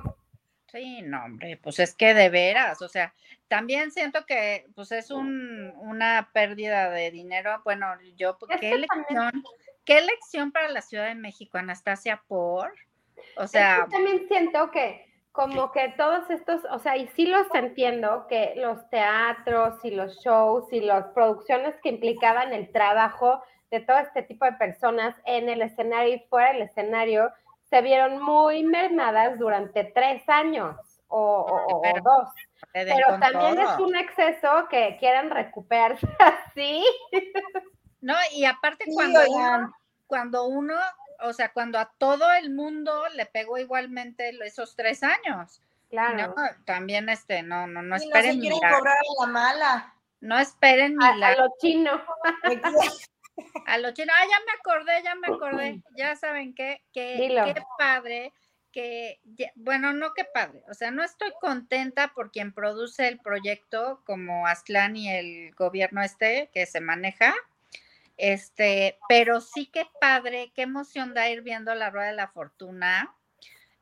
Sí, 0.72 1.00
no, 1.02 1.24
hombre, 1.26 1.58
pues 1.62 1.78
es 1.78 1.94
que 1.94 2.12
de 2.12 2.28
veras, 2.28 2.82
o 2.82 2.88
sea, 2.88 3.14
también 3.46 3.92
siento 3.92 4.26
que 4.26 4.66
pues 4.74 4.90
es 4.90 5.12
un, 5.12 5.72
una 5.76 6.30
pérdida 6.32 6.90
de 6.90 7.12
dinero. 7.12 7.60
Bueno, 7.64 7.86
yo, 8.16 8.36
Es 8.50 8.60
¿qué 8.60 8.70
que 8.70 8.86
también- 8.88 8.88
elección? 9.28 9.44
¿Qué 9.84 9.98
elección 9.98 10.50
para 10.50 10.68
la 10.70 10.82
Ciudad 10.82 11.06
de 11.06 11.14
México, 11.14 11.56
Anastasia, 11.58 12.20
por? 12.26 12.74
O 13.36 13.44
Es 13.44 13.52
sea, 13.52 13.84
que 13.84 13.92
también 13.92 14.26
siento 14.26 14.72
que 14.72 15.06
como 15.36 15.70
que 15.70 15.90
todos 15.98 16.28
estos, 16.30 16.62
o 16.70 16.78
sea, 16.78 16.96
y 16.96 17.08
sí 17.08 17.26
los 17.26 17.46
entiendo, 17.54 18.26
que 18.26 18.54
los 18.56 18.88
teatros 18.88 19.84
y 19.84 19.90
los 19.90 20.18
shows 20.24 20.72
y 20.72 20.80
las 20.80 21.08
producciones 21.08 21.74
que 21.82 21.90
implicaban 21.90 22.54
el 22.54 22.72
trabajo 22.72 23.42
de 23.70 23.80
todo 23.80 23.98
este 23.98 24.22
tipo 24.22 24.46
de 24.46 24.52
personas 24.52 25.14
en 25.26 25.50
el 25.50 25.60
escenario 25.60 26.14
y 26.14 26.26
fuera 26.30 26.54
del 26.54 26.62
escenario 26.62 27.30
se 27.68 27.82
vieron 27.82 28.22
muy 28.22 28.62
mermadas 28.62 29.38
durante 29.38 29.84
tres 29.84 30.26
años 30.26 30.74
o, 31.08 31.82
dos. 32.02 32.28
Pero 32.72 33.20
también 33.20 33.60
es 33.60 33.78
un 33.78 33.94
exceso 33.94 34.66
que 34.70 34.96
quieran 34.98 35.28
recuperarse 35.28 36.06
así. 36.18 36.82
No, 38.00 38.14
y 38.32 38.46
aparte 38.46 38.84
Sí, 38.86 38.94
cuando 38.94 39.20
uno, 39.28 39.72
cuando 40.06 40.46
uno, 40.46 40.74
o 41.20 41.32
sea, 41.32 41.52
cuando 41.52 41.78
a 41.78 41.92
todo 41.98 42.32
el 42.32 42.50
mundo 42.50 43.04
le 43.14 43.26
pegó 43.26 43.58
igualmente 43.58 44.30
esos 44.44 44.74
tres 44.76 45.02
años. 45.02 45.60
Claro. 45.90 46.34
No, 46.36 46.42
también 46.64 47.08
este, 47.08 47.42
no, 47.42 47.66
no, 47.66 47.80
no 47.82 47.96
Y 47.96 47.98
no 47.98 47.98
se 47.98 48.04
esperen 48.06 48.40
quieren 48.40 48.58
milagros. 48.58 48.78
cobrar 48.80 48.96
a 48.96 49.24
la 49.26 49.32
mala. 49.32 49.94
No 50.20 50.38
esperen 50.38 51.00
A, 51.02 51.08
a 51.08 51.12
milagros. 51.14 51.46
lo 51.48 51.54
chino. 51.60 52.02
A 53.66 53.76
los 53.76 53.92
chinos, 53.92 54.14
ah, 54.18 54.24
ya 54.30 54.38
me 54.46 54.52
acordé, 54.58 55.02
ya 55.02 55.14
me 55.14 55.26
acordé, 55.26 55.82
ya 55.96 56.16
saben 56.16 56.54
qué, 56.54 56.82
que, 56.94 57.16
Dilo. 57.16 57.44
qué 57.44 57.54
padre, 57.78 58.32
que, 58.72 59.20
ya- 59.24 59.52
bueno, 59.56 59.92
no 59.92 60.14
qué 60.14 60.24
padre, 60.24 60.62
o 60.70 60.74
sea, 60.74 60.90
no 60.90 61.02
estoy 61.04 61.30
contenta 61.38 62.08
por 62.14 62.30
quien 62.30 62.54
produce 62.54 63.06
el 63.08 63.18
proyecto 63.20 64.00
como 64.06 64.46
Aztlán 64.46 64.96
y 64.96 65.10
el 65.10 65.54
gobierno 65.54 66.02
este 66.02 66.48
que 66.54 66.64
se 66.64 66.80
maneja, 66.80 67.34
este, 68.16 68.98
pero 69.08 69.40
sí 69.40 69.66
que 69.66 69.86
padre, 70.00 70.52
qué 70.54 70.62
emoción 70.62 71.14
da 71.14 71.28
ir 71.28 71.42
viendo 71.42 71.74
la 71.74 71.90
Rueda 71.90 72.08
de 72.08 72.16
la 72.16 72.28
Fortuna. 72.28 73.14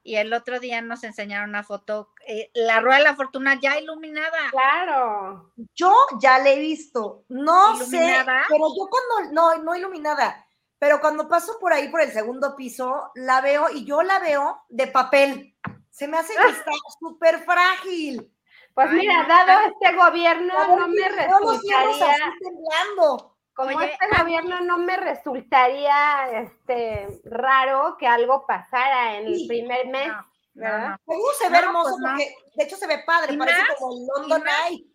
Y 0.07 0.16
el 0.16 0.35
otro 0.35 0.61
día 0.61 0.82
nos 0.82 1.03
enseñaron 1.03 1.49
una 1.49 1.62
foto, 1.62 2.11
eh, 2.26 2.51
la 2.53 2.80
Rueda 2.80 2.99
de 2.99 3.05
la 3.05 3.16
Fortuna 3.16 3.59
ya 3.59 3.78
iluminada. 3.78 4.51
Claro. 4.51 5.53
Yo 5.74 5.95
ya 6.20 6.39
la 6.39 6.51
he 6.51 6.59
visto. 6.59 7.24
No 7.28 7.76
sé, 7.76 8.14
pero 8.49 8.66
yo 8.76 8.89
cuando, 8.91 9.32
no, 9.32 9.57
no 9.62 9.74
iluminada, 9.74 10.47
pero 10.78 11.01
cuando 11.01 11.26
paso 11.26 11.59
por 11.59 11.72
ahí 11.72 11.89
por 11.89 12.03
el 12.03 12.12
segundo 12.12 12.55
piso, 12.55 13.11
la 13.14 13.41
veo 13.41 13.70
y 13.70 13.87
yo 13.87 14.03
la 14.03 14.18
veo 14.18 14.62
de 14.68 14.89
papel. 14.89 15.57
Se 15.89 16.07
me 16.07 16.18
hace 16.18 16.35
que 16.35 16.51
está 16.51 16.72
súper 16.99 17.43
frágil. 17.45 18.30
Pues 18.74 18.89
Ay, 18.91 18.99
mira, 18.99 19.24
dado 19.26 19.70
este 19.70 19.97
gobierno, 19.97 20.53
no 20.76 20.89
me 20.89 20.99
los 20.99 21.16
resultaría, 21.16 22.11
así 22.11 22.39
temblando. 22.41 23.34
Como 23.55 23.76
Oye, 23.76 23.92
este 23.92 24.22
gobierno 24.22 24.61
no 24.62 24.78
me 24.78 24.96
resultaría 24.96 26.40
este 26.40 27.20
raro 27.24 27.96
que 27.98 28.07
algo 28.07 28.46
pasara 28.46 29.16
en 29.18 29.26
el 29.26 29.46
primer 29.46 29.86
mes, 29.88 30.09
No, 30.09 30.14
no, 30.14 30.24
¿verdad? 30.55 30.88
no. 30.90 31.12
Seguro 31.14 31.32
se 31.38 31.44
ve 31.44 31.50
No, 31.50 31.59
hermoso 31.59 31.90
pues 31.90 31.98
no. 32.00 32.09
porque, 32.09 32.36
de 32.57 32.64
hecho, 32.64 32.76
se 32.76 32.86
ve 32.86 33.02
padre, 33.07 33.34
Y 33.34 33.36
parece 33.36 33.59
más, 33.62 33.70
como 33.78 33.92
el 33.94 34.07
London. 34.28 34.44
Eye. 34.68 34.86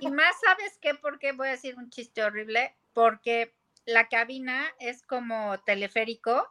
Y 0.00 0.10
más, 0.10 0.36
¿sabes 0.44 0.78
qué? 0.80 0.94
Porque 0.94 1.32
voy 1.32 1.48
a 1.48 1.52
decir 1.52 1.76
un 1.76 1.90
chiste 1.90 2.22
horrible, 2.22 2.76
porque 2.92 3.54
la 3.86 4.08
cabina 4.08 4.64
es 4.78 5.02
como 5.06 5.58
teleférico, 5.60 6.48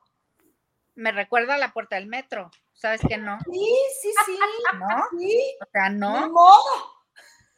me 0.96 1.12
recuerda 1.12 1.56
a 1.56 1.58
la 1.58 1.74
puerta 1.74 1.96
del 1.96 2.06
metro, 2.08 2.52
¿sabes 2.74 3.02
que 3.08 3.18
no? 3.18 3.40
Sí, 3.52 3.76
sí, 4.02 4.14
sí. 4.26 4.40
¿No? 4.78 4.88
sí. 5.20 5.56
O 5.62 5.66
sea, 5.72 5.90
no, 5.90 6.30
modo. 6.30 6.93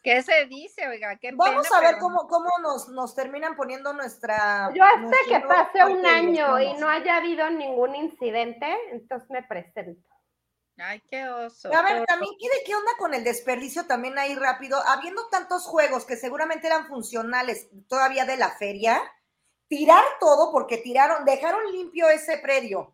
¿Qué 0.06 0.22
se 0.22 0.46
dice? 0.46 0.88
Oiga, 0.88 1.18
qué 1.18 1.32
Vamos 1.34 1.68
pena, 1.68 1.78
a 1.78 1.82
ver 1.82 1.90
pero 1.96 2.02
cómo, 2.04 2.28
cómo 2.28 2.50
nos, 2.62 2.88
nos 2.90 3.16
terminan 3.16 3.56
poniendo 3.56 3.92
nuestra. 3.92 4.72
Yo 4.74 4.84
hasta 4.84 5.18
que 5.28 5.40
pase 5.42 5.84
un 5.84 6.06
año 6.06 6.60
y 6.60 6.74
no 6.76 6.88
haya 6.88 7.18
habido 7.18 7.50
ningún 7.50 7.96
incidente, 7.96 8.68
entonces 8.92 9.30
me 9.32 9.42
presento. 9.42 10.08
Ay, 10.78 11.02
qué 11.10 11.28
oso. 11.28 11.74
A 11.74 11.82
ver, 11.82 12.06
también, 12.06 12.34
¿qué, 12.40 12.48
de 12.50 12.64
¿qué 12.66 12.76
onda 12.76 12.92
con 13.00 13.14
el 13.14 13.24
desperdicio 13.24 13.88
también 13.88 14.18
ahí 14.20 14.36
rápido? 14.36 14.78
Habiendo 14.86 15.28
tantos 15.30 15.64
juegos 15.66 16.06
que 16.06 16.18
seguramente 16.18 16.68
eran 16.68 16.86
funcionales 16.86 17.70
todavía 17.88 18.26
de 18.26 18.38
la 18.38 18.52
feria, 18.52 19.02
tirar 19.68 20.04
todo 20.20 20.52
porque 20.52 20.78
tiraron, 20.78 21.26
dejaron 21.26 21.72
limpio 21.72 22.10
ese 22.10 22.38
predio. 22.38 22.94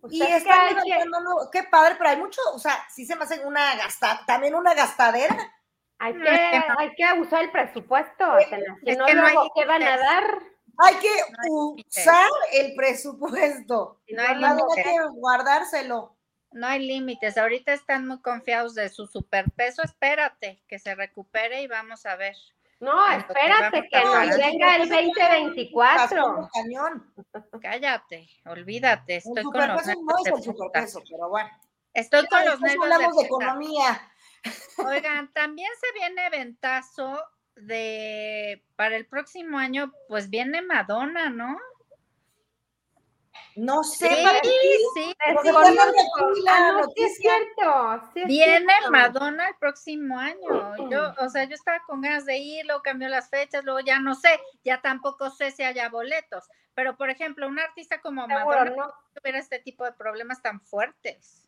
Pues 0.00 0.12
Y 0.12 0.22
es 0.22 0.28
que 0.28 0.36
están 0.36 0.76
que- 0.82 1.50
qué 1.52 1.62
padre, 1.64 1.94
pero 1.96 2.10
hay 2.10 2.16
mucho, 2.16 2.40
o 2.52 2.58
sea, 2.58 2.84
sí 2.92 3.06
se 3.06 3.14
me 3.14 3.24
hace 3.24 3.44
una 3.44 3.76
gasta, 3.76 4.24
también 4.26 4.54
una 4.54 4.74
gastadera. 4.74 5.54
Hay 6.00 6.12
No, 6.14 6.24
que, 6.24 6.62
no. 6.68 6.78
hay 6.78 6.94
que 6.94 7.20
usar 7.20 7.44
el 7.44 7.50
presupuesto, 7.50 8.24
si 8.48 8.56
no, 8.56 8.76
que 8.84 8.94
no 8.96 9.04
hay 9.06 9.14
luego, 9.14 9.52
¿qué 9.54 9.64
van 9.64 9.82
a 9.82 9.96
dar? 9.96 10.38
Hay 10.78 10.94
que 10.96 11.08
hay 11.08 11.84
usar 11.86 12.30
el 12.52 12.74
presupuesto. 12.76 14.00
No 14.10 14.22
hay 14.22 14.36
bien 14.36 14.44
hay 14.44 14.56
límites. 14.56 14.84
que 14.84 15.06
guardárselo. 15.12 16.16
No 16.52 16.66
hay 16.66 16.86
límites. 16.86 17.36
Ahorita 17.36 17.72
están 17.72 18.06
muy 18.06 18.20
confiados 18.20 18.74
de 18.74 18.88
su 18.88 19.06
superpeso. 19.06 19.82
Espérate 19.82 20.62
que 20.68 20.78
se 20.78 20.94
recupere 20.94 21.62
y 21.62 21.66
vamos 21.66 22.06
a 22.06 22.14
ver. 22.16 22.36
No, 22.80 23.10
espérate 23.10 23.88
que 23.88 24.04
nos 24.04 24.36
venga 24.36 24.76
el 24.76 24.88
Pasando 24.88 24.94
2024. 24.94 26.48
cañón. 26.54 27.12
Cállate, 27.60 28.28
olvídate. 28.46 29.14
El 29.14 29.18
Estoy 29.18 29.42
con 29.42 29.68
los 29.68 29.82
superpeso 29.82 30.00
no 30.04 30.18
es 30.18 30.24
de 30.24 30.30
el 30.30 30.42
superpeso, 30.44 31.02
pero 31.10 31.28
bueno. 31.28 31.50
Estoy 31.92 32.26
con 32.28 32.44
los 32.44 32.60
nervios 32.60 32.84
hablamos 32.84 33.16
de 33.16 33.24
economía. 33.24 34.12
Oigan, 34.78 35.32
también 35.32 35.70
se 35.80 35.92
viene 35.98 36.30
ventazo 36.30 37.22
de 37.56 38.64
para 38.76 38.96
el 38.96 39.06
próximo 39.06 39.58
año, 39.58 39.92
pues 40.08 40.30
viene 40.30 40.62
Madonna, 40.62 41.28
¿no? 41.30 41.58
No 43.56 43.82
sé, 43.82 44.08
Sí, 44.08 44.78
sí. 44.94 45.14
La 45.18 46.56
Ah, 46.56 46.72
no, 46.72 46.84
sí 46.84 47.02
es 47.02 47.18
noticia. 47.18 47.32
cierto. 47.32 48.10
sí 48.14 48.20
es 48.20 48.26
Viene 48.26 48.66
cierto. 48.72 48.90
Madonna 48.92 49.48
el 49.48 49.56
próximo 49.56 50.18
año. 50.18 50.88
Yo, 50.90 51.12
o 51.18 51.28
sea, 51.28 51.44
yo 51.44 51.54
estaba 51.54 51.80
con 51.86 52.00
ganas 52.00 52.24
de 52.24 52.36
ir, 52.38 52.64
luego 52.66 52.82
cambió 52.82 53.08
las 53.08 53.28
fechas, 53.30 53.64
luego 53.64 53.80
ya 53.80 53.98
no 53.98 54.14
sé, 54.14 54.40
ya 54.64 54.80
tampoco 54.80 55.30
sé 55.30 55.50
si 55.50 55.64
haya 55.64 55.88
boletos. 55.88 56.48
Pero, 56.74 56.96
por 56.96 57.10
ejemplo, 57.10 57.48
un 57.48 57.58
artista 57.58 58.00
como 58.00 58.28
Madonna 58.28 58.70
¿no? 58.70 58.76
no 58.76 58.94
tuviera 59.14 59.38
este 59.40 59.58
tipo 59.58 59.84
de 59.84 59.92
problemas 59.92 60.40
tan 60.40 60.60
fuertes. 60.60 61.47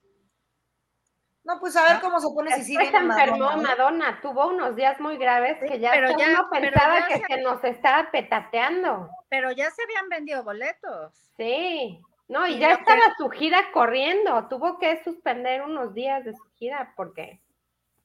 No, 1.43 1.59
pues 1.59 1.75
a 1.77 1.85
ver 1.85 1.95
¿No? 1.95 2.01
cómo 2.03 2.21
se 2.21 2.29
pone 2.35 2.51
Después 2.51 2.67
viene 2.69 2.91
se 2.91 2.97
enfermó 2.99 3.39
Madonna. 3.39 3.63
Madonna, 3.69 4.21
tuvo 4.21 4.49
unos 4.49 4.77
días 4.77 5.01
muy 5.01 5.17
graves 5.17 5.57
que 5.59 5.79
ya, 5.81 5.91
pero 5.93 6.11
ya- 6.19 6.29
uno 6.33 6.49
pero 6.51 6.71
pensaba 6.71 7.01
ya 7.01 7.07
que 7.09 7.15
se- 7.21 7.27
se 7.27 7.41
nos 7.41 7.65
estaba 7.65 8.11
petateando. 8.11 9.09
Pero 9.31 9.51
ya 9.53 9.71
se 9.71 9.83
habían 9.83 10.09
vendido 10.11 10.45
boletos. 10.45 11.13
Sí, 11.39 12.01
no, 12.29 12.47
y 12.47 12.55
Y 12.55 12.59
ya 12.59 12.71
lo 12.71 12.77
que- 12.77 12.81
estaba 12.83 13.15
su 13.17 13.31
gira 13.31 13.73
corriendo, 13.73 14.49
tuvo 14.49 14.79
que 14.79 15.03
suspender 15.03 15.63
unos 15.63 15.95
días 15.95 16.25
de 16.25 16.35
su 16.35 16.45
gira 16.57 16.93
porque 16.97 17.41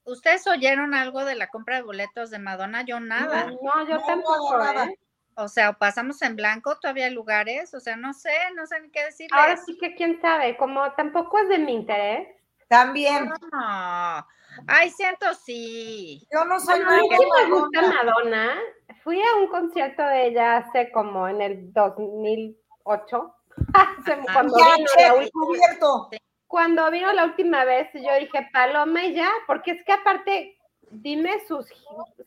¿Ustedes 0.08 0.46
oyeron 0.46 0.94
algo 0.94 1.24
de 1.24 1.34
la 1.34 1.48
compra 1.48 1.74
de 1.76 1.82
boletos 1.82 2.30
de 2.30 2.38
Madonna? 2.38 2.82
Yo 2.82 3.00
nada. 3.00 3.46
no, 3.60 3.88
yo 3.88 3.96
No, 3.98 4.06
tampoco, 4.06 4.56
nada. 4.56 4.84
¿eh? 4.86 4.98
O 5.34 5.48
sea, 5.48 5.70
o 5.70 5.74
pasamos 5.78 6.22
en 6.22 6.36
blanco, 6.36 6.78
todavía 6.78 7.06
hay 7.06 7.12
lugares, 7.12 7.74
o 7.74 7.80
sea, 7.80 7.96
no 7.96 8.14
sé, 8.14 8.30
no 8.54 8.66
sé 8.68 8.80
ni 8.80 8.90
qué 8.90 9.02
decirles. 9.04 9.32
Ahora 9.38 9.56
sí 9.56 9.76
que 9.78 9.96
quién 9.96 10.20
sabe, 10.22 10.56
como 10.56 10.92
tampoco 10.92 11.38
es 11.40 11.48
de 11.48 11.58
mi 11.58 11.74
interés. 11.74 12.28
También. 12.68 13.28
No. 13.52 14.26
Ay, 14.66 14.90
siento 14.90 15.32
sí. 15.34 16.26
Yo 16.32 16.44
no 16.44 16.58
soy 16.60 16.82
Bueno, 16.82 16.92
de 16.92 17.44
me 17.44 17.50
gusta 17.50 17.82
Madonna. 17.82 18.58
Fui 19.02 19.20
a 19.20 19.36
un 19.38 19.48
concierto 19.48 20.02
de 20.02 20.28
ella 20.28 20.58
hace 20.58 20.90
como 20.92 21.28
en 21.28 21.40
el 21.42 21.72
2008. 21.72 23.34
Hace- 23.74 24.18
cuando, 24.32 24.58
Ya, 24.58 24.74
vino 24.76 24.88
che, 24.94 25.02
la 25.02 25.14
última, 25.14 26.08
cuando 26.46 26.90
vino 26.90 27.12
la 27.12 27.24
última 27.24 27.64
vez, 27.64 27.88
yo 27.94 28.14
dije, 28.18 28.48
Paloma 28.52 29.04
y 29.04 29.14
ya, 29.14 29.30
porque 29.46 29.72
es 29.72 29.84
que 29.84 29.92
aparte, 29.92 30.58
dime 30.90 31.40
sus, 31.46 31.66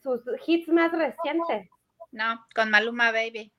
sus 0.03 0.21
hits 0.45 0.67
más 0.69 0.91
recientes. 0.91 1.69
No, 2.11 2.45
con 2.55 2.71
Maluma 2.71 3.11
Baby. 3.11 3.51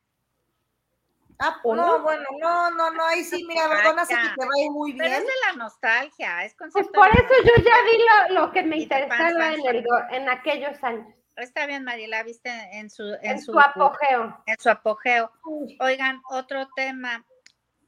Ah, 1.42 1.58
¿O 1.64 1.74
no, 1.74 1.86
no? 1.98 2.02
bueno, 2.02 2.22
no, 2.38 2.70
no, 2.72 2.90
no, 2.90 3.06
ahí 3.06 3.24
sí, 3.24 3.42
mira, 3.44 3.62
sé 4.04 4.14
que 4.14 4.28
te 4.38 4.44
va 4.44 4.50
a 4.54 4.60
ir 4.62 4.70
muy 4.70 4.92
Pero 4.92 5.08
bien. 5.08 5.22
es 5.22 5.26
de 5.26 5.32
la 5.46 5.52
nostalgia, 5.56 6.44
es 6.44 6.54
Pues 6.54 6.70
concepto. 6.72 6.92
por 6.92 7.10
de- 7.10 7.18
eso 7.22 7.34
yo 7.44 7.62
ya 7.64 7.74
vi 7.84 8.34
lo, 8.34 8.40
lo 8.42 8.52
que 8.52 8.62
me 8.62 8.76
interesaba 8.76 9.54
en, 9.54 9.66
el, 9.66 9.82
go- 9.82 10.04
en 10.10 10.28
aquellos 10.28 10.84
años, 10.84 11.06
Está 11.36 11.64
bien, 11.64 11.84
Mariela, 11.84 12.22
viste 12.24 12.50
en 12.50 12.90
su, 12.90 13.04
en, 13.22 13.30
en 13.30 13.38
su, 13.40 13.52
su 13.52 13.58
apogeo. 13.60 14.42
en 14.44 14.56
su 14.58 14.68
apogeo. 14.68 15.32
Uy, 15.46 15.78
Oigan, 15.80 16.20
otro 16.28 16.68
tema. 16.76 17.24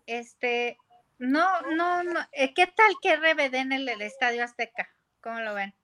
Este, 0.07 0.79
no, 1.19 1.61
no, 1.63 2.03
no. 2.03 2.21
eh, 2.33 2.55
¿Qué 2.55 2.67
tal 2.69 2.95
que 3.03 3.17
RBD 3.17 3.55
en 3.57 3.73
el, 3.73 3.87
el 3.87 4.01
Estadio 4.01 4.43
Azteca? 4.43 4.89
¿Cómo 5.21 5.41
lo 5.41 5.53
ven? 5.55 5.75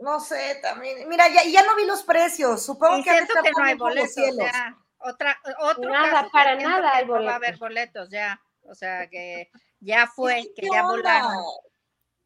No 0.00 0.20
sé, 0.20 0.60
también. 0.62 1.08
Mira, 1.08 1.26
ya, 1.28 1.42
ya 1.44 1.62
no 1.64 1.74
vi 1.74 1.86
los 1.86 2.04
precios. 2.04 2.64
Supongo 2.64 2.98
Y 2.98 3.02
que 3.02 3.10
han 3.10 3.16
de 3.16 3.22
estar 3.24 3.42
que 3.42 3.50
no 3.50 3.64
hay 3.64 3.74
por 3.76 3.88
los 3.88 3.94
boletos 3.96 4.14
cielos. 4.14 4.46
ya. 4.52 4.78
Otra, 5.04 5.38
otro 5.60 5.90
Nada, 5.90 6.10
caso 6.10 6.30
para 6.32 6.56
nada 6.56 6.96
hay 6.96 7.06
no 7.06 7.12
va 7.12 7.18
a 7.18 7.20
boletos. 7.20 7.34
haber 7.36 7.58
boletos 7.58 8.08
ya. 8.10 8.40
O 8.62 8.74
sea 8.74 9.08
que 9.08 9.50
ya 9.80 10.06
fue, 10.06 10.40
Es 10.40 10.46
que 10.56 10.62
¿qué 10.62 10.68
ya 10.72 10.82
volaron. 10.82 11.32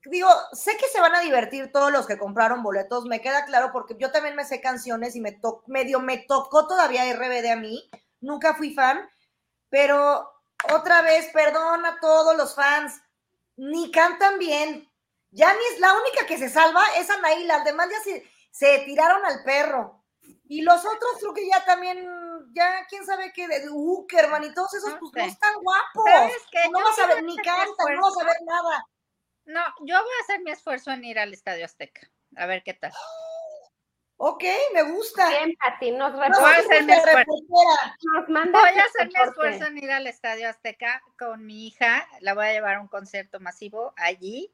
Digo, 0.04 0.30
sé 0.52 0.76
que 0.76 0.86
se 0.86 1.00
van 1.00 1.14
a 1.14 1.20
divertir 1.20 1.70
todos 1.72 1.90
los 1.92 2.06
que 2.06 2.18
compraron 2.18 2.62
boletos, 2.62 3.04
me 3.04 3.20
queda 3.20 3.44
claro 3.44 3.70
porque 3.72 3.96
yo 3.98 4.10
también 4.12 4.36
me 4.36 4.44
sé 4.44 4.60
canciones 4.60 5.16
y 5.16 5.20
me 5.20 5.32
to 5.32 5.62
medio 5.66 6.00
me 6.00 6.18
tocó 6.18 6.66
todavía 6.66 7.12
RBD 7.12 7.50
a 7.50 7.56
mí, 7.56 7.90
nunca 8.20 8.54
fui 8.54 8.72
fan, 8.74 9.08
pero 9.68 10.30
otra 10.72 11.02
vez, 11.02 11.28
perdón 11.32 11.84
a 11.84 11.98
todos 12.00 12.36
los 12.36 12.54
fans, 12.54 13.00
ni 13.56 13.90
cantan 13.90 14.38
bien. 14.38 14.88
Ya 15.30 15.52
ni 15.52 15.60
es 15.74 15.80
la 15.80 15.92
única 15.92 16.26
que 16.26 16.38
se 16.38 16.48
salva 16.48 16.82
es 16.96 17.10
Anaí, 17.10 17.44
las 17.44 17.64
demás 17.64 17.88
ya 17.90 18.00
se, 18.00 18.24
se 18.50 18.78
tiraron 18.86 19.24
al 19.26 19.42
perro. 19.44 20.04
Y 20.48 20.62
los 20.62 20.80
otros 20.86 21.18
creo 21.20 21.34
que 21.34 21.46
ya 21.48 21.64
también, 21.66 21.98
ya 22.54 22.86
quién 22.88 23.04
sabe 23.06 23.32
qué, 23.32 23.46
de 23.48 23.68
Uckerman 23.70 24.44
y 24.44 24.54
todos 24.54 24.72
esos, 24.74 24.90
No 24.94 24.98
pues 25.00 25.12
sé. 25.12 25.20
no 25.20 25.26
están 25.26 25.54
guapos. 25.62 26.04
¿Sabes 26.04 26.42
qué? 26.50 26.68
No 26.70 26.78
Yo 26.78 26.84
vas 26.84 26.98
a 26.98 27.06
ver, 27.06 27.16
voy 27.16 27.18
a 27.18 27.22
ni 27.26 27.32
hacer 27.32 27.36
mi 27.38 27.42
cantan, 27.44 27.94
no 27.94 28.00
vas 28.02 28.16
a 28.16 28.20
esfuerzo. 28.20 28.24
ver 28.26 28.36
nada. 28.46 28.86
No, 29.44 29.60
yo 29.86 30.02
voy 30.02 30.12
a 30.20 30.22
hacer 30.24 30.40
mi 30.42 30.50
esfuerzo 30.50 30.90
en 30.90 31.04
ir 31.04 31.18
al 31.18 31.32
Estadio 31.32 31.64
Azteca. 31.64 32.10
A 32.36 32.46
ver 32.46 32.62
qué 32.64 32.74
tal. 32.74 32.92
Ok, 34.20 34.42
me 34.74 34.82
gusta. 34.82 35.28
Bien, 35.28 35.54
Pati, 35.64 35.92
nos 35.92 36.12
No, 36.12 36.18
Voy 36.18 36.26
a 36.52 36.56
hacer 36.58 36.84
mi 36.84 36.92
esfuerzo. 36.92 37.18
reportera. 37.18 37.96
nos 38.02 38.28
manda 38.28 38.58
Voy 38.60 38.78
a 38.78 38.84
hacer 38.84 39.06
mi 39.06 39.20
esfuerzo 39.22 39.64
en 39.66 39.78
ir 39.78 39.90
al 39.92 40.06
Estadio 40.08 40.48
Azteca 40.48 41.00
con 41.18 41.46
mi 41.46 41.68
hija. 41.68 42.06
La 42.20 42.34
voy 42.34 42.46
a 42.46 42.52
llevar 42.52 42.74
a 42.76 42.80
un 42.80 42.88
concierto 42.88 43.38
masivo 43.38 43.94
allí 43.96 44.50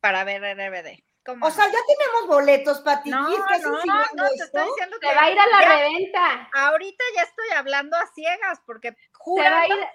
para 0.00 0.24
ver 0.24 0.42
RBD. 0.42 1.04
¿Cómo 1.28 1.44
O 1.44 1.48
no? 1.50 1.54
sea, 1.54 1.66
ya 1.66 1.78
tenemos 1.86 2.26
boletos, 2.26 2.80
Pati. 2.80 3.10
no, 3.10 3.28
¿Estás 3.36 3.60
no, 3.60 3.72
no, 3.72 3.82
te 3.82 4.34
esto? 4.34 4.44
estoy 4.46 4.66
diciendo 4.66 4.96
que 4.98 5.08
Se 5.08 5.14
va 5.14 5.22
a 5.24 5.30
ir 5.30 5.38
a 5.38 5.46
la 5.46 5.60
ya- 5.60 5.76
reventa. 5.76 6.48
ahorita 6.54 7.04
ya 7.14 7.22
estoy 7.24 7.48
hablando 7.54 7.98
a 7.98 8.06
ciegas 8.14 8.60
porque 8.64 8.92
Se 8.92 8.96
va, 8.96 9.02
a 9.02 9.12
jurando, 9.12 9.74
ir, 9.76 9.86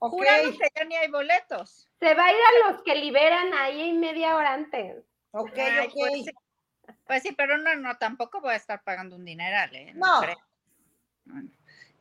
jurando 0.00 0.58
que 0.58 0.68
ya 0.74 0.84
ni 0.84 0.96
hay 0.96 1.08
boletos. 1.12 1.88
se 2.00 2.14
va 2.14 2.24
a 2.24 2.32
ir 2.32 2.38
a 2.40 2.70
los 2.72 2.82
que 2.82 2.96
liberan 2.96 3.54
ahí 3.54 3.92
media 3.92 4.34
hora 4.34 4.52
antes. 4.54 5.04
Ok, 5.30 5.56
Ay, 5.58 5.86
ok. 5.86 5.92
Pues 5.94 6.12
sí, 6.24 6.30
Pues 7.06 7.22
sí, 7.22 7.32
pero 7.32 7.56
no, 7.56 7.76
no, 7.76 7.96
tampoco 7.98 8.40
voy 8.40 8.54
a 8.54 8.56
estar 8.56 8.82
pagando 8.82 9.14
un 9.14 9.24
dineral, 9.24 9.72
¿eh? 9.76 9.92
No. 9.94 10.20
creo. 10.22 10.36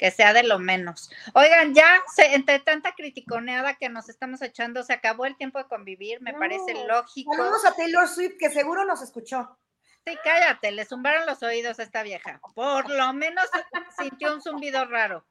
Que 0.04 0.12
sea 0.12 0.34
de 0.34 0.44
lo 0.44 0.60
menos. 0.60 1.10
Oigan, 1.34 1.74
ya 1.74 2.02
se, 2.14 2.36
entre 2.36 2.60
tanta 2.60 2.92
criticoneada 2.92 3.76
que 3.76 3.88
nos 3.88 4.10
estamos 4.10 4.42
echando, 4.42 4.84
se 4.84 4.92
acabó 4.92 5.26
el 5.26 5.38
tiempo 5.38 5.60
de 5.60 5.64
convivir, 5.70 6.20
me 6.20 6.34
parece 6.34 6.74
lógico. 6.86 7.34
Saludos 7.34 7.64
a 7.64 7.74
Taylor 7.74 8.06
Swift, 8.10 8.34
que 8.38 8.50
seguro 8.50 8.84
nos 8.84 9.02
escuchó. 9.02 9.58
Sí, 10.06 10.18
cállate, 10.22 10.74
le 10.74 10.84
zumbaron 10.84 11.26
los 11.26 11.42
oídos 11.42 11.80
a 11.80 11.84
esta 11.84 12.04
vieja. 12.04 12.42
Por 12.54 12.90
lo 12.90 13.14
menos 13.14 13.46
sintió 13.98 14.34
un 14.34 14.42
zumbido 14.42 14.84
raro. 14.84 15.26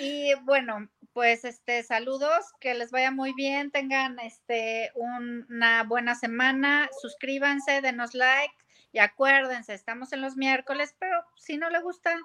Y 0.00 0.32
bueno, 0.42 0.88
pues 1.12 1.44
este, 1.44 1.82
saludos, 1.82 2.52
que 2.60 2.74
les 2.74 2.92
vaya 2.92 3.10
muy 3.10 3.32
bien, 3.34 3.72
tengan 3.72 4.20
este 4.20 4.92
un- 4.94 5.44
una 5.50 5.82
buena 5.82 6.14
semana, 6.14 6.88
suscríbanse, 7.02 7.80
denos 7.80 8.14
like 8.14 8.54
y 8.92 9.00
acuérdense, 9.00 9.74
estamos 9.74 10.12
en 10.12 10.20
los 10.20 10.36
miércoles, 10.36 10.94
pero 11.00 11.20
si 11.36 11.56
no 11.56 11.68
le 11.68 11.80
gusta, 11.80 12.16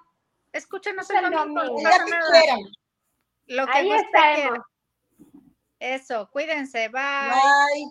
escúchenos 0.54 1.10
el 1.10 1.32
domingo. 1.32 1.62
Lo 3.48 3.66
que 3.66 3.72
Ahí 3.72 3.92
estaremos. 3.92 4.60
Eso, 5.80 6.30
cuídense, 6.32 6.90
bye. 6.90 7.02
Bye. 7.32 7.86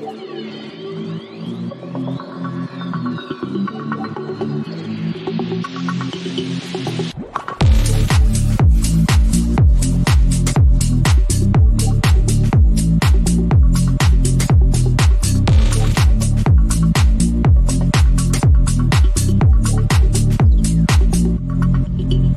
Bye. 0.00 0.28